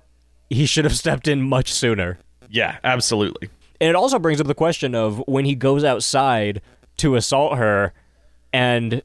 he 0.50 0.66
should 0.66 0.84
have 0.84 0.96
stepped 1.04 1.28
in 1.28 1.42
much 1.42 1.72
sooner. 1.72 2.18
Yeah, 2.50 2.78
absolutely. 2.82 3.50
And 3.80 3.90
it 3.90 3.94
also 3.94 4.18
brings 4.18 4.40
up 4.40 4.46
the 4.46 4.54
question 4.54 4.94
of 4.94 5.22
when 5.28 5.44
he 5.44 5.54
goes 5.54 5.84
outside 5.84 6.60
to 6.98 7.16
assault 7.16 7.58
her 7.58 7.92
and 8.52 9.02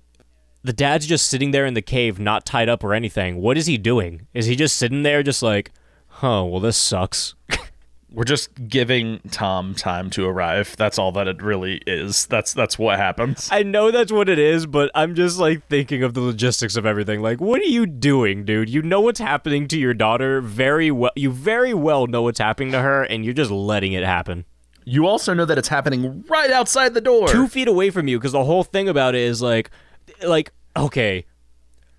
the 0.63 0.73
dad's 0.73 1.05
just 1.05 1.27
sitting 1.27 1.51
there 1.51 1.65
in 1.65 1.73
the 1.73 1.81
cave, 1.81 2.19
not 2.19 2.45
tied 2.45 2.69
up 2.69 2.83
or 2.83 2.93
anything. 2.93 3.41
What 3.41 3.57
is 3.57 3.65
he 3.65 3.77
doing? 3.77 4.27
Is 4.33 4.45
he 4.45 4.55
just 4.55 4.77
sitting 4.77 5.03
there, 5.03 5.21
just 5.21 5.43
like, 5.43 5.71
huh, 6.07 6.45
well, 6.45 6.61
this 6.61 6.77
sucks? 6.77 7.35
We're 8.11 8.23
just 8.23 8.67
giving 8.67 9.19
Tom 9.31 9.73
time 9.73 10.11
to 10.11 10.27
arrive. 10.27 10.75
That's 10.77 10.99
all 10.99 11.11
that 11.13 11.27
it 11.27 11.41
really 11.41 11.81
is. 11.87 12.27
That's 12.27 12.53
that's 12.53 12.77
what 12.77 12.99
happens. 12.99 13.49
I 13.51 13.63
know 13.63 13.89
that's 13.89 14.11
what 14.11 14.29
it 14.29 14.37
is, 14.37 14.67
but 14.67 14.91
I'm 14.93 15.15
just 15.15 15.39
like 15.39 15.67
thinking 15.67 16.03
of 16.03 16.13
the 16.13 16.21
logistics 16.21 16.75
of 16.75 16.85
everything. 16.85 17.23
Like, 17.23 17.41
what 17.41 17.59
are 17.59 17.65
you 17.65 17.87
doing, 17.87 18.45
dude? 18.45 18.69
You 18.69 18.83
know 18.83 19.01
what's 19.01 19.19
happening 19.19 19.67
to 19.69 19.79
your 19.79 19.95
daughter 19.95 20.41
very 20.41 20.91
well. 20.91 21.11
You 21.15 21.31
very 21.31 21.73
well 21.73 22.05
know 22.05 22.21
what's 22.21 22.39
happening 22.39 22.71
to 22.73 22.81
her, 22.81 23.01
and 23.01 23.25
you're 23.25 23.33
just 23.33 23.49
letting 23.49 23.93
it 23.93 24.03
happen. 24.03 24.45
You 24.85 25.07
also 25.07 25.33
know 25.33 25.45
that 25.45 25.57
it's 25.57 25.67
happening 25.67 26.23
right 26.29 26.51
outside 26.51 26.93
the 26.93 27.01
door. 27.01 27.27
two 27.27 27.47
feet 27.47 27.67
away 27.67 27.89
from 27.89 28.07
you 28.07 28.17
because 28.19 28.31
the 28.33 28.43
whole 28.43 28.63
thing 28.63 28.87
about 28.89 29.15
it 29.15 29.21
is 29.21 29.41
like 29.41 29.69
like 30.25 30.51
okay 30.75 31.25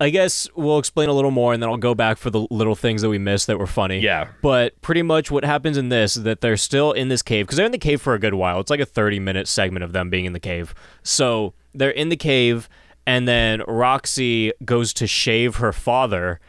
i 0.01 0.11
guess 0.11 0.49
we'll 0.57 0.79
explain 0.79 1.09
a 1.09 1.13
little 1.13 1.31
more 1.31 1.55
and 1.55 1.63
then 1.63 1.71
i'll 1.71 1.77
go 1.77 1.95
back 1.95 2.19
for 2.19 2.29
the 2.31 2.47
little 2.51 2.75
things 2.75 3.01
that 3.03 3.09
we 3.09 3.17
missed 3.19 3.47
that 3.47 3.59
were 3.59 3.67
funny 3.67 4.01
Yeah. 4.01 4.29
but 4.43 4.79
pretty 4.83 5.03
much 5.03 5.31
what 5.31 5.45
happens 5.45 5.77
in 5.79 5.89
this 5.89 6.17
is 6.17 6.25
that 6.25 6.41
they're 6.41 6.57
still 6.57 6.93
in 6.93 7.09
this 7.09 7.23
cave 7.23 7.47
because 7.47 7.57
they're 7.57 7.65
in 7.67 7.73
the 7.73 7.79
cave 7.79 8.03
for 8.03 8.13
a 8.15 8.19
good 8.19 8.35
while 8.35 8.59
it's 8.61 8.71
like 8.71 8.81
a 8.81 8.85
30 8.87 9.21
minute 9.21 9.47
segment 9.49 9.85
of 9.85 9.93
them 9.93 10.11
being 10.11 10.25
in 10.25 10.33
the 10.33 10.41
cave 10.41 10.75
so 11.05 11.55
they're 11.75 11.91
in 11.91 12.09
the 12.09 12.17
cave 12.17 12.69
and 13.07 13.29
then 13.29 13.63
roxy 13.69 14.53
goes 14.65 14.93
to 14.95 15.07
shave 15.07 15.57
her 15.57 15.73
father 15.73 16.41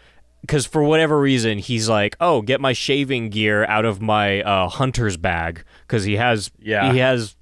because 0.45 0.65
for 0.65 0.84
whatever 0.84 1.19
reason 1.19 1.58
he's 1.58 1.89
like 1.89 2.15
oh 2.19 2.41
get 2.41 2.62
my 2.62 2.73
shaving 2.73 3.29
gear 3.29 3.65
out 3.65 3.86
of 3.86 4.01
my 4.01 4.41
uh, 4.41 4.67
hunter's 4.69 5.17
bag 5.17 5.63
because 5.88 6.03
he 6.03 6.15
has 6.15 6.51
Yeah. 6.60 6.91
he 6.93 6.99
has 6.99 7.36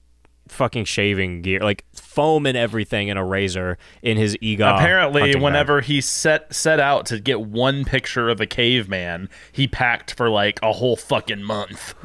fucking 0.48 0.86
shaving 0.86 1.42
gear 1.42 1.60
like 1.62 1.84
foam 1.94 2.46
and 2.46 2.56
everything 2.58 3.10
and 3.10 3.18
a 3.18 3.24
razor 3.24 3.78
in 4.04 4.18
his 4.18 4.38
ego 4.42 4.66
Apparently, 4.76 5.36
whenever 5.36 5.82
he 5.82 6.00
set 6.02 6.54
set 6.54 6.80
out 6.80 7.06
to 7.08 7.20
get 7.20 7.42
one 7.42 7.86
picture 7.86 8.30
of 8.30 8.40
a 8.40 8.46
caveman, 8.46 9.30
he 9.52 9.68
packed 9.68 10.14
for 10.16 10.30
like 10.30 10.60
a 10.62 10.72
whole 10.74 10.96
fucking 10.96 11.42
month. 11.42 11.96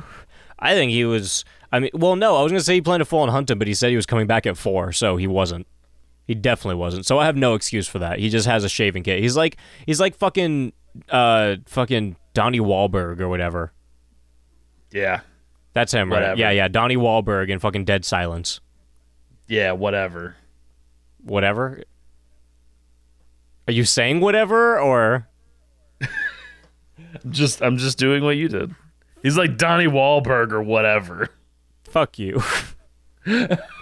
i 0.59 0.73
think 0.75 0.91
he 0.93 1.05
was 1.05 1.45
i 1.73 1.79
mean 1.79 1.91
well 1.95 2.17
no 2.17 2.37
i 2.37 2.43
was 2.43 2.51
gonna 2.51 2.61
say 2.63 2.75
he 2.75 2.81
planned 2.81 3.01
to 3.01 3.05
fall 3.05 3.23
and 3.23 3.31
hunt 3.31 3.51
him 3.51 3.59
but 3.59 3.69
he 3.69 3.75
said 3.75 3.91
he 3.91 3.97
was 3.97 4.07
coming 4.07 4.27
back 4.27 4.47
at 4.47 4.57
four 4.57 4.93
so 4.93 5.17
he 5.17 5.27
wasn't 5.27 5.67
he 6.29 6.35
definitely 6.37 6.77
wasn't 6.77 7.05
so 7.05 7.19
i 7.19 7.25
have 7.27 7.35
no 7.37 7.55
excuse 7.55 7.89
for 7.89 7.99
that 7.99 8.21
he 8.21 8.29
just 8.29 8.47
has 8.47 8.63
a 8.63 8.69
shaving 8.69 9.03
kit 9.03 9.19
he's 9.19 9.37
like 9.37 9.57
he's 9.87 9.99
like 9.99 10.15
fucking 10.15 10.73
uh 11.11 11.57
fucking 11.67 12.15
donnie 12.35 12.61
Wahlberg 12.61 13.19
or 13.21 13.29
whatever 13.29 13.73
Yeah. 14.93 15.21
that's 15.73 15.93
him 15.93 16.13
right 16.13 16.21
Whatever. 16.21 16.39
yeah 16.41 16.51
yeah 16.51 16.69
donnie 16.69 16.97
Wahlberg 16.97 17.49
in 17.51 17.59
fucking 17.59 17.85
dead 17.85 18.05
silence 18.05 18.61
Yeah, 19.49 19.73
whatever. 19.73 20.37
whatever 21.25 21.83
are 23.67 23.73
you 23.73 23.85
saying 23.85 24.21
whatever 24.21 24.79
or 24.79 25.29
Just 27.31 27.63
I'm 27.63 27.79
just 27.79 27.99
doing 27.99 28.23
what 28.23 28.37
you 28.37 28.49
did. 28.49 28.75
He's 29.23 29.37
like 29.37 29.57
Donnie 29.57 29.87
Wahlberg 29.87 30.53
or 30.53 30.63
whatever. 30.63 31.29
Fuck 31.85 32.19
you. 32.19 32.41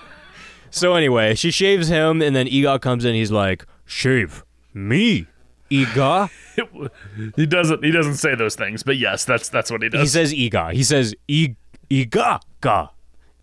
so 0.76 0.94
anyway, 0.94 1.34
she 1.34 1.50
shaves 1.50 1.88
him, 1.88 2.20
and 2.20 2.36
then 2.36 2.46
Eegah 2.46 2.80
comes 2.80 3.04
in. 3.04 3.14
He's 3.14 3.32
like, 3.32 3.64
"Shave 3.84 4.44
me, 4.74 5.26
Eegah." 5.70 6.30
he 7.36 7.46
doesn't 7.46 7.82
he 7.82 7.90
doesn't 7.90 8.16
say 8.16 8.34
those 8.34 8.56
things, 8.56 8.82
but 8.82 8.96
yes, 8.96 9.24
that's 9.24 9.48
that's 9.48 9.70
what 9.70 9.82
he 9.82 9.88
does. 9.88 10.00
He 10.02 10.06
says 10.06 10.34
Eegah. 10.34 10.72
He 10.72 10.82
says 10.82 11.14
e 11.28 11.54
Egot, 11.90 12.42
ga, 12.60 12.88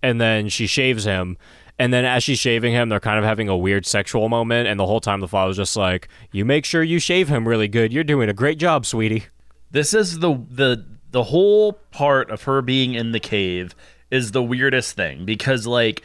and 0.01 0.19
then 0.19 0.49
she 0.49 0.67
shaves 0.67 1.05
him. 1.05 1.37
And 1.79 1.91
then 1.91 2.05
as 2.05 2.23
she's 2.23 2.37
shaving 2.37 2.71
him, 2.71 2.89
they're 2.89 2.99
kind 2.99 3.17
of 3.17 3.25
having 3.25 3.49
a 3.49 3.57
weird 3.57 3.85
sexual 3.85 4.29
moment. 4.29 4.67
And 4.67 4.79
the 4.79 4.85
whole 4.85 4.99
time, 4.99 5.21
the 5.21 5.27
father's 5.27 5.57
just 5.57 5.75
like, 5.75 6.07
"You 6.31 6.45
make 6.45 6.65
sure 6.65 6.83
you 6.83 6.99
shave 6.99 7.29
him 7.29 7.47
really 7.47 7.67
good. 7.67 7.91
You're 7.91 8.03
doing 8.03 8.29
a 8.29 8.33
great 8.33 8.59
job, 8.59 8.85
sweetie." 8.85 9.25
This 9.71 9.93
is 9.93 10.19
the 10.19 10.39
the 10.49 10.85
the 11.09 11.23
whole 11.23 11.73
part 11.91 12.29
of 12.29 12.43
her 12.43 12.61
being 12.61 12.93
in 12.93 13.11
the 13.11 13.19
cave 13.19 13.73
is 14.11 14.31
the 14.31 14.43
weirdest 14.43 14.95
thing 14.95 15.25
because 15.25 15.65
like 15.65 16.03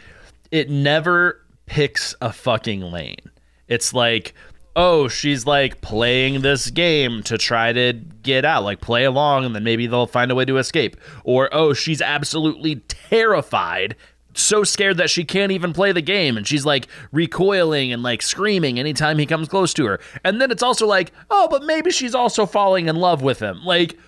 it 0.50 0.70
never 0.70 1.44
picks 1.66 2.14
a 2.20 2.32
fucking 2.32 2.80
lane. 2.80 3.30
It's 3.68 3.92
like 3.92 4.34
oh, 4.78 5.08
she's 5.08 5.44
like 5.44 5.80
playing 5.80 6.40
this 6.42 6.70
game 6.70 7.20
to 7.24 7.36
try 7.36 7.72
to 7.72 7.92
get 7.92 8.44
out, 8.44 8.62
like 8.62 8.80
play 8.80 9.02
along 9.02 9.44
and 9.44 9.52
then 9.52 9.64
maybe 9.64 9.88
they'll 9.88 10.06
find 10.06 10.30
a 10.30 10.36
way 10.36 10.44
to 10.44 10.56
escape. 10.56 10.96
Or 11.24 11.52
oh, 11.52 11.72
she's 11.72 12.00
absolutely 12.00 12.76
terrified 12.86 13.96
so 14.34 14.62
scared 14.62 14.96
that 14.98 15.10
she 15.10 15.24
can't 15.24 15.50
even 15.50 15.72
play 15.72 15.90
the 15.90 16.00
game 16.00 16.36
and 16.36 16.46
she's 16.46 16.64
like 16.64 16.86
recoiling 17.10 17.92
and 17.92 18.04
like 18.04 18.22
screaming 18.22 18.78
anytime 18.78 19.18
he 19.18 19.26
comes 19.26 19.48
close 19.48 19.74
to 19.74 19.84
her. 19.84 19.98
And 20.22 20.40
then 20.40 20.52
it's 20.52 20.62
also 20.62 20.86
like, 20.86 21.10
oh, 21.28 21.48
but 21.50 21.64
maybe 21.64 21.90
she's 21.90 22.14
also 22.14 22.46
falling 22.46 22.86
in 22.86 22.94
love 22.94 23.20
with 23.20 23.40
him. 23.40 23.64
Like 23.64 23.98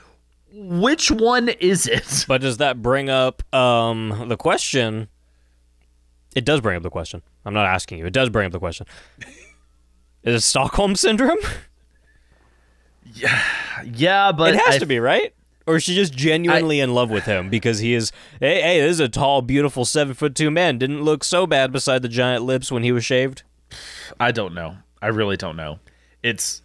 which 0.52 1.10
one 1.10 1.48
is 1.48 1.88
it? 1.88 2.26
But 2.28 2.42
does 2.42 2.58
that 2.58 2.80
bring 2.80 3.10
up 3.10 3.42
um, 3.52 4.26
the 4.28 4.36
question? 4.36 5.08
It 6.34 6.44
does 6.44 6.60
bring 6.60 6.76
up 6.76 6.82
the 6.82 6.90
question. 6.90 7.22
I'm 7.44 7.54
not 7.54 7.66
asking 7.66 7.98
you. 7.98 8.06
It 8.06 8.12
does 8.12 8.28
bring 8.30 8.46
up 8.46 8.52
the 8.52 8.58
question. 8.58 8.86
is 10.22 10.34
it 10.34 10.40
Stockholm 10.40 10.94
syndrome? 10.94 11.38
Yeah, 13.14 13.42
yeah, 13.84 14.32
but 14.32 14.54
it 14.54 14.60
has 14.60 14.76
I- 14.76 14.78
to 14.78 14.86
be, 14.86 14.98
right? 15.00 15.34
Or 15.66 15.76
is 15.76 15.84
she 15.84 15.94
just 15.94 16.14
genuinely 16.14 16.80
in 16.80 16.94
love 16.94 17.10
with 17.10 17.24
him 17.24 17.48
because 17.48 17.78
he 17.78 17.94
is? 17.94 18.10
Hey, 18.40 18.60
hey, 18.60 18.80
this 18.80 18.92
is 18.92 19.00
a 19.00 19.08
tall, 19.08 19.40
beautiful, 19.40 19.84
seven 19.84 20.14
foot 20.14 20.34
two 20.34 20.50
man. 20.50 20.78
Didn't 20.78 21.02
look 21.02 21.22
so 21.22 21.46
bad 21.46 21.70
beside 21.70 22.02
the 22.02 22.08
giant 22.08 22.44
lips 22.44 22.72
when 22.72 22.82
he 22.82 22.90
was 22.90 23.04
shaved. 23.04 23.42
I 24.18 24.32
don't 24.32 24.52
know. 24.54 24.78
I 25.00 25.08
really 25.08 25.36
don't 25.36 25.56
know. 25.56 25.78
It's 26.24 26.62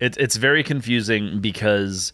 it's 0.00 0.16
it's 0.16 0.36
very 0.36 0.62
confusing 0.62 1.40
because 1.40 2.12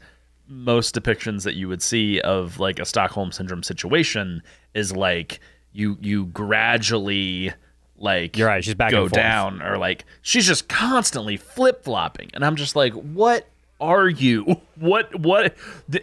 most 0.49 0.95
depictions 0.95 1.45
that 1.45 1.55
you 1.55 1.69
would 1.69 1.83
see 1.83 2.21
of 2.23 2.59
like 2.59 2.81
a 2.81 2.85
Stockholm 2.85 3.31
syndrome 3.31 3.63
situation 3.63 4.43
is 4.75 4.97
like 4.97 5.39
you 5.73 5.97
you 6.01 6.27
gradually 6.27 7.53
like 7.97 8.37
You're 8.37 8.49
right, 8.49 8.63
she's 8.65 8.75
back 8.75 8.91
go 8.91 9.03
and 9.03 9.11
forth. 9.11 9.23
down 9.23 9.63
or 9.63 9.77
like 9.79 10.05
she's 10.23 10.47
just 10.47 10.69
constantly 10.69 11.37
flip 11.37 11.85
flopping 11.85 12.31
and 12.35 12.45
I'm 12.45 12.57
just 12.57 12.77
like 12.77 12.93
what 12.93 13.49
are 13.81 14.09
you? 14.09 14.61
What 14.79 15.13
what 15.19 15.57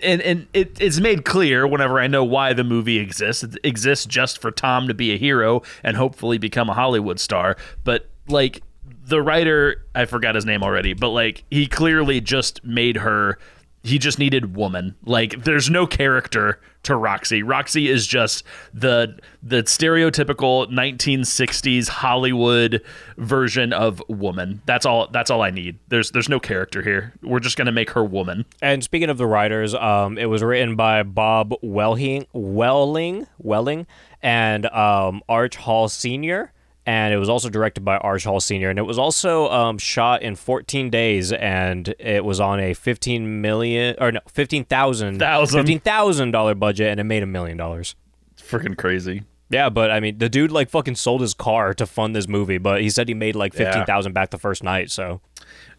and 0.03 0.21
and 0.21 0.47
it, 0.53 0.81
it's 0.81 0.99
made 0.99 1.23
clear 1.23 1.65
whenever 1.65 1.97
I 2.01 2.07
know 2.07 2.25
why 2.25 2.51
the 2.51 2.65
movie 2.65 2.97
exists. 2.99 3.41
It 3.41 3.55
exists 3.63 4.05
just 4.05 4.41
for 4.41 4.51
Tom 4.51 4.89
to 4.89 4.93
be 4.93 5.13
a 5.13 5.17
hero 5.17 5.61
and 5.81 5.95
hopefully 5.95 6.37
become 6.37 6.69
a 6.69 6.73
Hollywood 6.73 7.17
star. 7.21 7.55
But 7.85 8.09
like 8.27 8.63
the 9.05 9.21
writer 9.21 9.85
I 9.95 10.03
forgot 10.05 10.35
his 10.35 10.45
name 10.45 10.61
already 10.61 10.93
but 10.93 11.09
like 11.11 11.45
he 11.49 11.67
clearly 11.67 12.19
just 12.19 12.63
made 12.65 12.97
her 12.97 13.37
he 13.85 13.99
just 13.99 14.17
needed 14.17 14.55
woman. 14.55 14.95
Like 15.05 15.43
there's 15.43 15.69
no 15.69 15.85
character 15.85 16.59
to 16.83 16.95
Roxy. 16.95 17.43
Roxy 17.43 17.87
is 17.87 18.07
just 18.07 18.43
the 18.73 19.19
the 19.43 19.63
stereotypical 19.63 20.67
1960s 20.71 21.87
Hollywood 21.87 22.81
version 23.17 23.73
of 23.73 24.01
woman. 24.09 24.61
That's 24.65 24.87
all 24.87 25.07
that's 25.11 25.29
all 25.29 25.43
I 25.43 25.51
need. 25.51 25.77
There's 25.87 26.09
there's 26.11 26.29
no 26.29 26.39
character 26.39 26.81
here. 26.81 27.13
We're 27.21 27.39
just 27.39 27.57
going 27.57 27.67
to 27.67 27.71
make 27.71 27.91
her 27.91 28.03
woman. 28.03 28.45
And 28.61 28.83
speaking 28.83 29.09
of 29.09 29.19
the 29.19 29.27
writers, 29.27 29.75
um, 29.75 30.17
it 30.17 30.25
was 30.25 30.43
written 30.43 30.75
by 30.75 31.03
Bob 31.03 31.53
Wehling, 31.63 32.25
Wehling, 32.33 33.27
Wehling, 33.43 33.85
and 34.23 34.65
um, 34.67 35.21
Arch 35.29 35.57
Hall 35.57 35.87
Senior. 35.89 36.51
And 36.87 37.13
it 37.13 37.17
was 37.17 37.29
also 37.29 37.49
directed 37.49 37.83
by 37.83 37.97
Arch 37.97 38.25
Hall 38.25 38.39
Senior, 38.39 38.69
and 38.69 38.77
it 38.77 38.83
was 38.83 38.99
also 38.99 39.49
um, 39.49 39.79
shot 39.79 40.21
in 40.21 40.35
14 40.35 40.91
days, 40.91 41.31
and 41.31 41.93
it 41.97 42.23
was 42.23 42.39
on 42.39 42.59
a 42.59 42.75
15 42.75 43.41
million 43.41 43.95
or 43.99 44.11
no 44.11 44.19
15,000 44.27 45.17
Thousand. 45.17 45.59
15,000 45.59 46.29
dollar 46.31 46.53
budget, 46.53 46.89
and 46.89 46.99
it 46.99 47.05
made 47.05 47.23
a 47.23 47.25
million 47.25 47.57
dollars. 47.57 47.95
Freaking 48.37 48.77
crazy. 48.77 49.23
Yeah, 49.49 49.69
but 49.69 49.89
I 49.89 49.99
mean, 49.99 50.19
the 50.19 50.29
dude 50.29 50.51
like 50.51 50.69
fucking 50.69 50.95
sold 50.95 51.21
his 51.21 51.33
car 51.33 51.73
to 51.73 51.85
fund 51.87 52.15
this 52.15 52.27
movie, 52.27 52.59
but 52.59 52.81
he 52.81 52.89
said 52.91 53.07
he 53.07 53.13
made 53.15 53.35
like 53.35 53.53
Yeah. 53.53 53.65
15,000 53.71 54.13
back 54.13 54.29
the 54.29 54.37
first 54.37 54.63
night, 54.63 54.91
so 54.91 55.21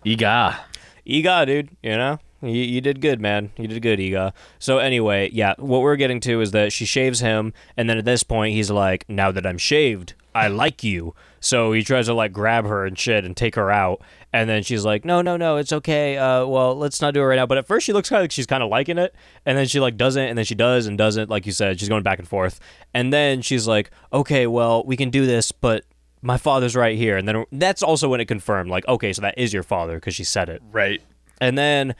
Eegah. 0.04 0.56
Eegah, 1.06 1.46
dude, 1.46 1.70
you 1.82 1.90
know? 1.96 2.18
You, 2.42 2.50
you 2.50 2.80
did 2.80 3.00
good, 3.00 3.20
man. 3.20 3.50
You 3.56 3.66
did 3.66 3.80
good, 3.80 3.98
Eegah. 3.98 4.32
So 4.58 4.78
anyway, 4.78 5.30
yeah, 5.32 5.54
what 5.58 5.82
we're 5.82 5.96
getting 5.96 6.20
to 6.20 6.40
is 6.40 6.50
that 6.50 6.72
she 6.72 6.84
shaves 6.84 7.20
him, 7.20 7.52
and 7.76 7.88
then 7.88 7.98
at 7.98 8.04
this 8.04 8.22
point, 8.22 8.54
he's 8.54 8.70
like, 8.70 9.04
"Now 9.08 9.32
that 9.32 9.46
I'm 9.46 9.58
shaved, 9.58 10.14
I 10.34 10.48
like 10.48 10.84
you." 10.84 11.14
So 11.40 11.72
he 11.72 11.82
tries 11.82 12.06
to 12.06 12.14
like 12.14 12.32
grab 12.32 12.66
her 12.66 12.84
and 12.84 12.98
shit 12.98 13.24
and 13.24 13.36
take 13.36 13.54
her 13.54 13.70
out, 13.70 14.02
and 14.32 14.50
then 14.50 14.62
she's 14.62 14.84
like, 14.84 15.04
"No, 15.04 15.22
no, 15.22 15.36
no, 15.36 15.56
it's 15.56 15.72
okay. 15.72 16.18
Uh, 16.18 16.46
well, 16.46 16.76
let's 16.76 17.00
not 17.00 17.14
do 17.14 17.22
it 17.22 17.24
right 17.24 17.36
now." 17.36 17.46
But 17.46 17.58
at 17.58 17.66
first, 17.66 17.86
she 17.86 17.92
looks 17.92 18.10
kind 18.10 18.20
of 18.20 18.24
like 18.24 18.32
she's 18.32 18.46
kind 18.46 18.62
of 18.62 18.68
liking 18.68 18.98
it, 18.98 19.14
and 19.46 19.56
then 19.56 19.66
she 19.66 19.80
like 19.80 19.96
doesn't, 19.96 20.28
and 20.28 20.36
then 20.36 20.44
she 20.44 20.54
does 20.54 20.86
and 20.86 20.98
doesn't. 20.98 21.30
Like 21.30 21.46
you 21.46 21.52
said, 21.52 21.80
she's 21.80 21.88
going 21.88 22.02
back 22.02 22.18
and 22.18 22.28
forth, 22.28 22.60
and 22.92 23.12
then 23.12 23.40
she's 23.40 23.66
like, 23.66 23.90
"Okay, 24.12 24.46
well, 24.46 24.84
we 24.84 24.96
can 24.96 25.10
do 25.10 25.26
this, 25.26 25.52
but." 25.52 25.84
My 26.22 26.38
father's 26.38 26.74
right 26.74 26.96
here, 26.96 27.16
and 27.16 27.28
then 27.28 27.44
that's 27.52 27.84
also 27.84 28.08
when 28.08 28.20
it 28.20 28.24
confirmed, 28.24 28.68
like, 28.68 28.88
okay, 28.88 29.12
so 29.12 29.22
that 29.22 29.38
is 29.38 29.52
your 29.52 29.62
father 29.62 29.96
because 29.96 30.14
she 30.14 30.24
said 30.24 30.48
it. 30.48 30.60
Right. 30.72 31.00
And 31.40 31.56
then 31.56 31.94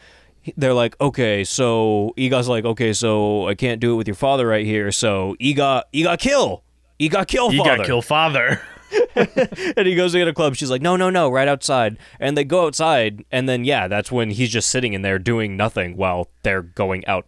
they're 0.57 0.74
like, 0.74 0.99
okay, 1.01 1.44
so 1.44 2.12
Eegah's 2.16 2.49
like, 2.49 2.64
okay, 2.64 2.92
so 2.92 3.49
I 3.49 3.55
can't 3.55 3.80
do 3.80 3.92
it 3.94 3.97
with 3.97 4.07
your 4.07 4.16
father 4.16 4.47
right 4.47 4.64
here. 4.66 4.92
So 4.92 5.36
Eegah, 5.40 5.82
Eegah 5.94 6.18
kill, 6.18 6.62
Eegah 7.01 7.26
kill 7.26 7.51
He 7.51 7.59
father. 7.59 7.76
got 7.78 7.86
kill 7.86 8.03
father. 8.03 8.61
and 9.16 9.86
he 9.86 9.94
goes 9.94 10.12
to 10.12 10.18
get 10.18 10.28
a 10.28 10.32
club. 10.32 10.55
She's 10.55 10.70
like, 10.70 10.82
no, 10.82 10.97
no, 10.97 11.11
no, 11.11 11.28
right 11.28 11.49
outside. 11.49 11.99
And 12.20 12.36
they 12.36 12.44
go 12.44 12.66
outside, 12.66 13.24
and 13.32 13.49
then 13.49 13.64
yeah, 13.64 13.88
that's 13.88 14.12
when 14.12 14.30
he's 14.30 14.51
just 14.51 14.68
sitting 14.70 14.92
in 14.92 15.03
there 15.03 15.18
doing 15.18 15.57
nothing 15.57 15.97
while 15.97 16.28
they're 16.42 16.62
going 16.62 17.05
out 17.07 17.26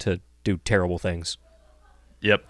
to 0.00 0.20
do 0.44 0.58
terrible 0.58 0.98
things. 0.98 1.36
yep. 2.20 2.44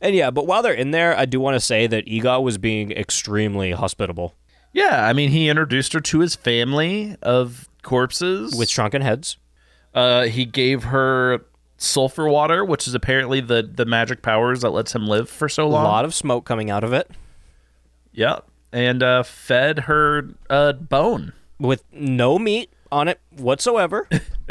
And 0.00 0.14
yeah, 0.14 0.30
but 0.30 0.46
while 0.46 0.62
they're 0.62 0.72
in 0.72 0.92
there, 0.92 1.16
I 1.16 1.24
do 1.24 1.40
want 1.40 1.54
to 1.56 1.60
say 1.60 1.86
that 1.88 2.06
Eegah 2.06 2.42
was 2.42 2.56
being 2.56 2.92
extremely 2.92 3.72
hospitable 3.72 4.34
Yeah, 4.72 5.04
I 5.06 5.12
mean 5.12 5.30
he 5.30 5.48
introduced 5.48 5.92
her 5.92 6.00
to 6.00 6.20
his 6.20 6.36
family 6.36 7.16
of 7.22 7.68
corpses 7.82 8.54
with 8.56 8.68
shrunken 8.68 9.02
heads. 9.02 9.38
Uh, 9.94 10.24
he 10.24 10.44
gave 10.44 10.84
her 10.84 11.40
sulfur 11.76 12.28
water, 12.28 12.64
which 12.64 12.86
is 12.88 12.94
apparently 12.94 13.40
the 13.40 13.62
the 13.62 13.84
magic 13.84 14.22
powers 14.22 14.60
that 14.60 14.70
lets 14.70 14.94
him 14.94 15.06
live 15.06 15.28
for 15.28 15.48
so 15.48 15.68
long. 15.68 15.84
A 15.84 15.88
lot 15.88 16.04
of 16.04 16.14
smoke 16.14 16.44
coming 16.44 16.70
out 16.70 16.84
of 16.84 16.92
it. 16.92 17.10
Yeah, 18.12 18.40
and 18.72 19.02
uh, 19.02 19.22
fed 19.22 19.80
her 19.80 20.30
uh, 20.50 20.72
bone. 20.74 21.32
with 21.58 21.84
no 21.92 22.38
meat 22.38 22.70
on 22.90 23.08
it 23.08 23.20
whatsoever. 23.36 24.08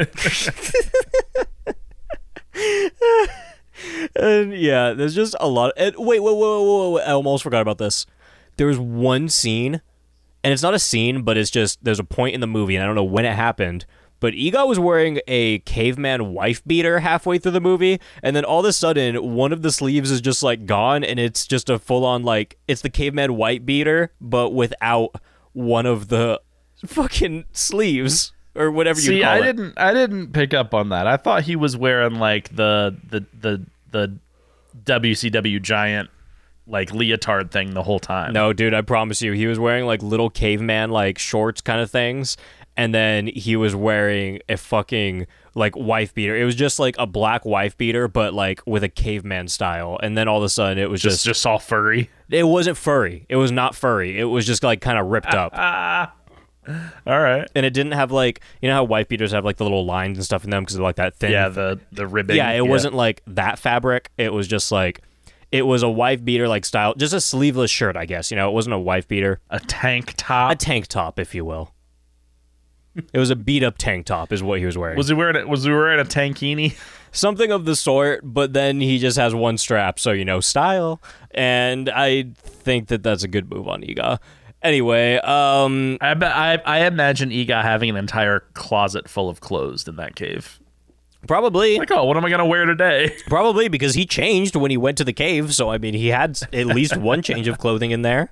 and 4.16 4.54
yeah, 4.54 4.94
there's 4.94 5.16
just 5.16 5.36
a 5.40 5.48
lot. 5.48 5.74
and 5.78 5.96
wait, 5.98 6.20
wait, 6.20 6.36
wait, 6.36 6.50
wait, 6.50 6.66
wait, 6.66 6.92
wait, 6.94 7.04
I 7.04 7.12
almost 7.12 7.44
forgot 7.44 7.62
about 7.62 7.78
this. 7.78 8.06
There 8.58 8.68
was 8.68 8.80
one 8.80 9.30
scene, 9.30 9.82
and 10.44 10.54
it's 10.54 10.64
not 10.64 10.74
a 10.74 10.80
scene, 10.80 11.22
but 11.22 11.38
it's 11.38 11.52
just 11.52 11.84
there's 11.84 12.00
a 12.00 12.04
point 12.04 12.34
in 12.36 12.42
the 12.42 12.48
movie, 12.48 12.76
and 12.76 12.84
I 12.84 12.88
don't 12.88 12.96
know 12.96 13.04
when 13.04 13.26
it 13.26 13.34
happened. 13.36 13.86
But 14.20 14.34
Eegah 14.34 14.68
was 14.68 14.80
wearing 14.80 15.20
a 15.28 15.60
caveman 15.60 16.34
wife 16.34 16.64
beater 16.66 17.00
halfway 17.00 17.38
through 17.38 17.52
the 17.52 17.62
movie, 17.62 18.00
and 18.24 18.36
then 18.36 18.44
all 18.44 18.60
of 18.62 18.66
a 18.66 18.74
sudden, 18.74 19.34
one 19.36 19.54
of 19.54 19.62
the 19.62 19.72
sleeves 19.72 20.10
is 20.12 20.22
just 20.22 20.42
like 20.42 20.66
gone, 20.66 21.04
and 21.04 21.20
it's 21.20 21.46
just 21.46 21.70
a 21.70 21.78
full 21.78 22.06
on 22.06 22.24
like 22.24 22.58
it's 22.68 22.82
the 22.82 22.90
caveman 22.90 23.36
white 23.36 23.66
beater, 23.66 24.12
but 24.20 24.52
without 24.52 25.16
one 25.54 25.86
of 25.86 26.08
the 26.08 26.42
fucking 26.86 27.46
sleeves 27.52 28.32
or 28.56 28.72
whatever 28.72 29.00
you 29.00 29.08
See, 29.08 29.24
I 29.24 29.38
it. 29.40 29.44
didn't 29.44 29.74
I 29.78 29.94
didn't 29.94 30.34
pick 30.34 30.54
up 30.54 30.74
on 30.74 30.90
that. 30.90 31.08
I 31.08 31.18
thought 31.18 31.44
he 31.44 31.56
was 31.56 31.78
wearing 31.78 32.16
like 32.16 32.56
the 32.56 32.96
the 33.10 33.26
the 33.40 33.66
the 33.92 34.20
WCW 34.84 35.62
giant 35.62 36.10
like 36.66 36.92
leotard 36.94 37.50
thing 37.52 37.74
the 37.74 37.84
whole 37.84 38.00
time. 38.00 38.34
No, 38.34 38.52
dude, 38.54 38.74
I 38.74 38.82
promise 38.82 39.22
you, 39.22 39.32
he 39.32 39.48
was 39.48 39.58
wearing 39.58 39.86
like 39.86 40.02
little 40.04 40.30
caveman 40.30 40.92
like 40.92 41.18
shorts 41.18 41.62
kind 41.62 41.80
of 41.80 41.90
things, 41.90 42.36
and 42.78 42.94
then 42.94 43.28
he 43.28 43.56
was 43.56 43.76
wearing 43.76 44.40
a 44.48 44.56
fucking 44.56 45.26
like 45.56 45.76
wife 45.76 46.14
beater. 46.14 46.38
It 46.38 46.46
was 46.46 46.54
just 46.56 46.80
like 46.80 46.96
a 47.00 47.08
black 47.08 47.44
wife 47.44 47.76
beater, 47.76 48.08
but 48.08 48.36
like 48.36 48.62
with 48.68 48.84
a 48.84 48.90
caveman 48.90 49.48
style. 49.48 50.00
And 50.02 50.16
then 50.16 50.28
all 50.28 50.38
of 50.38 50.44
a 50.44 50.50
sudden, 50.50 50.78
it 50.78 50.90
was 50.90 51.02
just 51.02 51.16
just, 51.18 51.26
just 51.26 51.46
all 51.48 51.58
furry. 51.58 52.12
it 52.30 52.44
wasn't 52.44 52.78
furry. 52.78 53.26
It 53.28 53.36
was 53.36 53.52
not 53.52 53.76
furry. 53.76 54.20
It 54.20 54.26
was 54.26 54.46
just 54.46 54.64
like 54.64 54.80
kind 54.80 55.00
of 55.00 55.08
ripped 55.08 55.34
up. 55.34 55.54
All 57.08 57.18
right. 57.18 57.50
and 57.56 57.66
it 57.66 57.74
didn't 57.74 57.94
have 57.94 58.12
like 58.12 58.42
you 58.62 58.68
know 58.68 58.76
how 58.76 58.84
wife 58.84 59.08
beaters 59.08 59.32
have 59.32 59.46
like 59.46 59.56
the 59.56 59.64
little 59.64 59.86
lines 59.86 60.18
and 60.18 60.26
stuff 60.26 60.44
in 60.44 60.50
them 60.50 60.64
because 60.64 60.76
they're 60.76 60.84
like 60.84 60.98
that 60.98 61.16
thin. 61.16 61.32
Yeah, 61.32 61.48
the 61.48 61.80
the 61.94 62.06
ribbing. 62.06 62.36
yeah. 62.36 62.52
It 62.52 62.68
wasn't 62.68 62.94
like 62.94 63.24
that 63.28 63.58
fabric. 63.58 64.12
It 64.18 64.34
was 64.34 64.50
just 64.50 64.70
like 64.70 65.00
it 65.50 65.62
was 65.62 65.82
a 65.82 65.90
wife 65.90 66.24
beater 66.26 66.48
like 66.48 66.66
style, 66.66 66.94
just 66.96 67.14
a 67.14 67.22
sleeveless 67.22 67.72
shirt, 67.72 67.96
I 67.96 68.06
guess. 68.06 68.32
You 68.32 68.36
know, 68.38 68.50
it 68.50 68.54
wasn't 68.54 68.74
a 68.76 68.80
wife 68.80 69.08
beater, 69.08 69.40
a 69.50 69.62
tank 69.62 70.14
top. 70.18 70.52
a 70.52 70.56
tank 70.56 70.88
top, 70.88 71.20
if 71.20 71.34
you 71.34 71.46
will. 71.46 71.74
It 73.14 73.20
was 73.20 73.30
a 73.30 73.36
beat 73.36 73.64
up 73.64 73.78
tank 73.78 74.06
top, 74.06 74.32
is 74.32 74.42
what 74.42 74.60
he 74.60 74.66
was 74.66 74.78
wearing. 74.78 74.98
was 74.98 75.08
he 75.08 75.14
wearing? 75.14 75.36
A, 75.36 75.48
was 75.48 75.64
he 75.64 75.72
wearing 75.72 76.00
a 76.00 76.06
tankini? 76.06 76.78
something 77.12 77.52
of 77.52 77.66
the 77.66 77.76
sort, 77.76 78.22
but 78.24 78.54
then 78.54 78.80
he 78.82 78.98
just 79.00 79.18
has 79.18 79.34
one 79.36 79.58
strap, 79.58 80.00
so 80.00 80.12
you 80.12 80.26
know, 80.26 80.40
style. 80.40 81.02
And 81.32 81.90
I 81.90 82.24
think 82.38 82.88
that 82.88 83.04
that's 83.04 83.24
a 83.24 83.28
good 83.28 83.50
move 83.52 83.68
on 83.68 83.82
Eegah. 83.82 84.20
Anyway, 84.62 85.16
um, 85.18 85.98
I, 86.02 86.12
I 86.14 86.62
I 86.66 86.86
imagine 86.86 87.30
Eegah 87.30 87.62
having 87.62 87.90
an 87.90 87.96
entire 87.96 88.42
closet 88.54 89.08
full 89.10 89.30
of 89.30 89.40
clothes 89.40 89.88
in 89.88 89.96
that 89.98 90.16
cave. 90.16 90.60
probably, 91.28 91.78
Like, 91.78 91.92
oh, 91.92 92.06
what 92.06 92.18
am 92.18 92.26
I 92.26 92.30
gonna 92.30 92.46
wear 92.46 92.66
today? 92.66 93.16
probably 93.28 93.68
because 93.68 93.94
he 93.94 94.06
changed 94.06 94.56
when 94.56 94.72
he 94.72 94.78
went 94.78 94.98
to 94.98 95.04
the 95.04 95.14
cave. 95.14 95.54
So 95.54 95.70
I 95.70 95.78
mean, 95.78 95.94
he 95.94 96.08
had 96.08 96.40
at 96.54 96.66
least 96.68 96.98
one 96.98 97.22
change 97.30 97.48
of 97.48 97.58
clothing 97.60 97.92
in 97.92 98.02
there. 98.02 98.32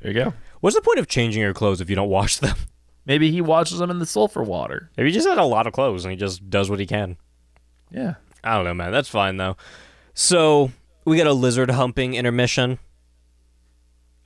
There 0.00 0.12
you 0.12 0.24
go. 0.24 0.34
What's 0.60 0.74
the 0.76 0.82
point 0.82 0.98
of 0.98 1.06
changing 1.06 1.42
your 1.42 1.54
clothes 1.54 1.80
if 1.80 1.90
you 1.90 1.96
don't 1.96 2.08
wash 2.08 2.38
them? 2.38 2.56
Maybe 3.08 3.30
he 3.32 3.40
washes 3.40 3.78
them 3.78 3.90
in 3.90 3.98
the 3.98 4.06
sulfur 4.06 4.42
water. 4.42 4.90
Maybe 4.96 5.08
he 5.08 5.14
just 5.14 5.26
had 5.26 5.38
a 5.38 5.44
lot 5.44 5.66
of 5.66 5.72
clothes 5.72 6.04
and 6.04 6.12
he 6.12 6.16
just 6.18 6.48
does 6.50 6.68
what 6.70 6.78
he 6.78 6.86
can. 6.86 7.16
Yeah. 7.90 8.14
I 8.44 8.54
don't 8.54 8.64
know, 8.64 8.74
man. 8.74 8.92
That's 8.92 9.08
fine 9.08 9.38
though. 9.38 9.56
So 10.14 10.70
we 11.04 11.16
got 11.16 11.26
a 11.26 11.32
lizard 11.32 11.70
humping 11.70 12.14
intermission. 12.14 12.78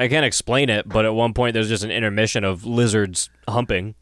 I 0.01 0.09
can't 0.09 0.27
explain 0.27 0.69
it, 0.69 0.89
but 0.89 1.05
at 1.05 1.15
one 1.15 1.33
point 1.33 1.55
there's 1.55 1.69
just 1.69 1.85
an 1.85 1.93
intermission 1.93 2.43
of 2.43 2.67
lizards 2.67 3.31
humping. 3.49 3.95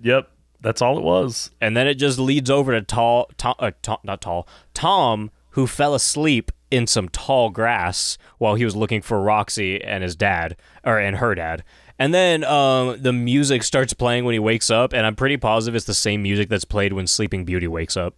Yep. 0.00 0.30
That's 0.60 0.80
all 0.82 0.98
it 0.98 1.02
was. 1.02 1.50
and 1.60 1.76
then 1.76 1.86
it 1.88 1.94
just 1.94 2.18
leads 2.18 2.50
over 2.50 2.72
to 2.72 2.82
tall, 2.82 3.30
Tom, 3.36 3.54
uh, 3.58 3.72
Tom, 3.82 3.98
not 4.04 4.20
tall, 4.20 4.46
Tom, 4.74 5.30
who 5.50 5.66
fell 5.66 5.94
asleep 5.94 6.52
in 6.70 6.86
some 6.86 7.08
tall 7.08 7.50
grass 7.50 8.16
while 8.38 8.54
he 8.54 8.64
was 8.64 8.76
looking 8.76 9.02
for 9.02 9.20
Roxy 9.20 9.82
and 9.82 10.02
his 10.04 10.14
dad, 10.14 10.56
or 10.84 10.98
and 10.98 11.16
her 11.16 11.34
dad. 11.34 11.64
And 12.00 12.14
then 12.14 12.44
um, 12.44 13.00
the 13.00 13.12
music 13.12 13.62
starts 13.62 13.92
playing 13.92 14.24
when 14.24 14.32
he 14.32 14.38
wakes 14.38 14.70
up, 14.70 14.94
and 14.94 15.06
I'm 15.06 15.14
pretty 15.14 15.36
positive 15.36 15.76
it's 15.76 15.84
the 15.84 15.92
same 15.92 16.22
music 16.22 16.48
that's 16.48 16.64
played 16.64 16.94
when 16.94 17.06
Sleeping 17.06 17.44
Beauty 17.44 17.68
wakes 17.68 17.96
up. 17.96 18.14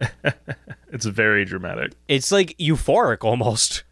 It's 0.92 1.04
very 1.04 1.44
dramatic. 1.44 1.92
It's 2.08 2.32
like 2.32 2.56
euphoric 2.58 3.22
almost. 3.22 3.82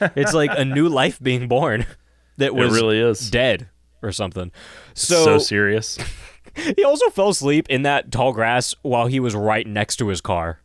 it's 0.00 0.32
like 0.32 0.50
a 0.56 0.64
new 0.64 0.88
life 0.88 1.20
being 1.20 1.46
born 1.46 1.84
that 2.38 2.54
was 2.54 2.72
it 2.72 2.80
really 2.80 3.00
is. 3.00 3.28
dead 3.28 3.68
or 4.00 4.12
something. 4.12 4.50
so, 4.94 5.24
so 5.24 5.38
serious. 5.38 5.98
he 6.54 6.84
also 6.84 7.10
fell 7.10 7.28
asleep 7.30 7.66
in 7.68 7.82
that 7.82 8.10
tall 8.10 8.32
grass 8.32 8.74
while 8.80 9.08
he 9.08 9.20
was 9.20 9.34
right 9.34 9.66
next 9.66 9.96
to 9.96 10.08
his 10.08 10.22
car. 10.22 10.60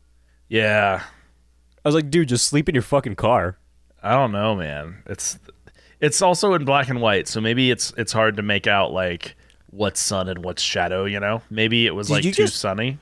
Yeah. 0.47 1.03
I 1.83 1.87
was 1.87 1.95
like, 1.95 2.09
dude, 2.09 2.29
just 2.29 2.47
sleep 2.47 2.69
in 2.69 2.75
your 2.75 2.81
fucking 2.81 3.15
car. 3.15 3.57
I 4.01 4.11
don't 4.11 4.31
know, 4.31 4.55
man. 4.55 5.03
It's 5.07 5.37
it's 5.99 6.21
also 6.21 6.53
in 6.53 6.65
black 6.65 6.89
and 6.89 7.01
white, 7.01 7.27
so 7.27 7.41
maybe 7.41 7.71
it's 7.71 7.93
it's 7.97 8.11
hard 8.13 8.37
to 8.37 8.43
make 8.43 8.67
out 8.67 8.91
like 8.91 9.35
what's 9.69 9.99
sun 9.99 10.29
and 10.29 10.43
what's 10.43 10.61
shadow. 10.61 11.05
You 11.05 11.19
know, 11.19 11.41
maybe 11.49 11.85
it 11.87 11.95
was 11.95 12.07
Did 12.07 12.13
like 12.13 12.23
you 12.25 12.31
too 12.33 12.43
just- 12.43 12.57
sunny. 12.57 12.97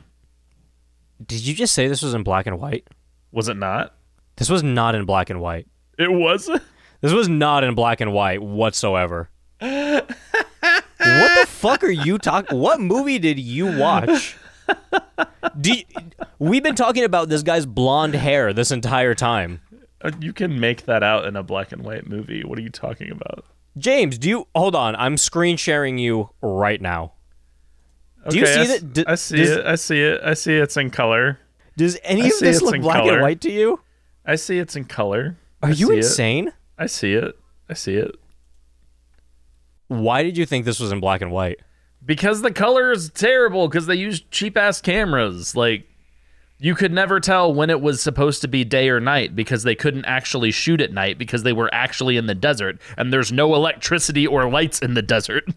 Did 1.25 1.45
you 1.45 1.53
just 1.53 1.73
say 1.73 1.87
this 1.87 2.01
was 2.01 2.13
in 2.13 2.23
black 2.23 2.45
and 2.45 2.59
white? 2.59 2.87
Was 3.31 3.47
it 3.47 3.55
not? 3.57 3.93
This 4.35 4.49
was 4.49 4.63
not 4.63 4.95
in 4.95 5.05
black 5.05 5.29
and 5.29 5.39
white. 5.41 5.65
It 5.97 6.11
was. 6.11 6.49
This 7.01 7.13
was 7.13 7.29
not 7.29 7.63
in 7.63 7.73
black 7.75 8.01
and 8.01 8.11
white 8.11 8.41
whatsoever. 8.41 9.29
what 9.59 10.07
the 10.97 11.45
fuck 11.47 11.83
are 11.83 11.89
you 11.91 12.17
talking? 12.17 12.57
What 12.59 12.79
movie 12.81 13.19
did 13.19 13.39
you 13.39 13.77
watch? 13.77 14.35
Do 15.61 15.71
you- 15.73 15.83
we've 16.39 16.63
been 16.63 16.75
talking 16.75 17.03
about 17.03 17.29
this 17.29 17.43
guy's 17.43 17.65
blonde 17.65 18.15
hair 18.15 18.51
this 18.53 18.71
entire 18.71 19.15
time. 19.15 19.61
Uh, 20.01 20.11
You 20.19 20.33
can 20.33 20.59
make 20.59 20.85
that 20.85 21.03
out 21.03 21.25
in 21.25 21.35
a 21.35 21.43
black 21.43 21.71
and 21.71 21.83
white 21.83 22.07
movie. 22.07 22.43
What 22.43 22.57
are 22.59 22.61
you 22.61 22.69
talking 22.69 23.11
about? 23.11 23.45
James, 23.77 24.17
do 24.17 24.29
you 24.29 24.47
hold 24.55 24.75
on? 24.75 24.95
I'm 24.95 25.17
screen 25.17 25.57
sharing 25.57 25.97
you 25.97 26.29
right 26.41 26.81
now. 26.81 27.13
Do 28.29 28.37
you 28.39 28.45
see 28.45 28.61
I 28.61 28.65
that- 28.67 28.93
d- 28.93 29.03
I 29.07 29.15
see 29.15 29.37
does- 29.37 29.49
it. 29.51 29.65
I 29.65 29.75
see 29.75 30.01
it. 30.01 30.21
I 30.23 30.33
see 30.33 30.55
it's 30.55 30.77
in 30.77 30.89
color. 30.89 31.39
Does 31.77 31.97
any 32.03 32.23
I 32.23 32.25
of 32.27 32.39
this 32.39 32.61
look 32.61 32.79
black 32.81 32.95
color. 33.01 33.13
and 33.13 33.21
white 33.21 33.41
to 33.41 33.51
you? 33.51 33.81
I 34.25 34.35
see 34.35 34.57
it's 34.59 34.75
in 34.75 34.85
color. 34.85 35.37
Are 35.61 35.69
I 35.69 35.71
you 35.73 35.87
see 35.87 35.93
it. 35.93 35.97
insane? 35.97 36.53
I 36.77 36.85
see 36.87 37.13
it. 37.13 37.37
I 37.69 37.73
see 37.73 37.95
it. 37.95 38.15
Why 39.87 40.23
did 40.23 40.37
you 40.37 40.45
think 40.45 40.65
this 40.65 40.79
was 40.79 40.91
in 40.91 40.99
black 40.99 41.21
and 41.21 41.31
white? 41.31 41.59
Because 42.03 42.41
the 42.41 42.51
color 42.51 42.91
is 42.91 43.09
terrible 43.09 43.67
because 43.67 43.85
they 43.87 43.95
use 43.95 44.21
cheap 44.31 44.57
ass 44.57 44.81
cameras. 44.81 45.55
Like 45.55 45.87
you 46.57 46.75
could 46.75 46.91
never 46.91 47.19
tell 47.19 47.53
when 47.53 47.69
it 47.69 47.81
was 47.81 48.01
supposed 48.01 48.41
to 48.41 48.47
be 48.47 48.63
day 48.63 48.89
or 48.89 48.99
night 48.99 49.35
because 49.35 49.63
they 49.63 49.75
couldn't 49.75 50.05
actually 50.05 50.51
shoot 50.51 50.81
at 50.81 50.93
night 50.93 51.17
because 51.17 51.43
they 51.43 51.53
were 51.53 51.73
actually 51.73 52.17
in 52.17 52.27
the 52.27 52.35
desert 52.35 52.79
and 52.97 53.11
there's 53.11 53.31
no 53.31 53.55
electricity 53.55 54.25
or 54.25 54.49
lights 54.49 54.79
in 54.79 54.93
the 54.93 55.01
desert. 55.01 55.45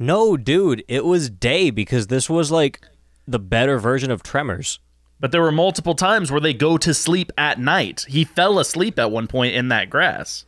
No, 0.00 0.36
dude, 0.36 0.84
it 0.86 1.04
was 1.04 1.28
day 1.28 1.70
because 1.70 2.06
this 2.06 2.30
was 2.30 2.52
like 2.52 2.80
the 3.26 3.40
better 3.40 3.80
version 3.80 4.12
of 4.12 4.22
Tremors. 4.22 4.78
But 5.18 5.32
there 5.32 5.42
were 5.42 5.50
multiple 5.50 5.96
times 5.96 6.30
where 6.30 6.40
they 6.40 6.54
go 6.54 6.78
to 6.78 6.94
sleep 6.94 7.32
at 7.36 7.58
night. 7.58 8.06
He 8.08 8.22
fell 8.22 8.60
asleep 8.60 8.96
at 9.00 9.10
one 9.10 9.26
point 9.26 9.56
in 9.56 9.70
that 9.70 9.90
grass. 9.90 10.44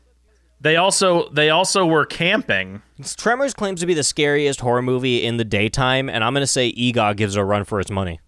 They 0.61 0.76
also 0.76 1.30
they 1.30 1.51
also 1.51 1.84
were 1.84 2.07
camping. 2.07 2.82
Tremors 3.16 3.55
claims 3.55 3.80
to 3.80 3.86
be 3.86 3.94
the 3.94 4.05
scariest 4.05 4.61
horror 4.61 4.82
movie 4.82 5.24
in 5.24 5.36
the 5.36 5.44
daytime, 5.44 6.09
and 6.09 6.22
I'm 6.22 6.32
gonna 6.32 6.46
say 6.46 6.72
Eegah 6.72 7.16
gives 7.16 7.34
it 7.34 7.40
a 7.40 7.44
run 7.44 7.64
for 7.64 7.80
its 7.80 7.90
money. 7.90 8.20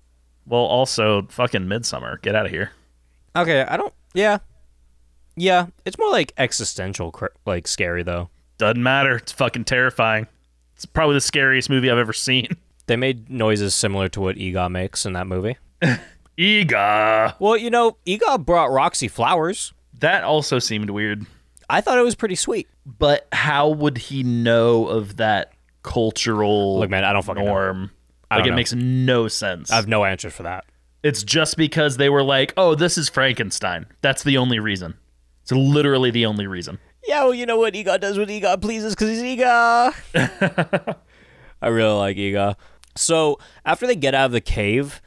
Well, 0.47 0.63
also 0.63 1.23
fucking 1.29 1.69
Midsummer. 1.69 2.19
Get 2.19 2.35
out 2.35 2.47
of 2.47 2.53
here. 2.53 2.73
Okay, 3.37 3.63
I 3.63 3.77
don't. 3.77 3.95
Yeah, 4.15 4.39
yeah, 5.37 5.67
it's 5.85 5.99
more 5.99 6.11
like 6.11 6.33
existential, 6.37 7.15
like 7.47 7.67
scary 7.67 8.03
though. 8.03 8.29
Doesn't 8.59 8.83
matter. 8.83 9.17
It's 9.17 9.33
fucking 9.33 9.65
terrifying. 9.65 10.27
It's 10.75 10.85
probably 10.85 11.15
the 11.15 11.21
scariest 11.21 11.71
movie 11.71 11.91
I've 11.91 11.99
ever 11.99 12.13
seen. 12.13 12.49
They 12.87 12.97
made 12.97 13.31
noises 13.31 13.77
similar 13.77 14.09
to 14.09 14.21
what 14.21 14.35
Eegah 14.37 14.69
makes 14.69 15.07
in 15.07 15.13
that 15.13 15.29
movie. 15.29 15.57
Eegah. 16.37 17.37
Well, 17.39 17.57
you 17.57 17.71
know, 17.71 17.97
Eegah 18.07 18.45
brought 18.45 18.73
Roxy 18.73 19.07
flowers. 19.07 19.73
That 20.01 20.25
also 20.25 20.59
seemed 20.59 20.91
weird. 20.91 21.25
I 21.71 21.81
thought 21.81 21.97
it 21.97 22.03
was 22.03 22.17
pretty 22.17 22.35
sweet. 22.35 22.69
But 22.85 23.29
how 23.31 23.69
would 23.69 23.97
he 23.99 24.25
know 24.25 24.89
of 24.89 25.19
that 25.19 25.53
cultural 25.85 26.81
Look, 26.81 26.91
man, 26.91 27.05
I 27.05 27.13
don't 27.13 27.23
fucking 27.25 27.45
know. 27.45 27.89
Norm? 28.33 28.35
I 28.35 28.37
Like 28.39 28.47
it 28.47 28.51
know. 28.51 28.57
makes 28.57 28.73
no 28.75 29.29
sense. 29.29 29.71
I 29.71 29.77
have 29.77 29.89
no 29.89 30.05
answer 30.05 30.31
for 30.31 30.43
that. 30.45 30.65
it's 31.03 31.23
just 31.25 31.57
because 31.57 31.97
they 31.97 32.09
were 32.09 32.23
like, 32.23 32.53
"Oh, 32.57 32.75
this 32.75 32.97
is 32.99 33.09
Frankenstein." 33.09 33.87
That's 34.03 34.23
the 34.23 34.39
only 34.39 34.59
reason. 34.59 34.95
It's 35.43 35.53
literally 35.53 36.11
the 36.11 36.27
only 36.27 36.47
reason. 36.47 36.79
Yeah, 37.07 37.25
well, 37.25 37.35
you 37.35 37.47
know 37.47 37.57
what 37.57 37.75
Eegah 37.75 37.99
does 38.01 38.17
what 38.19 38.29
Eegah 38.29 38.61
pleases 38.61 38.95
because 38.95 39.09
he's 39.09 39.23
Eegah. 39.23 39.93
I 41.63 41.69
really 41.69 41.95
like 41.99 42.17
Eegah. 42.17 42.55
So 42.97 43.39
after 43.65 43.87
they 43.87 43.97
get 43.97 44.15
out 44.15 44.27
of 44.27 44.33
the 44.33 44.41
cave, 44.41 45.01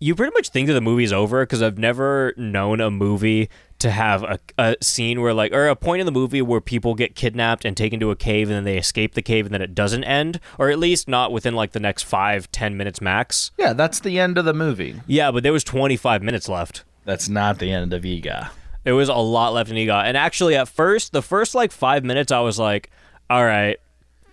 you 0.00 0.14
pretty 0.14 0.32
much 0.34 0.50
think 0.50 0.66
that 0.66 0.74
the 0.74 0.80
movie's 0.80 1.12
over 1.12 1.44
because 1.44 1.62
I've 1.62 1.78
never 1.78 2.34
known 2.36 2.80
a 2.80 2.90
movie 2.90 3.48
to 3.80 3.90
have 3.90 4.22
a, 4.22 4.38
a 4.58 4.76
scene 4.80 5.20
where 5.20 5.32
like 5.34 5.52
or 5.52 5.68
a 5.68 5.76
point 5.76 6.00
in 6.00 6.06
the 6.06 6.12
movie 6.12 6.42
where 6.42 6.60
people 6.60 6.94
get 6.94 7.14
kidnapped 7.14 7.64
and 7.64 7.76
taken 7.76 8.00
to 8.00 8.10
a 8.10 8.16
cave 8.16 8.48
and 8.48 8.56
then 8.56 8.64
they 8.64 8.76
escape 8.78 9.14
the 9.14 9.22
cave 9.22 9.46
and 9.46 9.54
then 9.54 9.62
it 9.62 9.74
doesn't 9.74 10.04
end 10.04 10.40
or 10.58 10.70
at 10.70 10.78
least 10.78 11.08
not 11.08 11.30
within 11.32 11.54
like 11.54 11.72
the 11.72 11.80
next 11.80 12.02
five 12.02 12.50
ten 12.52 12.76
minutes 12.76 13.00
max 13.00 13.50
Yeah, 13.58 13.72
that's 13.72 14.00
the 14.00 14.18
end 14.18 14.36
of 14.38 14.44
the 14.44 14.54
movie. 14.54 15.00
yeah 15.06 15.30
but 15.30 15.42
there 15.42 15.52
was 15.52 15.64
25 15.64 16.22
minutes 16.22 16.48
left 16.48 16.84
That's 17.04 17.28
not 17.28 17.58
the 17.58 17.70
end 17.72 17.92
of 17.92 18.02
Eegah. 18.02 18.50
There 18.84 18.94
was 18.94 19.08
a 19.08 19.14
lot 19.14 19.52
left 19.52 19.70
in 19.70 19.76
Eegah. 19.76 20.04
And 20.04 20.16
actually, 20.16 20.56
at 20.56 20.66
first, 20.68 21.12
the 21.12 21.20
first 21.22 21.54
like 21.54 21.72
five 21.72 22.04
minutes, 22.04 22.32
I 22.32 22.40
was 22.40 22.58
like, 22.58 22.90
all 23.28 23.44
right, 23.44 23.76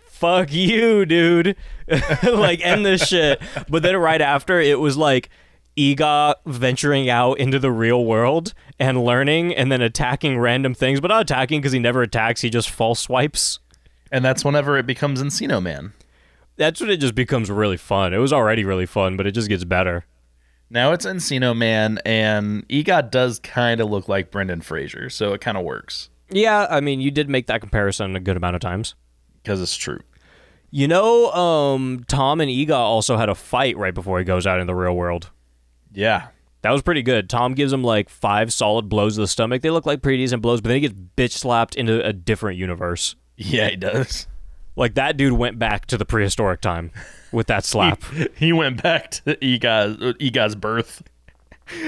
fuck 0.05 0.53
you, 0.53 1.05
dude. 1.05 1.55
like, 2.23 2.61
end 2.61 2.85
this 2.85 3.05
shit. 3.07 3.41
But 3.69 3.83
then 3.83 3.97
right 3.97 4.21
after, 4.21 4.59
it 4.61 4.79
was 4.79 4.95
like 4.97 5.29
Eegah 5.77 6.35
venturing 6.45 7.09
out 7.09 7.37
into 7.39 7.59
the 7.59 7.71
real 7.71 8.05
world 8.05 8.53
and 8.79 9.03
learning 9.03 9.53
and 9.53 9.71
then 9.71 9.81
attacking 9.81 10.39
random 10.39 10.73
things, 10.73 11.01
but 11.01 11.09
not 11.09 11.21
attacking 11.21 11.61
because 11.61 11.73
he 11.73 11.79
never 11.79 12.01
attacks. 12.01 12.41
He 12.41 12.49
just 12.49 12.69
false 12.69 12.99
swipes. 12.99 13.59
And 14.11 14.23
that's 14.23 14.45
whenever 14.45 14.77
it 14.77 14.85
becomes 14.85 15.21
Encino 15.21 15.61
Man. 15.61 15.93
That's 16.57 16.79
when 16.79 16.89
it 16.89 16.97
just 16.97 17.15
becomes 17.15 17.51
really 17.51 17.75
fun. 17.77 18.13
It 18.13 18.19
was 18.19 18.31
already 18.31 18.63
really 18.63 18.85
fun, 18.85 19.17
but 19.17 19.27
it 19.27 19.31
just 19.31 19.49
gets 19.49 19.65
better. 19.65 20.05
Now 20.69 20.93
it's 20.93 21.05
Encino 21.05 21.55
Man, 21.55 21.99
and 22.05 22.67
Eegah 22.69 23.11
does 23.11 23.39
kind 23.39 23.81
of 23.81 23.89
look 23.89 24.07
like 24.07 24.31
Brendan 24.31 24.61
Fraser, 24.61 25.09
so 25.09 25.33
it 25.33 25.41
kind 25.41 25.57
of 25.57 25.63
works 25.63 26.09
Yeah, 26.29 26.65
I 26.69 26.79
mean, 26.81 27.01
you 27.01 27.11
did 27.11 27.29
make 27.29 27.47
that 27.47 27.61
comparison 27.61 28.15
a 28.15 28.19
good 28.19 28.37
amount 28.37 28.55
of 28.55 28.61
times. 28.61 28.95
because 29.43 29.61
it's 29.61 29.75
true. 29.75 29.99
You 30.71 30.87
know, 30.87 31.31
um, 31.31 32.03
Tom 32.07 32.41
and 32.41 32.49
Eegah 32.49 32.71
also 32.71 33.15
had 33.15 33.29
a 33.29 33.35
fight 33.35 33.77
right 33.77 33.93
before 33.93 34.17
he 34.17 34.25
goes 34.25 34.47
out 34.47 34.59
in 34.59 34.67
the 34.67 34.75
real 34.75 34.95
world. 34.95 35.29
Yeah, 35.95 36.27
That 36.61 36.71
was 36.71 36.81
pretty 36.81 37.01
good. 37.03 37.29
Tom 37.29 37.53
gives 37.53 37.71
him 37.73 37.83
like 37.83 38.09
five 38.09 38.51
solid 38.53 38.89
blows 38.89 39.15
to 39.15 39.21
the 39.21 39.27
stomach. 39.27 39.61
They 39.61 39.69
look 39.69 39.85
like 39.85 40.01
pretty 40.01 40.17
decent 40.23 40.41
blows, 40.41 40.61
but 40.61 40.69
then 40.69 40.81
he 40.81 40.87
gets 40.87 40.93
bitch 41.15 41.31
slapped 41.31 41.75
into 41.75 42.05
a 42.05 42.11
different 42.13 42.57
universe. 42.59 43.15
yeah, 43.37 43.69
he 43.69 43.75
does. 43.75 44.27
Like 44.75 44.95
that 44.95 45.15
dude 45.15 45.33
went 45.33 45.57
back 45.57 45.85
to 45.87 45.97
the 45.97 46.03
prehistoric 46.05 46.59
time 46.61 46.91
with 47.31 47.47
that 47.47 47.63
slap. 47.65 48.03
He 48.35 48.51
went 48.51 48.83
back 48.83 49.11
to 49.11 49.35
Eegah's, 49.37 49.97
Eegah's 50.17 50.55
birth. 50.55 51.01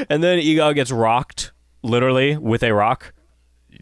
and 0.09 0.23
then 0.23 0.39
Eegah 0.39 0.73
gets 0.73 0.89
rocked, 0.91 1.51
literally, 1.83 2.37
with 2.37 2.63
a 2.63 2.73
rock. 2.73 3.13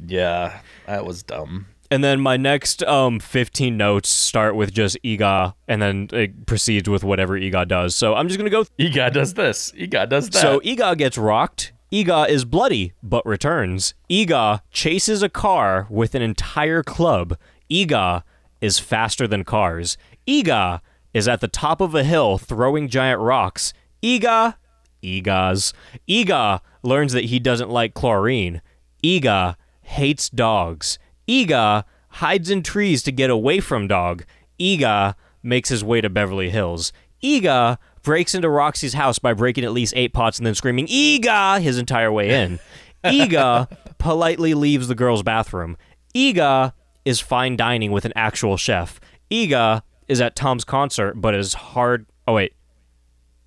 Yeah, 0.07 0.59
that 0.87 1.05
was 1.05 1.21
dumb. 1.23 1.67
And 1.91 2.03
then 2.03 2.19
my 2.19 2.37
next 2.37 2.83
um 2.83 3.19
15 3.19 3.77
notes 3.77 4.09
start 4.09 4.55
with 4.55 4.73
just 4.73 4.97
Eegah 5.03 5.53
and 5.67 5.81
then 5.81 6.09
it 6.11 6.45
proceeds 6.45 6.89
with 6.89 7.03
whatever 7.03 7.39
Eegah 7.39 7.67
does. 7.67 7.95
So 7.95 8.15
I'm 8.15 8.27
just 8.27 8.39
going 8.39 8.49
to 8.49 8.55
go 8.55 8.65
Eegah 8.79 9.13
does 9.13 9.33
this. 9.35 9.71
Eegah 9.73 10.09
does 10.09 10.29
that. 10.31 10.41
So 10.41 10.59
Eegah 10.61 10.97
gets 10.97 11.17
rocked. 11.17 11.73
Eegah 11.91 12.27
is 12.27 12.43
bloody 12.45 12.93
but 13.03 13.25
returns. 13.25 13.93
Eegah 14.09 14.61
chases 14.71 15.21
a 15.21 15.29
car 15.29 15.87
with 15.89 16.15
an 16.15 16.21
entire 16.21 16.83
club. 16.83 17.37
Eegah 17.69 18.23
is 18.61 18.79
faster 18.79 19.27
than 19.27 19.43
cars. 19.43 19.97
Eegah 20.27 20.81
is 21.13 21.27
at 21.27 21.39
the 21.39 21.47
top 21.47 21.81
of 21.81 21.95
a 21.95 22.03
hill 22.03 22.37
throwing 22.37 22.89
giant 22.89 23.21
rocks. 23.21 23.73
Eegah, 24.03 24.55
Eegahs. 25.03 25.73
Eegah 26.09 26.59
learns 26.83 27.13
that 27.13 27.25
he 27.25 27.39
doesn't 27.39 27.69
like 27.69 27.93
chlorine. 27.93 28.61
Eegah 29.03 29.55
hates 29.81 30.29
dogs. 30.29 30.99
Eegah 31.27 31.83
hides 32.09 32.49
in 32.49 32.63
trees 32.63 33.03
to 33.03 33.11
get 33.11 33.29
away 33.29 33.59
from 33.59 33.87
dog. 33.87 34.25
Eegah 34.59 35.15
makes 35.43 35.69
his 35.69 35.83
way 35.83 36.01
to 36.01 36.09
Beverly 36.09 36.49
Hills. 36.49 36.91
Eegah 37.23 37.77
breaks 38.03 38.35
into 38.35 38.49
Roxy's 38.49 38.93
house 38.93 39.19
by 39.19 39.33
breaking 39.33 39.63
at 39.63 39.71
least 39.71 39.93
eight 39.95 40.13
pots 40.13 40.37
and 40.37 40.45
then 40.45 40.55
screaming 40.55 40.87
Eegah 40.87 41.61
his 41.61 41.77
entire 41.77 42.11
way 42.11 42.29
in. 42.29 42.59
Eegah 43.03 43.67
politely 43.97 44.53
leaves 44.53 44.87
the 44.87 44.95
girl's 44.95 45.23
bathroom. 45.23 45.77
Eegah 46.15 46.73
is 47.03 47.19
fine 47.19 47.55
dining 47.55 47.91
with 47.91 48.05
an 48.05 48.13
actual 48.15 48.57
chef. 48.57 48.99
Eegah 49.31 49.81
is 50.07 50.21
at 50.21 50.35
Tom's 50.35 50.63
concert 50.63 51.15
but 51.15 51.33
is 51.35 51.53
hard 51.53 52.05
Oh 52.27 52.33
wait. 52.33 52.53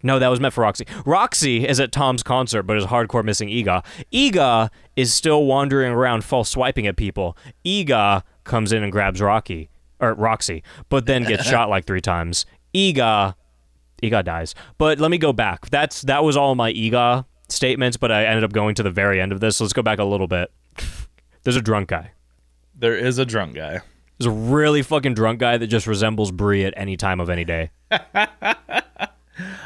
No, 0.02 0.18
that 0.18 0.28
was 0.28 0.38
meant 0.40 0.54
for 0.54 0.62
Roxy. 0.62 0.86
Roxy 1.04 1.66
is 1.66 1.80
at 1.80 1.90
Tom's 1.92 2.22
concert, 2.22 2.62
but 2.62 2.76
is 2.76 2.84
hardcore 2.84 3.24
missing 3.24 3.48
Eegah. 3.48 3.84
Eegah 4.12 4.70
is 4.96 5.12
still 5.12 5.44
wandering 5.44 5.92
around, 5.92 6.22
false 6.24 6.48
swiping 6.48 6.86
at 6.86 6.96
people. 6.96 7.36
Eegah 7.64 8.22
comes 8.44 8.72
in 8.72 8.82
and 8.82 8.92
grabs 8.92 9.20
Rocky 9.20 9.70
or 10.00 10.14
Roxy, 10.14 10.62
but 10.88 11.06
then 11.06 11.24
gets 11.24 11.44
shot 11.48 11.68
like 11.68 11.84
three 11.84 12.00
times. 12.00 12.46
Eegah, 12.74 13.34
Eegah 14.02 14.24
dies. 14.24 14.54
But 14.78 15.00
let 15.00 15.10
me 15.10 15.18
go 15.18 15.32
back. 15.32 15.68
That's 15.70 16.02
that 16.02 16.22
was 16.22 16.36
all 16.36 16.54
my 16.54 16.72
Eegah 16.72 17.24
statements, 17.48 17.96
but 17.96 18.12
I 18.12 18.24
ended 18.24 18.44
up 18.44 18.52
going 18.52 18.74
to 18.76 18.82
the 18.84 18.90
very 18.90 19.20
end 19.20 19.32
of 19.32 19.40
this. 19.40 19.60
Let's 19.60 19.72
go 19.72 19.82
back 19.82 19.98
a 19.98 20.04
little 20.04 20.28
bit. 20.28 20.52
There's 21.42 21.56
a 21.56 21.62
drunk 21.62 21.88
guy. 21.88 22.12
there 22.74 22.96
is 22.96 23.18
a 23.18 23.24
drunk 23.24 23.54
guy. 23.54 23.80
There's 24.18 24.26
a 24.26 24.30
really 24.30 24.82
fucking 24.82 25.14
drunk 25.14 25.38
guy 25.40 25.56
that 25.56 25.66
just 25.68 25.86
resembles 25.86 26.30
Brie 26.30 26.64
at 26.64 26.74
any 26.76 26.96
time 26.96 27.20
of 27.20 27.30
any 27.30 27.44
day. 27.44 27.70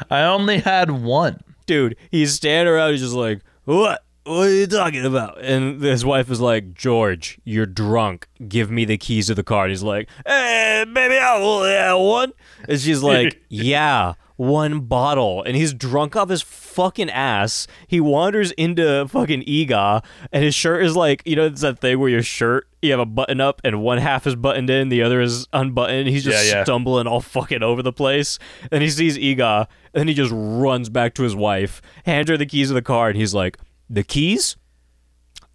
I 0.09 0.21
only 0.23 0.59
had 0.59 0.91
one. 0.91 1.41
dude, 1.65 1.95
he's 2.11 2.33
standing 2.33 2.73
around, 2.73 2.91
he's 2.91 3.01
just 3.01 3.13
like, 3.13 3.41
what? 3.65 4.03
What 4.25 4.47
are 4.47 4.53
you 4.53 4.67
talking 4.67 5.05
about? 5.05 5.41
And 5.41 5.81
his 5.81 6.05
wife 6.05 6.31
is 6.31 6.39
like, 6.39 6.73
George, 6.73 7.39
you're 7.43 7.65
drunk. 7.65 8.27
Give 8.47 8.71
me 8.71 8.85
the 8.85 8.97
keys 8.97 9.27
to 9.27 9.35
the 9.35 9.43
car. 9.43 9.63
And 9.65 9.71
he's 9.71 9.83
like, 9.83 10.07
hey, 10.25 10.85
baby, 10.93 11.17
I'll 11.17 11.43
only 11.43 11.71
have 11.71 11.99
one. 11.99 12.31
And 12.69 12.79
she's 12.79 13.03
like, 13.03 13.41
yeah, 13.49 14.13
one 14.35 14.81
bottle. 14.81 15.43
And 15.43 15.55
he's 15.55 15.73
drunk 15.73 16.15
off 16.15 16.29
his 16.29 16.41
fucking 16.41 17.09
ass. 17.09 17.67
He 17.87 17.99
wanders 17.99 18.51
into 18.53 19.07
fucking 19.07 19.43
Eegah, 19.43 20.03
and 20.31 20.43
his 20.43 20.55
shirt 20.55 20.83
is 20.83 20.95
like, 20.95 21.21
you 21.25 21.35
know, 21.35 21.45
it's 21.45 21.61
that 21.61 21.79
thing 21.79 21.99
where 21.99 22.09
your 22.09 22.23
shirt, 22.23 22.67
you 22.81 22.91
have 22.91 22.99
a 22.99 23.05
button 23.05 23.39
up, 23.39 23.61
and 23.63 23.81
one 23.81 23.97
half 23.99 24.25
is 24.27 24.35
buttoned 24.35 24.69
in, 24.69 24.89
the 24.89 25.01
other 25.03 25.21
is 25.21 25.47
unbuttoned. 25.53 26.07
He's 26.09 26.23
just 26.23 26.45
Yeah, 26.47 26.57
yeah. 26.59 26.63
stumbling 26.63 27.07
all 27.07 27.21
fucking 27.21 27.63
over 27.63 27.81
the 27.81 27.93
place. 27.93 28.39
And 28.71 28.81
he 28.83 28.89
sees 28.89 29.17
Eegah, 29.17 29.67
and 29.93 30.09
he 30.09 30.15
just 30.15 30.31
runs 30.33 30.89
back 30.89 31.13
to 31.15 31.23
his 31.23 31.35
wife, 31.35 31.81
hands 32.05 32.29
her 32.29 32.37
the 32.37 32.45
keys 32.45 32.69
of 32.71 32.75
the 32.75 32.81
car, 32.81 33.09
and 33.09 33.17
he's 33.17 33.33
like, 33.33 33.57
The 33.89 34.03
keys? 34.03 34.55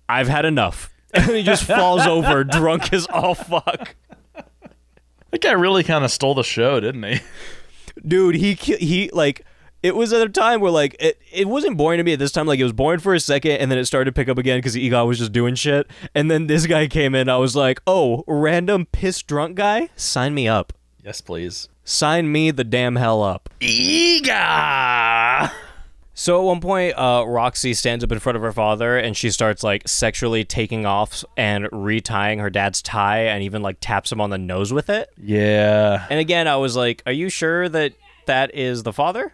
I've 0.09 0.29
had 0.29 0.45
enough. 0.45 0.91
And 1.14 1.31
he 1.31 1.43
just 1.43 1.64
falls 1.64 2.07
over, 2.07 2.45
drunk 2.45 2.93
as 2.93 3.07
all 3.07 3.35
fuck. 3.35 3.95
That 5.31 5.41
guy 5.41 5.53
really 5.53 5.83
kind 5.83 6.05
of 6.05 6.11
stole 6.11 6.35
the 6.35 6.43
show, 6.45 6.81
didn't 6.81 7.03
he? 7.03 7.20
Dude, 8.07 8.34
he 8.36 8.55
he 8.55 9.11
like 9.12 9.44
it 9.82 9.94
was 9.94 10.12
at 10.12 10.26
a 10.26 10.28
time 10.28 10.61
where 10.61 10.70
like 10.70 10.96
it, 10.99 11.20
it 11.32 11.46
wasn't 11.49 11.76
boring 11.76 11.99
to 11.99 12.05
me 12.05 12.12
at 12.12 12.18
this 12.18 12.32
time. 12.32 12.46
Like 12.46 12.59
it 12.59 12.64
was 12.64 12.72
boring 12.72 13.01
for 13.01 13.14
a 13.14 13.20
second 13.20 13.53
and 13.53 13.70
then 13.70 13.78
it 13.78 13.84
started 13.84 14.07
to 14.07 14.12
pick 14.12 14.28
up 14.28 14.38
again 14.38 14.59
because 14.59 14.74
Eegah 14.74 15.07
was 15.07 15.18
just 15.18 15.32
doing 15.32 15.55
shit. 15.55 15.86
And 16.14 16.30
then 16.30 16.46
this 16.49 16.66
guy 16.66 16.86
came 16.88 17.14
in. 17.14 17.28
I 17.28 17.36
was 17.36 17.55
like 17.55 17.80
oh 17.86 18.24
random 18.26 18.86
pissed 18.86 19.26
drunk 19.26 19.57
guy? 19.57 19.88
Sign 19.96 20.34
me 20.34 20.49
up. 20.49 20.72
Yes, 21.05 21.20
please. 21.20 21.68
sign 21.84 22.30
me 22.30 22.51
the 22.51 22.64
damn 22.64 22.96
hell 22.96 23.22
up. 23.22 23.49
Eegah. 23.61 25.18
So 26.19 26.41
at 26.41 26.45
one 26.45 26.61
point, 26.61 26.99
uh, 26.99 27.25
Roxy 27.29 27.75
stands 27.75 28.03
up 28.03 28.11
in 28.11 28.19
front 28.19 28.35
of 28.35 28.43
her 28.43 28.51
father 28.51 28.99
and 28.99 29.16
she 29.16 29.31
starts 29.31 29.62
like 29.62 29.87
sexually 29.87 30.45
taking 30.45 30.85
off 30.85 31.25
and 31.37 31.66
retying 31.66 32.41
her 32.41 32.51
dad's 32.51 32.83
tie 32.83 33.27
and 33.27 33.45
even 33.45 33.62
like 33.62 33.77
taps 33.81 34.11
him 34.11 34.21
on 34.21 34.31
the 34.31 34.37
nose 34.37 34.73
with 34.73 34.91
it. 34.91 35.11
Yeah. 35.16 36.05
And 36.11 36.19
again, 36.19 36.49
I 36.49 36.57
was 36.57 36.75
like, 36.75 37.05
"Are 37.07 37.12
you 37.12 37.29
sure 37.29 37.69
that 37.69 37.93
that 38.27 38.53
is 38.53 38.83
the 38.83 38.93
father?" 38.93 39.33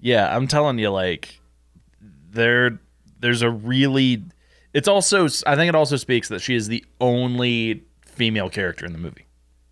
Yeah, 0.00 0.36
I'm 0.36 0.46
telling 0.46 0.78
you, 0.78 0.90
like, 0.90 1.40
there, 2.30 2.78
there's 3.18 3.40
a 3.40 3.48
really. 3.48 4.22
It's 4.74 4.86
also, 4.86 5.28
I 5.46 5.56
think 5.56 5.70
it 5.70 5.74
also 5.74 5.96
speaks 5.96 6.28
that 6.28 6.42
she 6.42 6.54
is 6.54 6.68
the 6.68 6.84
only 7.00 7.84
female 8.02 8.50
character 8.50 8.84
in 8.84 8.92
the 8.92 8.98
movie. 8.98 9.28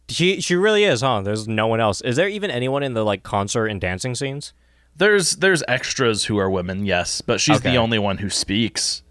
She 0.09 0.41
she 0.41 0.55
really 0.57 0.85
is, 0.85 1.03
huh? 1.03 1.21
There's 1.21 1.47
no 1.47 1.67
one 1.67 1.81
else. 1.81 2.01
Is 2.01 2.17
there 2.17 2.31
even 2.31 2.51
anyone 2.51 2.83
in 2.83 2.95
the 2.95 3.05
like 3.05 3.23
concert 3.23 3.67
and 3.67 3.79
dancing 3.79 4.15
scenes? 4.15 4.55
There's 4.99 5.36
there's 5.36 5.62
extras 5.68 6.24
who 6.24 6.38
are 6.38 6.51
women, 6.51 6.84
yes, 6.86 7.20
but 7.20 7.40
she's 7.40 7.57
Okay. 7.59 7.72
the 7.72 7.76
only 7.78 7.99
one 7.99 8.18
who 8.18 8.30
speaks, 8.30 9.03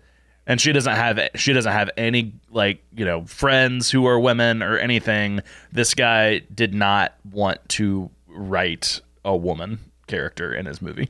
and 0.47 0.59
she 0.59 0.71
doesn't 0.71 0.95
have 0.95 1.19
she 1.35 1.53
doesn't 1.53 1.71
have 1.71 1.89
any 1.97 2.33
like 2.49 2.83
you 2.95 3.05
know 3.05 3.25
friends 3.25 3.91
who 3.91 4.05
are 4.07 4.19
women 4.19 4.63
or 4.63 4.77
anything. 4.77 5.41
This 5.71 5.93
guy 5.93 6.39
did 6.53 6.73
not 6.73 7.13
want 7.31 7.59
to 7.69 8.09
write 8.27 9.01
a 9.23 9.35
woman 9.35 9.79
character 10.07 10.53
in 10.53 10.65
his 10.65 10.81
movie. 10.81 11.09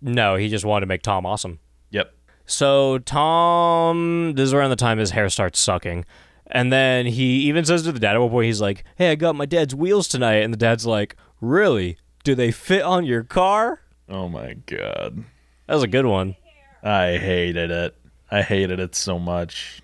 No, 0.00 0.36
he 0.36 0.48
just 0.48 0.64
wanted 0.64 0.80
to 0.82 0.86
make 0.86 1.02
Tom 1.02 1.24
awesome. 1.26 1.58
Yep. 1.90 2.12
So 2.46 2.98
Tom, 2.98 4.34
this 4.34 4.44
is 4.48 4.52
around 4.54 4.70
the 4.70 4.76
time 4.76 4.98
his 4.98 5.10
hair 5.10 5.28
starts 5.28 5.58
sucking. 5.58 6.04
And 6.46 6.72
then 6.72 7.06
he 7.06 7.40
even 7.48 7.64
says 7.64 7.82
to 7.84 7.92
the 7.92 7.98
dad 7.98 8.14
at 8.14 8.18
one 8.20 8.30
point, 8.30 8.46
he's 8.46 8.60
like, 8.60 8.84
Hey, 8.96 9.10
I 9.10 9.14
got 9.14 9.34
my 9.34 9.46
dad's 9.46 9.74
wheels 9.74 10.06
tonight. 10.08 10.42
And 10.42 10.52
the 10.52 10.58
dad's 10.58 10.84
like, 10.86 11.16
Really? 11.40 11.96
Do 12.22 12.34
they 12.34 12.50
fit 12.50 12.82
on 12.82 13.04
your 13.04 13.22
car? 13.24 13.80
Oh 14.08 14.28
my 14.28 14.54
god. 14.66 15.24
That 15.66 15.74
was 15.74 15.82
a 15.82 15.88
good 15.88 16.06
one. 16.06 16.36
I 16.82 17.16
hated 17.16 17.70
it. 17.70 17.96
I 18.30 18.42
hated 18.42 18.80
it 18.80 18.94
so 18.94 19.18
much. 19.18 19.80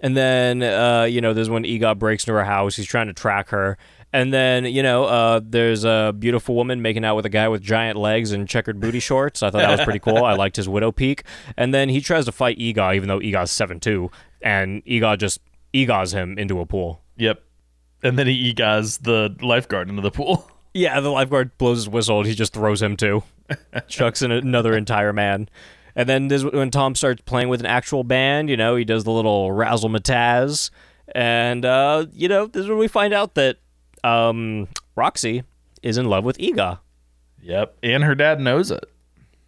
And 0.00 0.16
then, 0.16 0.62
uh, 0.62 1.04
you 1.04 1.20
know, 1.20 1.34
there's 1.34 1.50
when 1.50 1.64
Eegah 1.64 1.98
breaks 1.98 2.24
into 2.24 2.32
her 2.32 2.44
house. 2.44 2.76
He's 2.76 2.86
trying 2.86 3.06
to 3.08 3.12
track 3.12 3.50
her. 3.50 3.76
And 4.12 4.32
then, 4.32 4.64
you 4.64 4.82
know, 4.82 5.04
uh, 5.04 5.40
there's 5.42 5.84
a 5.84 6.12
beautiful 6.18 6.56
woman 6.56 6.82
making 6.82 7.04
out 7.04 7.14
with 7.14 7.26
a 7.26 7.28
guy 7.28 7.46
with 7.48 7.62
giant 7.62 7.96
legs 7.96 8.32
and 8.32 8.48
checkered 8.48 8.80
booty 8.80 8.98
shorts. 8.98 9.42
I 9.42 9.50
thought 9.50 9.60
that 9.60 9.70
was 9.70 9.84
pretty 9.84 10.00
cool. 10.00 10.24
I 10.24 10.32
liked 10.32 10.56
his 10.56 10.68
widow 10.68 10.90
peak. 10.90 11.22
And 11.56 11.72
then 11.72 11.88
he 11.88 12.00
tries 12.00 12.24
to 12.24 12.32
fight 12.32 12.58
Eegah, 12.58 12.96
even 12.96 13.08
though 13.08 13.20
Eegah's 13.20 13.52
7'2. 13.52 14.10
And 14.42 14.84
Eegah 14.84 15.16
just 15.18 15.40
Eegahs 15.72 16.12
him 16.12 16.38
into 16.38 16.58
a 16.60 16.66
pool. 16.66 17.02
Yep. 17.18 17.42
And 18.02 18.18
then 18.18 18.26
he 18.26 18.52
eegahs 18.54 19.02
the 19.02 19.36
lifeguard 19.44 19.88
into 19.88 20.02
the 20.02 20.10
pool. 20.10 20.50
Yeah, 20.72 21.00
the 21.00 21.10
lifeguard 21.10 21.56
blows 21.58 21.78
his 21.78 21.88
whistle 21.88 22.18
and 22.18 22.28
he 22.28 22.34
just 22.34 22.52
throws 22.52 22.80
him 22.80 22.96
too. 22.96 23.22
Chucks 23.88 24.22
in 24.22 24.30
another 24.30 24.76
entire 24.76 25.12
man. 25.12 25.48
And 25.96 26.08
then 26.08 26.28
this 26.28 26.44
when 26.44 26.70
Tom 26.70 26.94
starts 26.94 27.22
playing 27.22 27.48
with 27.48 27.60
an 27.60 27.66
actual 27.66 28.04
band, 28.04 28.48
you 28.48 28.56
know, 28.56 28.76
he 28.76 28.84
does 28.84 29.04
the 29.04 29.10
little 29.10 29.50
razzle 29.50 29.90
mataz. 29.90 30.70
And 31.14 31.64
uh, 31.64 32.06
you 32.12 32.28
know, 32.28 32.46
this 32.46 32.62
is 32.62 32.68
when 32.68 32.78
we 32.78 32.88
find 32.88 33.12
out 33.12 33.34
that 33.34 33.58
um 34.04 34.68
Roxy 34.96 35.42
is 35.82 35.98
in 35.98 36.06
love 36.06 36.24
with 36.24 36.38
Eegah. 36.38 36.78
Yep. 37.42 37.76
And 37.82 38.04
her 38.04 38.14
dad 38.14 38.40
knows 38.40 38.70
it. 38.70 38.84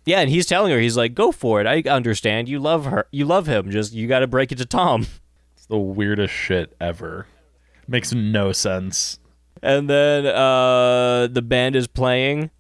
Yeah, 0.04 0.18
and 0.20 0.28
he's 0.30 0.46
telling 0.46 0.72
her, 0.72 0.80
he's 0.80 0.96
like, 0.96 1.14
Go 1.14 1.30
for 1.30 1.60
it. 1.60 1.66
I 1.66 1.88
understand. 1.88 2.48
You 2.48 2.58
love 2.58 2.86
her 2.86 3.06
you 3.12 3.24
love 3.24 3.46
him. 3.46 3.70
Just 3.70 3.92
you 3.92 4.08
gotta 4.08 4.26
break 4.26 4.50
it 4.50 4.58
to 4.58 4.66
Tom. 4.66 5.06
It's 5.56 5.66
the 5.66 5.78
weirdest 5.78 6.34
shit 6.34 6.74
ever. 6.80 7.28
Makes 7.86 8.12
no 8.12 8.50
sense. 8.50 9.20
And 9.62 9.88
then 9.88 10.26
uh, 10.26 11.28
the 11.30 11.42
band 11.42 11.76
is 11.76 11.86
playing, 11.86 12.50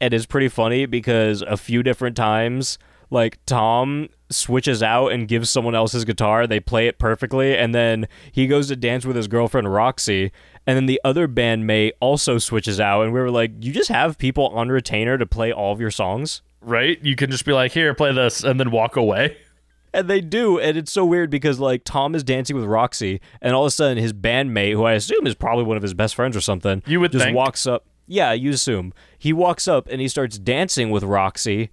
and 0.00 0.12
it's 0.12 0.26
pretty 0.26 0.48
funny 0.48 0.86
because 0.86 1.42
a 1.42 1.56
few 1.56 1.82
different 1.82 2.16
times, 2.16 2.78
like 3.08 3.38
Tom 3.46 4.08
switches 4.30 4.82
out 4.82 5.08
and 5.08 5.28
gives 5.28 5.50
someone 5.50 5.74
else 5.74 5.92
his 5.92 6.04
guitar. 6.04 6.46
They 6.46 6.60
play 6.60 6.88
it 6.88 6.98
perfectly, 6.98 7.56
and 7.56 7.74
then 7.74 8.08
he 8.32 8.46
goes 8.46 8.68
to 8.68 8.76
dance 8.76 9.04
with 9.06 9.16
his 9.16 9.28
girlfriend 9.28 9.72
Roxy, 9.72 10.32
and 10.66 10.76
then 10.76 10.86
the 10.86 11.00
other 11.04 11.28
bandmate 11.28 11.92
also 12.00 12.38
switches 12.38 12.80
out. 12.80 13.02
And 13.02 13.12
we 13.12 13.20
were 13.20 13.30
like, 13.30 13.52
"You 13.60 13.72
just 13.72 13.90
have 13.90 14.18
people 14.18 14.48
on 14.48 14.68
retainer 14.70 15.18
to 15.18 15.26
play 15.26 15.52
all 15.52 15.72
of 15.72 15.80
your 15.80 15.90
songs." 15.90 16.42
Right? 16.62 17.02
You 17.02 17.16
can 17.16 17.30
just 17.30 17.44
be 17.44 17.52
like, 17.52 17.72
here, 17.72 17.94
play 17.94 18.12
this, 18.12 18.44
and 18.44 18.60
then 18.60 18.70
walk 18.70 18.96
away. 18.96 19.36
And 19.92 20.08
they 20.08 20.20
do, 20.20 20.58
and 20.58 20.76
it's 20.76 20.92
so 20.92 21.04
weird 21.04 21.30
because 21.30 21.58
like 21.58 21.82
Tom 21.84 22.14
is 22.14 22.22
dancing 22.22 22.54
with 22.56 22.64
Roxy, 22.64 23.20
and 23.42 23.54
all 23.54 23.64
of 23.64 23.68
a 23.68 23.70
sudden 23.72 23.98
his 23.98 24.12
bandmate, 24.12 24.72
who 24.72 24.84
I 24.84 24.92
assume 24.92 25.26
is 25.26 25.34
probably 25.34 25.64
one 25.64 25.76
of 25.76 25.82
his 25.82 25.94
best 25.94 26.14
friends 26.14 26.36
or 26.36 26.40
something, 26.40 26.82
You 26.86 27.00
would 27.00 27.10
just 27.12 27.24
think. 27.24 27.36
walks 27.36 27.66
up. 27.66 27.86
Yeah, 28.06 28.32
you 28.32 28.50
assume 28.50 28.92
he 29.18 29.32
walks 29.32 29.66
up 29.68 29.88
and 29.90 30.00
he 30.00 30.08
starts 30.08 30.38
dancing 30.38 30.90
with 30.90 31.02
Roxy, 31.04 31.70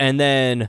and 0.00 0.18
then 0.18 0.68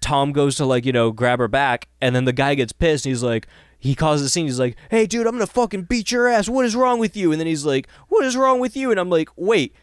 Tom 0.00 0.32
goes 0.32 0.56
to 0.56 0.64
like 0.64 0.84
you 0.86 0.92
know 0.92 1.10
grab 1.12 1.38
her 1.38 1.48
back, 1.48 1.88
and 2.00 2.14
then 2.16 2.24
the 2.24 2.32
guy 2.32 2.54
gets 2.54 2.72
pissed. 2.72 3.04
And 3.06 3.10
he's 3.10 3.22
like, 3.22 3.46
he 3.78 3.94
causes 3.94 4.26
a 4.26 4.30
scene. 4.30 4.46
He's 4.46 4.58
like, 4.58 4.76
"Hey, 4.90 5.06
dude, 5.06 5.26
I'm 5.26 5.32
gonna 5.34 5.46
fucking 5.46 5.82
beat 5.82 6.10
your 6.12 6.28
ass. 6.28 6.48
What 6.48 6.64
is 6.64 6.74
wrong 6.76 6.98
with 6.98 7.16
you?" 7.16 7.30
And 7.32 7.40
then 7.40 7.46
he's 7.46 7.64
like, 7.66 7.88
"What 8.08 8.24
is 8.24 8.36
wrong 8.36 8.58
with 8.58 8.76
you?" 8.76 8.90
And 8.90 8.98
I'm 8.98 9.10
like, 9.10 9.28
"Wait." 9.36 9.74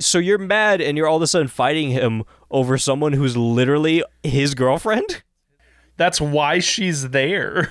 So 0.00 0.18
you're 0.20 0.38
mad 0.38 0.80
and 0.80 0.96
you're 0.96 1.08
all 1.08 1.16
of 1.16 1.22
a 1.22 1.26
sudden 1.26 1.48
fighting 1.48 1.90
him 1.90 2.22
over 2.52 2.78
someone 2.78 3.14
who's 3.14 3.36
literally 3.36 4.04
his 4.22 4.54
girlfriend? 4.54 5.22
That's 5.98 6.20
why 6.20 6.60
she's 6.60 7.10
there. 7.10 7.70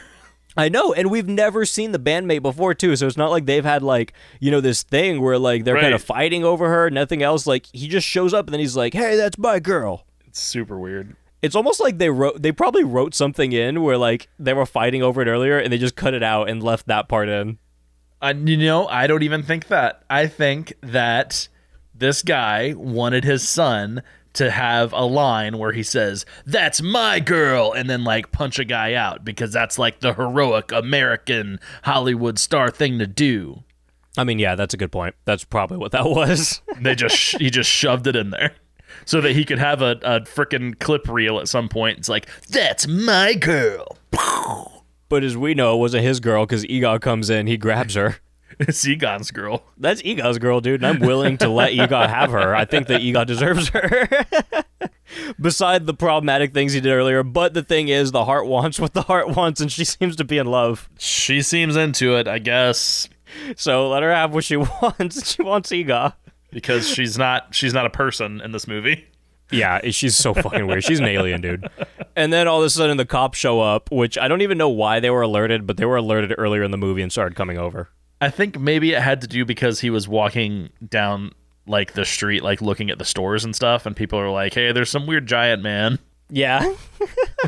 I 0.55 0.69
know, 0.69 0.91
and 0.91 1.11
we've 1.11 1.27
never 1.27 1.65
seen 1.65 1.91
the 1.91 1.99
bandmate 1.99 2.41
before 2.41 2.73
too. 2.73 2.95
So 2.95 3.05
it's 3.07 3.17
not 3.17 3.29
like 3.31 3.45
they've 3.45 3.63
had 3.63 3.83
like 3.83 4.13
you 4.39 4.51
know 4.51 4.61
this 4.61 4.83
thing 4.83 5.21
where 5.21 5.37
like 5.37 5.63
they're 5.63 5.79
kind 5.79 5.93
of 5.93 6.03
fighting 6.03 6.43
over 6.43 6.67
her, 6.67 6.89
nothing 6.89 7.21
else. 7.21 7.45
Like 7.47 7.67
he 7.73 7.87
just 7.87 8.07
shows 8.07 8.33
up 8.33 8.47
and 8.47 8.53
then 8.53 8.59
he's 8.59 8.75
like, 8.75 8.93
"Hey, 8.93 9.15
that's 9.15 9.37
my 9.37 9.59
girl." 9.59 10.05
It's 10.25 10.41
super 10.41 10.77
weird. 10.77 11.15
It's 11.43 11.55
almost 11.55 11.79
like 11.79 11.99
they 11.99 12.09
wrote 12.09 12.41
they 12.41 12.51
probably 12.51 12.83
wrote 12.83 13.13
something 13.13 13.51
in 13.51 13.83
where 13.83 13.97
like 13.97 14.27
they 14.39 14.53
were 14.53 14.65
fighting 14.65 15.03
over 15.03 15.21
it 15.21 15.27
earlier 15.27 15.59
and 15.59 15.71
they 15.71 15.77
just 15.77 15.95
cut 15.95 16.15
it 16.15 16.23
out 16.23 16.49
and 16.49 16.61
left 16.61 16.87
that 16.87 17.07
part 17.07 17.29
in. 17.29 17.59
Uh, 18.19 18.33
you 18.35 18.57
know, 18.57 18.87
I 18.87 19.05
don't 19.05 19.21
even 19.21 19.43
think 19.43 19.67
that. 19.67 20.03
I 20.09 20.25
think 20.25 20.73
that 20.81 21.47
this 21.93 22.23
guy 22.23 22.73
wanted 22.75 23.23
his 23.23 23.47
son 23.47 24.01
to 24.37 24.51
have 24.51 24.93
a 24.93 25.03
line 25.03 25.57
where 25.57 25.71
he 25.71 25.83
says, 25.83 26.25
That's 26.45 26.81
my 26.81 27.19
girl, 27.19 27.73
and 27.73 27.89
then 27.89 28.03
like 28.03 28.31
punch 28.31 28.59
a 28.59 28.65
guy 28.65 28.93
out 28.93 29.25
because 29.25 29.51
that's 29.51 29.77
like 29.79 29.99
the 29.99 30.13
heroic 30.13 30.71
American 30.71 31.59
Hollywood 31.83 32.39
star 32.39 32.69
thing 32.69 32.99
to 32.99 33.07
do. 33.07 33.63
I 34.17 34.23
mean, 34.23 34.39
yeah, 34.39 34.55
that's 34.55 34.73
a 34.73 34.77
good 34.77 34.91
point. 34.91 35.15
That's 35.25 35.43
probably 35.43 35.77
what 35.77 35.91
that 35.91 36.05
was. 36.09 36.61
They 36.79 36.95
just 36.95 37.39
he 37.39 37.49
just 37.49 37.69
shoved 37.69 38.07
it 38.07 38.15
in 38.15 38.29
there 38.29 38.55
so 39.05 39.21
that 39.21 39.33
he 39.33 39.43
could 39.43 39.59
have 39.59 39.81
a, 39.81 39.91
a 40.03 40.21
freaking 40.21 40.77
clip 40.79 41.07
reel 41.07 41.39
at 41.39 41.47
some 41.47 41.67
point. 41.69 41.97
It's 41.97 42.09
like, 42.09 42.27
That's 42.49 42.87
my 42.87 43.33
girl. 43.33 43.97
but 45.09 45.23
as 45.23 45.35
we 45.35 45.53
know, 45.53 45.75
it 45.75 45.79
wasn't 45.79 46.03
his 46.03 46.19
girl 46.19 46.45
because 46.45 46.63
Eegah 46.65 47.01
comes 47.01 47.29
in, 47.29 47.47
he 47.47 47.57
grabs 47.57 47.95
her. 47.95 48.17
It's 48.67 48.85
Eegah's 48.85 49.29
girl. 49.31 49.63
That's 49.77 50.01
Eegah's 50.01 50.39
girl, 50.39 50.61
dude, 50.61 50.83
and 50.83 50.87
I'm 50.87 50.99
willing 51.07 51.37
to 51.39 51.49
let 51.49 51.73
Eegah 51.73 52.09
have 52.09 52.31
her. 52.31 52.55
I 52.55 52.65
think 52.65 52.87
that 52.87 53.01
Eegah 53.01 53.25
deserves 53.27 53.69
her. 53.69 54.09
Beside 55.39 55.85
the 55.85 55.93
problematic 55.93 56.53
things 56.53 56.73
he 56.73 56.81
did 56.81 56.91
earlier, 56.91 57.23
but 57.23 57.53
the 57.53 57.63
thing 57.63 57.87
is, 57.87 58.11
the 58.11 58.25
heart 58.25 58.45
wants 58.47 58.79
what 58.79 58.93
the 58.93 59.03
heart 59.03 59.35
wants, 59.35 59.61
and 59.61 59.71
she 59.71 59.85
seems 59.85 60.15
to 60.17 60.23
be 60.23 60.37
in 60.37 60.47
love. 60.47 60.89
She 60.97 61.41
seems 61.41 61.75
into 61.75 62.15
it, 62.17 62.27
I 62.27 62.39
guess, 62.39 63.07
So 63.55 63.89
let 63.89 64.03
her 64.03 64.11
have 64.13 64.33
what 64.33 64.43
she 64.43 64.57
wants. 64.81 65.31
She 65.33 65.41
wants 65.43 65.69
Eegah. 65.69 66.13
because 66.51 66.87
she's 66.87 67.17
not 67.17 67.53
she's 67.53 67.73
not 67.73 67.85
a 67.85 67.89
person 67.89 68.41
in 68.41 68.51
this 68.51 68.67
movie. 68.67 69.05
Yeah, 69.49 69.79
she's 69.91 70.15
so 70.15 70.33
fucking 70.33 70.67
weird. 70.67 70.83
She's 70.83 70.99
an 70.99 71.05
alien, 71.05 71.39
dude. 71.41 71.69
And 72.17 72.33
then 72.33 72.47
all 72.49 72.59
of 72.59 72.65
a 72.65 72.69
sudden, 72.69 72.97
the 72.97 73.05
cops 73.05 73.37
show 73.37 73.61
up, 73.61 73.89
which 73.91 74.17
I 74.17 74.27
don't 74.27 74.41
even 74.41 74.57
know 74.57 74.67
why 74.69 74.99
they 74.99 75.09
were 75.09 75.21
alerted, 75.21 75.65
but 75.65 75.77
they 75.77 75.85
were 75.85 75.95
alerted 75.95 76.33
earlier 76.37 76.63
in 76.63 76.71
the 76.71 76.77
movie 76.77 77.01
and 77.01 77.11
started 77.11 77.35
coming 77.35 77.57
over. 77.57 77.89
I 78.19 78.29
think 78.29 78.59
maybe 78.59 78.93
it 78.93 79.01
had 79.01 79.21
to 79.21 79.27
do 79.27 79.45
because 79.45 79.79
he 79.81 79.89
was 79.89 80.07
walking 80.07 80.69
down 80.87 81.31
like 81.67 81.93
the 81.93 82.05
street, 82.05 82.43
like 82.43 82.61
looking 82.61 82.89
at 82.89 82.97
the 82.97 83.05
stores 83.05 83.43
and 83.43 83.55
stuff, 83.55 83.85
and 83.85 83.95
people 83.95 84.19
are 84.19 84.29
like, 84.29 84.53
"Hey, 84.53 84.71
there's 84.71 84.89
some 84.89 85.05
weird 85.05 85.27
giant 85.27 85.61
man." 85.61 85.99
Yeah, 86.29 86.73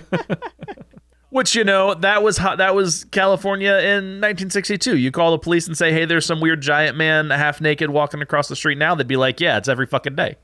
Which 1.32 1.53
you 1.53 1.63
know 1.63 1.93
that 1.93 2.24
was 2.24 2.38
hot, 2.38 2.57
that 2.57 2.74
was 2.74 3.03
California 3.05 3.74
in 3.74 4.20
1962. 4.20 4.97
You 4.97 5.11
call 5.11 5.32
the 5.32 5.38
police 5.38 5.67
and 5.67 5.78
say, 5.78 5.91
"Hey, 5.91 6.05
there's 6.05 6.26
some 6.26 6.41
weird 6.41 6.61
giant 6.61 6.97
man, 6.97 7.30
half 7.30 7.61
naked, 7.61 7.91
walking 7.91 8.22
across 8.22 8.47
the 8.47 8.55
street." 8.55 8.80
Now 8.80 8.95
they'd 8.95 9.07
be 9.07 9.15
like, 9.15 9.39
"Yeah, 9.39 9.57
it's 9.57 9.70
every 9.70 9.86
fucking 9.86 10.15
day." 10.15 10.36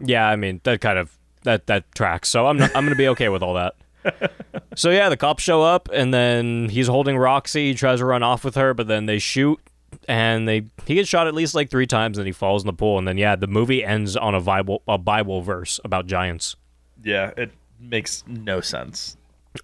yeah. 0.00 0.28
I 0.28 0.36
mean, 0.36 0.60
that 0.62 0.80
kind 0.80 0.98
of 0.98 1.16
that 1.42 1.66
that 1.66 1.92
tracks. 1.94 2.28
So 2.28 2.46
I'm 2.46 2.56
not, 2.56 2.74
I'm 2.76 2.84
gonna 2.84 2.94
be 2.94 3.08
okay 3.08 3.28
with 3.28 3.42
all 3.42 3.54
that. 3.54 3.74
so 4.76 4.90
yeah, 4.90 5.08
the 5.08 5.16
cops 5.16 5.42
show 5.42 5.62
up, 5.62 5.88
and 5.92 6.12
then 6.12 6.68
he's 6.68 6.86
holding 6.86 7.16
Roxy. 7.16 7.68
He 7.68 7.74
tries 7.74 7.98
to 8.00 8.04
run 8.04 8.22
off 8.22 8.44
with 8.44 8.54
her, 8.54 8.74
but 8.74 8.86
then 8.88 9.06
they 9.06 9.18
shoot, 9.18 9.58
and 10.06 10.48
they 10.48 10.64
he 10.86 10.94
gets 10.94 11.08
shot 11.08 11.26
at 11.26 11.34
least 11.34 11.54
like 11.54 11.70
three 11.70 11.86
times, 11.86 12.18
and 12.18 12.26
he 12.26 12.32
falls 12.32 12.62
in 12.62 12.66
the 12.66 12.72
pool. 12.72 12.98
And 12.98 13.06
then 13.06 13.18
yeah, 13.18 13.36
the 13.36 13.46
movie 13.46 13.84
ends 13.84 14.16
on 14.16 14.34
a 14.34 14.40
Bible 14.40 14.82
a 14.88 14.98
Bible 14.98 15.42
verse 15.42 15.80
about 15.84 16.06
giants. 16.06 16.56
Yeah, 17.02 17.32
it 17.36 17.50
makes 17.78 18.24
no 18.26 18.60
sense. 18.60 19.16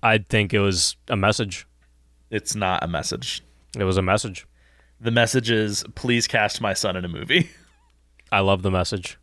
I 0.02 0.18
think 0.18 0.54
it 0.54 0.60
was 0.60 0.96
a 1.08 1.16
message. 1.16 1.66
It's 2.30 2.54
not 2.54 2.82
a 2.82 2.88
message. 2.88 3.42
It 3.76 3.84
was 3.84 3.96
a 3.96 4.02
message. 4.02 4.46
The 5.00 5.10
message 5.10 5.50
is, 5.50 5.84
"Please 5.94 6.26
cast 6.26 6.60
my 6.60 6.72
son 6.72 6.96
in 6.96 7.04
a 7.04 7.08
movie." 7.08 7.50
I 8.32 8.40
love 8.40 8.62
the 8.62 8.70
message. 8.70 9.18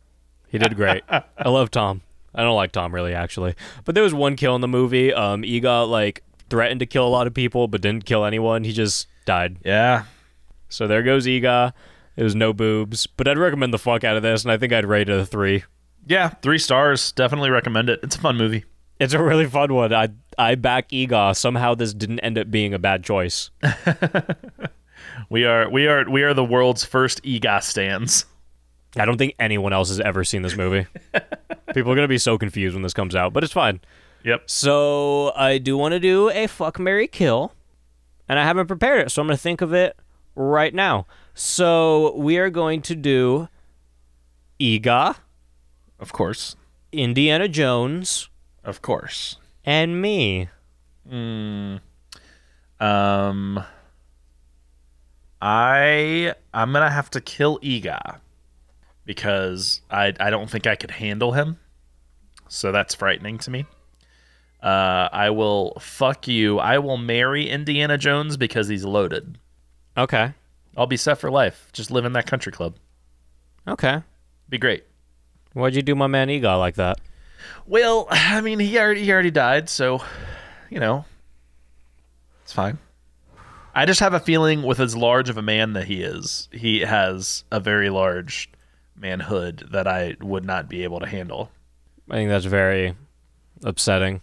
He 0.48 0.58
did 0.58 0.76
great. 0.76 1.02
I 1.08 1.48
love 1.48 1.70
Tom. 1.70 2.02
I 2.34 2.42
don't 2.42 2.56
like 2.56 2.72
Tom 2.72 2.94
really 2.94 3.14
actually, 3.14 3.54
but 3.84 3.94
there 3.94 4.04
was 4.04 4.14
one 4.14 4.36
kill 4.36 4.54
in 4.54 4.60
the 4.60 4.68
movie. 4.68 5.12
Um, 5.12 5.42
Eegah 5.42 5.88
like 5.88 6.22
threatened 6.50 6.80
to 6.80 6.86
kill 6.86 7.06
a 7.06 7.10
lot 7.10 7.26
of 7.26 7.34
people, 7.34 7.68
but 7.68 7.80
didn't 7.80 8.04
kill 8.04 8.24
anyone. 8.24 8.64
He 8.64 8.72
just 8.72 9.06
died. 9.24 9.58
yeah, 9.64 10.04
So 10.68 10.86
there 10.86 11.02
goes 11.02 11.26
Eegah. 11.26 11.72
It 12.16 12.22
was 12.24 12.34
no 12.34 12.52
boobs, 12.52 13.06
but 13.06 13.26
I'd 13.28 13.38
recommend 13.38 13.72
the 13.72 13.78
fuck 13.78 14.04
out 14.04 14.16
of 14.16 14.22
this, 14.22 14.42
and 14.44 14.52
I 14.52 14.58
think 14.58 14.72
I'd 14.72 14.84
rate 14.86 15.08
it 15.08 15.18
a 15.18 15.24
three. 15.24 15.64
yeah, 16.06 16.28
three 16.28 16.58
stars. 16.58 17.12
Definitely 17.12 17.50
recommend 17.50 17.88
it. 17.88 18.00
It's 18.02 18.16
a 18.16 18.18
fun 18.18 18.36
movie. 18.36 18.64
It's 19.00 19.14
a 19.14 19.22
really 19.22 19.46
fun 19.46 19.72
one. 19.74 19.92
I 19.94 20.08
I 20.38 20.54
back 20.54 20.90
Eegah. 20.90 21.34
Somehow 21.36 21.74
this 21.74 21.92
didn't 21.94 22.20
end 22.20 22.38
up 22.38 22.50
being 22.50 22.72
a 22.74 22.78
bad 22.78 23.02
choice. 23.04 23.50
We 25.30 25.44
are 25.44 25.68
we 25.68 25.86
are 25.88 26.08
we 26.08 26.22
are 26.22 26.34
the 26.34 26.44
world's 26.44 26.84
first 26.84 27.22
Eegah 27.22 27.62
stands. 27.62 28.24
I 28.96 29.04
don't 29.04 29.16
think 29.16 29.34
anyone 29.38 29.72
else 29.72 29.88
has 29.88 30.00
ever 30.00 30.22
seen 30.24 30.42
this 30.42 30.56
movie. 30.56 30.86
People 31.74 31.92
are 31.92 31.94
gonna 31.94 32.08
be 32.08 32.18
so 32.18 32.36
confused 32.38 32.74
when 32.74 32.82
this 32.82 32.92
comes 32.94 33.14
out, 33.16 33.32
but 33.32 33.42
it's 33.44 33.52
fine. 33.52 33.80
Yep. 34.24 34.48
So 34.48 35.32
I 35.34 35.58
do 35.58 35.76
want 35.76 35.92
to 35.92 35.98
do 36.00 36.30
a 36.30 36.46
fuck 36.46 36.78
Mary 36.78 37.08
kill, 37.08 37.52
and 38.28 38.38
I 38.38 38.44
haven't 38.44 38.68
prepared 38.68 39.00
it, 39.06 39.10
so 39.10 39.20
I'm 39.20 39.26
going 39.26 39.36
to 39.36 39.42
think 39.42 39.60
of 39.62 39.72
it 39.74 39.96
right 40.36 40.72
now. 40.72 41.06
So 41.34 42.14
we 42.16 42.38
are 42.38 42.48
going 42.48 42.82
to 42.82 42.94
do 42.94 43.48
Eegah, 44.60 45.16
Of 45.98 46.12
course. 46.12 46.54
Indiana 46.92 47.48
Jones, 47.48 48.28
Of 48.62 48.80
course. 48.80 49.38
and 49.64 50.00
me. 50.00 50.48
Um 51.10 51.80
I 55.40 56.34
I'm 56.54 56.72
gonna 56.72 56.90
have 56.90 57.10
to 57.10 57.20
kill 57.20 57.58
Eegah 57.58 58.20
because 59.04 59.80
I 59.90 60.12
I 60.18 60.30
don't 60.30 60.50
think 60.50 60.66
I 60.66 60.76
could 60.76 60.90
handle 60.90 61.32
him. 61.32 61.58
So 62.48 62.72
that's 62.72 62.94
frightening 62.94 63.38
to 63.38 63.50
me. 63.50 63.64
Uh, 64.62 65.08
I 65.10 65.30
will 65.30 65.76
fuck 65.80 66.28
you. 66.28 66.58
I 66.58 66.78
will 66.78 66.98
marry 66.98 67.48
Indiana 67.48 67.98
Jones 67.98 68.36
because 68.36 68.68
he's 68.68 68.84
loaded. 68.84 69.38
Okay. 69.96 70.34
I'll 70.76 70.86
be 70.86 70.96
set 70.96 71.18
for 71.18 71.30
life. 71.30 71.68
Just 71.72 71.90
live 71.90 72.04
in 72.04 72.12
that 72.12 72.26
country 72.26 72.52
club. 72.52 72.76
Okay. 73.66 74.02
Be 74.48 74.58
great. 74.58 74.84
Why'd 75.52 75.74
you 75.74 75.82
do 75.82 75.94
my 75.94 76.06
man 76.06 76.28
Eegah 76.28 76.58
like 76.58 76.76
that? 76.76 77.00
Well, 77.66 78.06
I 78.10 78.40
mean, 78.40 78.58
he 78.58 78.78
already 78.78 79.02
he 79.02 79.12
already 79.12 79.30
died, 79.30 79.68
so 79.68 80.02
you 80.70 80.80
know, 80.80 81.04
it's 82.42 82.52
fine. 82.52 82.78
I 83.74 83.86
just 83.86 84.00
have 84.00 84.14
a 84.14 84.20
feeling, 84.20 84.62
with 84.62 84.80
as 84.80 84.94
large 84.94 85.30
of 85.30 85.38
a 85.38 85.42
man 85.42 85.72
that 85.72 85.86
he 85.86 86.02
is, 86.02 86.48
he 86.52 86.80
has 86.80 87.44
a 87.50 87.58
very 87.58 87.88
large 87.88 88.50
manhood 89.02 89.68
that 89.72 89.86
I 89.86 90.16
would 90.20 90.46
not 90.46 90.68
be 90.68 90.84
able 90.84 91.00
to 91.00 91.06
handle. 91.06 91.50
I 92.08 92.14
think 92.14 92.30
that's 92.30 92.46
very 92.46 92.94
upsetting. 93.62 94.22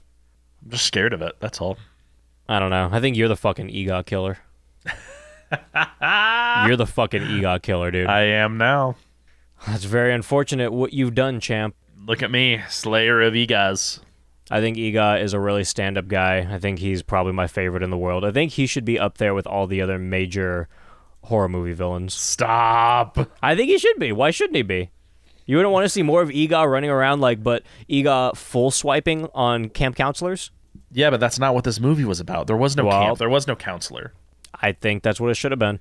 I'm 0.63 0.71
just 0.71 0.85
scared 0.85 1.13
of 1.13 1.21
it. 1.21 1.35
That's 1.39 1.61
all. 1.61 1.77
I 2.47 2.57
don't 2.59 2.71
know. 2.71 2.89
I 2.91 2.99
think 2.99 3.15
you're 3.15 3.27
the 3.27 3.35
fucking 3.35 3.67
Eegah 3.67 4.05
killer. 4.05 4.39
you're 6.67 6.77
the 6.77 6.89
fucking 6.91 7.21
Eegah 7.21 7.61
killer, 7.61 7.91
dude. 7.91 8.07
I 8.07 8.21
am 8.21 8.57
now. 8.57 8.95
That's 9.67 9.83
very 9.83 10.13
unfortunate 10.13 10.71
what 10.71 10.93
you've 10.93 11.13
done, 11.13 11.39
champ. 11.39 11.75
Look 12.05 12.23
at 12.23 12.31
me, 12.31 12.61
Slayer 12.69 13.21
of 13.21 13.33
Eegahs. 13.33 13.99
I 14.49 14.61
think 14.61 14.77
Eegah 14.77 15.21
is 15.21 15.33
a 15.33 15.39
really 15.39 15.63
stand 15.63 15.97
up 15.97 16.07
guy. 16.07 16.47
I 16.49 16.57
think 16.57 16.79
he's 16.79 17.03
probably 17.03 17.33
my 17.33 17.45
favorite 17.45 17.83
in 17.83 17.91
the 17.91 17.97
world. 17.97 18.25
I 18.25 18.31
think 18.31 18.53
he 18.53 18.65
should 18.65 18.85
be 18.85 18.97
up 18.97 19.17
there 19.19 19.35
with 19.35 19.45
all 19.45 19.67
the 19.67 19.81
other 19.81 19.99
major 19.99 20.67
horror 21.23 21.49
movie 21.49 21.73
villains. 21.73 22.13
Stop. 22.13 23.17
I 23.43 23.55
think 23.55 23.69
he 23.69 23.77
should 23.77 23.99
be. 23.99 24.11
Why 24.11 24.31
shouldn't 24.31 24.55
he 24.55 24.61
be? 24.63 24.89
You 25.45 25.55
wouldn't 25.57 25.73
want 25.73 25.85
to 25.85 25.89
see 25.89 26.03
more 26.03 26.21
of 26.21 26.29
Eegah 26.29 26.69
running 26.71 26.89
around 26.89 27.21
like, 27.21 27.43
but 27.43 27.63
Eegah 27.89 28.35
full 28.37 28.69
swiping 28.71 29.27
on 29.33 29.69
camp 29.69 29.95
counselors? 29.95 30.51
Yeah, 30.91 31.09
but 31.09 31.19
that's 31.19 31.39
not 31.39 31.53
what 31.55 31.63
this 31.63 31.79
movie 31.79 32.05
was 32.05 32.19
about. 32.19 32.47
There 32.47 32.57
was 32.57 32.75
no 32.75 32.85
Well- 32.85 33.01
camp. 33.01 33.17
There 33.17 33.29
was 33.29 33.47
no 33.47 33.55
counselor. 33.55 34.13
I 34.61 34.71
think 34.73 35.03
that's 35.03 35.19
what 35.19 35.29
it 35.31 35.35
should 35.35 35.51
have 35.51 35.59
been. 35.59 35.79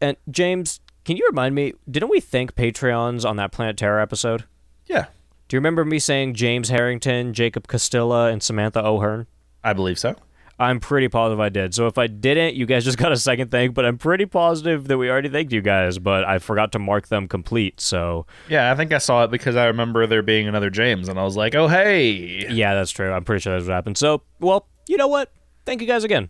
And 0.00 0.16
James, 0.30 0.80
can 1.04 1.16
you 1.16 1.26
remind 1.28 1.54
me, 1.54 1.72
didn't 1.90 2.10
we 2.10 2.20
thank 2.20 2.54
Patreons 2.54 3.28
on 3.28 3.36
that 3.36 3.52
Planet 3.52 3.76
Terror 3.76 4.00
episode? 4.00 4.44
Yeah, 4.86 5.06
Do 5.48 5.56
you 5.56 5.58
remember 5.58 5.84
me 5.84 5.98
saying 5.98 6.34
James 6.34 6.70
Harrington, 6.70 7.34
Jacob 7.34 7.66
Castilla, 7.68 8.30
and 8.30 8.42
Samantha 8.42 8.84
O'Hearn? 8.84 9.26
I 9.62 9.72
believe 9.74 9.98
so. 9.98 10.16
I'm 10.58 10.78
pretty 10.80 11.08
positive 11.08 11.40
I 11.40 11.48
did. 11.48 11.74
So 11.74 11.86
if 11.86 11.98
I 11.98 12.06
didn't, 12.06 12.54
you 12.54 12.66
guys 12.66 12.84
just 12.84 12.98
got 13.04 13.10
a 13.12 13.16
second 13.16 13.50
thank, 13.50 13.74
but 13.74 13.84
I'm 13.84 13.98
pretty 13.98 14.26
positive 14.26 14.86
that 14.88 14.98
we 14.98 15.10
already 15.10 15.28
thanked 15.28 15.52
you 15.52 15.60
guys, 15.62 15.98
but 15.98 16.24
I 16.24 16.38
forgot 16.38 16.72
to 16.72 16.78
mark 16.78 17.08
them 17.08 17.26
complete. 17.28 17.80
So 17.80 18.26
Yeah, 18.48 18.70
I 18.70 18.76
think 18.76 18.92
I 18.92 18.98
saw 18.98 19.24
it 19.24 19.30
because 19.30 19.56
I 19.56 19.66
remember 19.66 20.06
there 20.06 20.22
being 20.22 20.46
another 20.48 20.70
James, 20.70 21.08
and 21.08 21.18
I 21.18 21.24
was 21.24 21.36
like, 21.36 21.54
oh, 21.54 21.68
hey. 21.68 22.46
yeah, 22.50 22.74
that's 22.74 22.90
true. 22.90 23.10
I'm 23.12 23.24
pretty 23.24 23.40
sure 23.40 23.54
that's 23.54 23.66
what 23.66 23.74
happened. 23.74 23.98
So, 23.98 24.22
well, 24.40 24.66
you 24.88 24.96
know 24.96 25.08
what? 25.08 25.32
Thank 25.64 25.80
you 25.80 25.86
guys 25.86 26.04
again. 26.04 26.28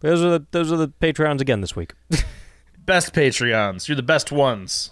Those 0.00 0.22
are 0.22 0.30
the 0.38 0.46
those 0.50 0.72
are 0.72 0.76
the 0.76 0.88
Patreons 0.88 1.40
again 1.42 1.60
this 1.60 1.76
week. 1.76 1.92
Best 2.86 3.12
Patreons. 3.12 3.86
You're 3.88 3.96
the 3.96 4.02
best 4.02 4.32
ones. 4.32 4.90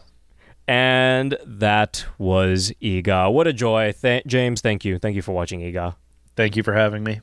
and 0.69 1.37
that 1.47 2.05
was 2.19 2.73
Eegah. 2.83 3.33
What 3.33 3.47
a 3.47 3.53
joy. 3.55 3.93
Th- 3.93 4.23
James, 4.27 4.61
thank 4.61 4.85
you. 4.85 4.99
Thank 4.99 5.17
you 5.17 5.23
for 5.23 5.33
watching 5.33 5.61
Eegah. 5.61 5.97
Thank 6.37 6.57
you 6.57 6.63
for 6.63 6.75
having 6.75 7.03
me. 7.03 7.21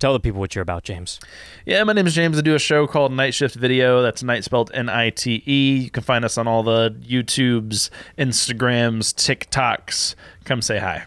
Tell 0.00 0.14
the 0.14 0.20
people 0.20 0.40
what 0.40 0.54
you're 0.54 0.62
about, 0.62 0.82
James. 0.82 1.20
Yeah, 1.66 1.84
my 1.84 1.92
name 1.92 2.06
is 2.06 2.14
James. 2.14 2.38
I 2.38 2.40
do 2.40 2.54
a 2.54 2.58
show 2.58 2.86
called 2.86 3.12
Night 3.12 3.34
Shift 3.34 3.54
Video. 3.54 4.00
That's 4.00 4.22
night 4.22 4.44
spelled 4.44 4.70
N 4.72 4.88
I 4.88 5.10
T 5.10 5.42
E. 5.46 5.76
You 5.76 5.90
can 5.90 6.02
find 6.02 6.24
us 6.24 6.38
on 6.38 6.48
all 6.48 6.62
the 6.62 6.90
YouTubes, 7.06 7.90
Instagrams, 8.16 9.12
TikToks. 9.12 10.14
Come 10.44 10.62
say 10.62 10.78
hi. 10.78 11.04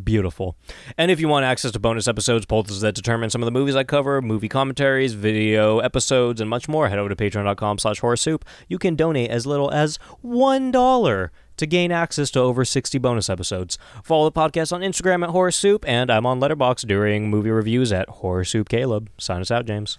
Beautiful. 0.00 0.56
And 0.96 1.10
if 1.10 1.20
you 1.20 1.28
want 1.28 1.44
access 1.44 1.70
to 1.72 1.78
bonus 1.78 2.08
episodes, 2.08 2.46
polls 2.46 2.80
that 2.80 2.94
determine 2.94 3.28
some 3.28 3.42
of 3.42 3.46
the 3.46 3.50
movies 3.50 3.76
I 3.76 3.84
cover, 3.84 4.22
movie 4.22 4.48
commentaries, 4.48 5.12
video 5.12 5.80
episodes, 5.80 6.40
and 6.40 6.48
much 6.48 6.66
more, 6.66 6.88
head 6.88 6.98
over 6.98 7.10
to 7.10 7.16
patreon.com 7.16 7.78
slash 7.78 8.00
horrorsoup. 8.00 8.42
You 8.68 8.78
can 8.78 8.96
donate 8.96 9.30
as 9.30 9.46
little 9.46 9.70
as 9.70 9.98
$1 10.24 11.28
to 11.58 11.66
gain 11.66 11.92
access 11.92 12.30
to 12.30 12.40
over 12.40 12.64
60 12.64 12.98
bonus 12.98 13.28
episodes. 13.28 13.76
Follow 14.02 14.30
the 14.30 14.32
podcast 14.32 14.72
on 14.72 14.80
Instagram 14.80 15.24
at 15.24 15.30
Horror 15.30 15.50
Soup, 15.50 15.86
and 15.86 16.10
I'm 16.10 16.24
on 16.24 16.40
Letterboxd 16.40 16.86
during 16.86 17.28
movie 17.28 17.50
reviews 17.50 17.92
at 17.92 18.08
Horror 18.08 18.44
Soup 18.44 18.66
Caleb. 18.68 19.10
Sign 19.18 19.42
us 19.42 19.50
out, 19.50 19.66
James. 19.66 19.98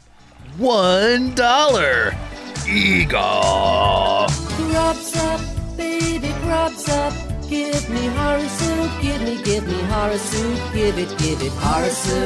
One 0.58 1.36
dollar. 1.36 2.16
Ego. 2.68 4.28
Grubs 4.58 5.16
up, 5.18 5.42
baby, 5.78 6.30
grubs 6.42 6.90
up. 6.90 7.33
Give 7.54 7.88
me 7.88 8.10
soup, 8.48 8.92
give 9.00 9.22
me, 9.22 9.40
give 9.44 9.68
me 9.68 9.78
soup, 10.18 10.74
give 10.74 10.98
it, 10.98 11.16
give 11.20 11.40
it 11.40 11.52
horror 11.52 11.88
soup. 11.88 12.24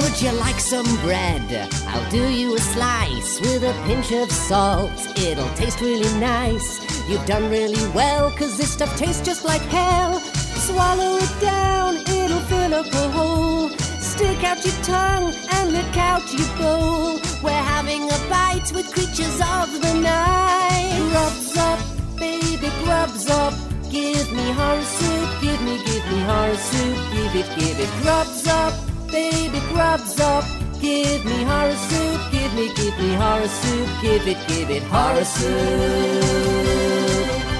Would 0.00 0.22
you 0.22 0.32
like 0.40 0.58
some 0.58 0.86
bread? 1.02 1.68
I'll 1.88 2.10
do 2.10 2.26
you 2.30 2.54
a 2.54 2.58
slice 2.58 3.38
with 3.42 3.64
a 3.64 3.74
pinch 3.84 4.12
of 4.12 4.32
salt. 4.32 4.98
It'll 5.18 5.54
taste 5.56 5.82
really 5.82 6.18
nice. 6.18 6.80
You've 7.06 7.26
done 7.26 7.50
really 7.50 7.86
well, 7.88 8.30
cause 8.30 8.56
this 8.56 8.72
stuff 8.72 8.96
tastes 8.96 9.20
just 9.20 9.44
like 9.44 9.60
hell. 9.60 10.20
Swallow 10.20 11.18
it 11.18 11.40
down, 11.42 11.96
it'll 11.98 12.40
fill 12.48 12.72
up 12.72 12.86
a 12.86 13.08
hole. 13.10 13.83
Stick 14.14 14.44
out 14.44 14.64
your 14.64 14.74
tongue 14.84 15.34
and 15.54 15.72
lick 15.72 15.96
out 15.96 16.22
your 16.32 16.46
bowl. 16.56 17.18
We're 17.42 17.50
having 17.74 18.04
a 18.04 18.18
bite 18.30 18.70
with 18.72 18.86
creatures 18.92 19.40
of 19.40 19.80
the 19.82 19.92
night. 19.92 20.94
Grubs 21.10 21.56
up, 21.56 21.80
baby, 22.16 22.70
grubs 22.84 23.28
up. 23.28 23.52
Give 23.90 24.30
me 24.30 24.52
horror 24.52 24.84
soup, 24.84 25.28
give 25.42 25.60
me, 25.62 25.78
give 25.84 26.06
me 26.12 26.20
horror 26.30 26.54
soup, 26.54 26.96
give 27.12 27.34
it, 27.34 27.48
give 27.58 27.80
it. 27.80 27.90
Grubs 28.02 28.46
up, 28.46 28.72
baby, 29.10 29.58
grubs 29.72 30.20
up. 30.20 30.44
Give 30.80 31.24
me 31.24 31.42
horror 31.42 31.74
soup, 31.74 32.20
give 32.30 32.54
me, 32.54 32.72
give 32.76 32.96
me 33.00 33.14
horror 33.14 33.48
soup, 33.48 33.88
give 34.00 34.28
it, 34.28 34.38
give 34.46 34.70
it. 34.70 34.84
Horror 34.84 35.24
soup, 35.24 35.50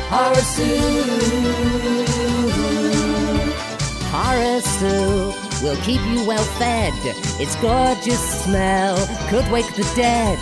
horror 0.08 0.44
soup. 0.54 1.34
Horror 4.12 4.60
soup 4.60 5.43
will 5.64 5.76
keep 5.76 6.02
you 6.12 6.22
well 6.26 6.44
fed. 6.60 6.92
Its 7.40 7.56
gorgeous 7.56 8.22
smell 8.44 8.96
could 9.30 9.50
wake 9.50 9.72
the 9.74 9.86
dead. 9.96 10.38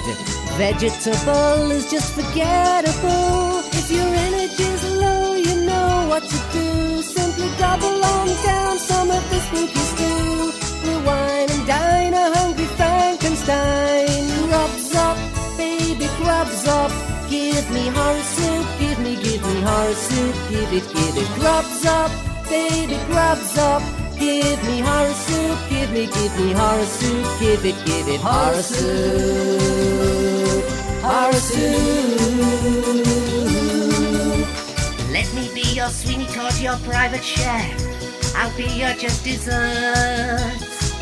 Vegetable 0.59 1.71
is 1.71 1.89
just 1.89 2.13
forgettable. 2.15 3.63
If 3.79 3.89
your 3.89 4.11
energy's 4.29 4.85
low, 4.99 5.35
you 5.35 5.65
know 5.65 6.07
what 6.11 6.25
to 6.25 6.39
do. 6.53 7.03
Simply 7.03 7.49
gobble 7.57 8.05
on 8.05 8.27
down 8.43 8.79
some 8.79 9.11
of 9.13 9.23
this 9.31 9.45
spooky 9.47 9.85
stew. 9.93 10.53
Rewind 10.89 11.51
and 11.53 11.67
dine 11.69 12.15
a 12.15 12.27
hungry 12.37 12.67
Frankenstein. 12.79 14.27
Grubs 14.49 14.95
up, 14.97 15.17
baby, 15.57 16.09
grubs 16.19 16.67
up. 16.67 16.91
Give 17.31 17.65
me 17.71 17.87
horror 17.95 18.27
soup, 18.35 18.67
give 18.81 18.99
me, 18.99 19.15
give 19.23 19.43
me 19.47 19.61
horror 19.63 19.95
soup, 19.95 20.35
give 20.51 20.73
it, 20.79 20.87
give 20.93 21.17
it. 21.17 21.29
Grubs 21.39 21.87
up, 21.87 22.11
baby, 22.51 22.99
grubs 23.07 23.57
up. 23.57 24.02
Give 24.23 24.63
me 24.69 24.79
horror 24.79 25.15
soup, 25.15 25.59
give 25.69 25.91
me, 25.91 26.07
give 26.07 26.39
me 26.39 26.53
horror 26.53 26.85
soup, 26.85 27.27
give 27.41 27.65
it, 27.65 27.75
give 27.85 28.07
it 28.07 28.21
horror 28.21 28.63
soup, 28.63 30.65
horror 31.03 31.33
soup. 31.33 31.67
Let 35.11 35.27
me 35.35 35.51
be 35.53 35.63
your 35.75 35.89
Sweeney 35.89 36.27
Todd, 36.27 36.57
your 36.61 36.77
private 36.91 37.25
chef. 37.25 37.67
I'll 38.37 38.57
be 38.57 38.67
your 38.83 38.95
just 38.95 39.25
desserts. 39.25 40.93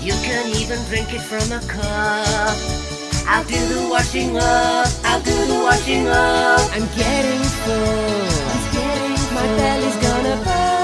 You 0.00 0.12
can 0.22 0.46
even 0.54 0.78
drink 0.84 1.12
it 1.12 1.22
from 1.22 1.50
a 1.50 1.58
cup. 1.66 2.56
I'll 3.26 3.42
do 3.44 3.58
the 3.74 3.88
washing 3.90 4.36
up. 4.36 4.86
I'll 5.02 5.20
do 5.22 5.34
the 5.46 5.58
washing 5.66 6.06
up. 6.06 6.60
I'm 6.70 6.86
getting 6.94 7.42
full. 7.64 8.28
I'm 8.52 8.62
getting 8.78 9.16
full. 9.16 9.34
My 9.34 9.46
belly's 9.58 9.96
gonna 9.96 10.36
burst. 10.44 10.81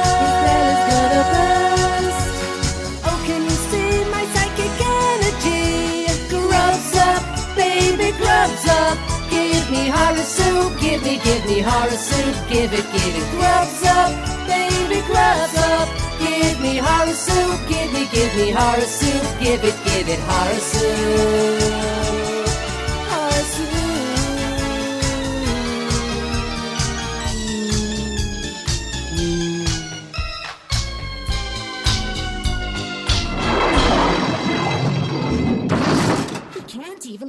Oh, 3.08 3.18
can 3.26 3.42
you 3.44 3.56
see 3.70 4.04
my 4.14 4.24
psychic 4.34 4.74
energy? 5.06 6.06
Grubs 6.30 6.94
up, 7.08 7.22
baby, 7.56 8.16
grubs 8.18 8.66
up. 8.68 8.96
Give 9.30 9.70
me 9.70 9.88
horror 9.88 10.28
soup. 10.36 10.80
Give 10.80 11.02
me, 11.02 11.18
give 11.24 11.44
me 11.46 11.60
horror 11.60 11.90
soup. 12.08 12.36
Give 12.48 12.72
it, 12.72 12.86
give 12.92 13.14
it. 13.20 13.26
Grubs 13.36 13.82
up, 13.98 14.10
baby, 14.46 15.00
grubs 15.06 15.56
up. 15.72 15.88
Give 16.20 16.60
me 16.60 16.76
horror 16.78 17.14
soup. 17.26 17.58
Give 17.68 17.92
me, 17.92 18.06
give 18.12 18.34
me 18.36 18.50
horror 18.50 18.80
soup. 18.98 19.24
Give 19.40 19.62
it, 19.64 19.76
give 19.84 20.08
it 20.08 20.20
horror 20.20 20.60
soup. 20.72 22.07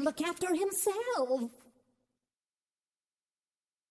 Look 0.09 0.27
after 0.27 0.55
himself. 0.55 1.68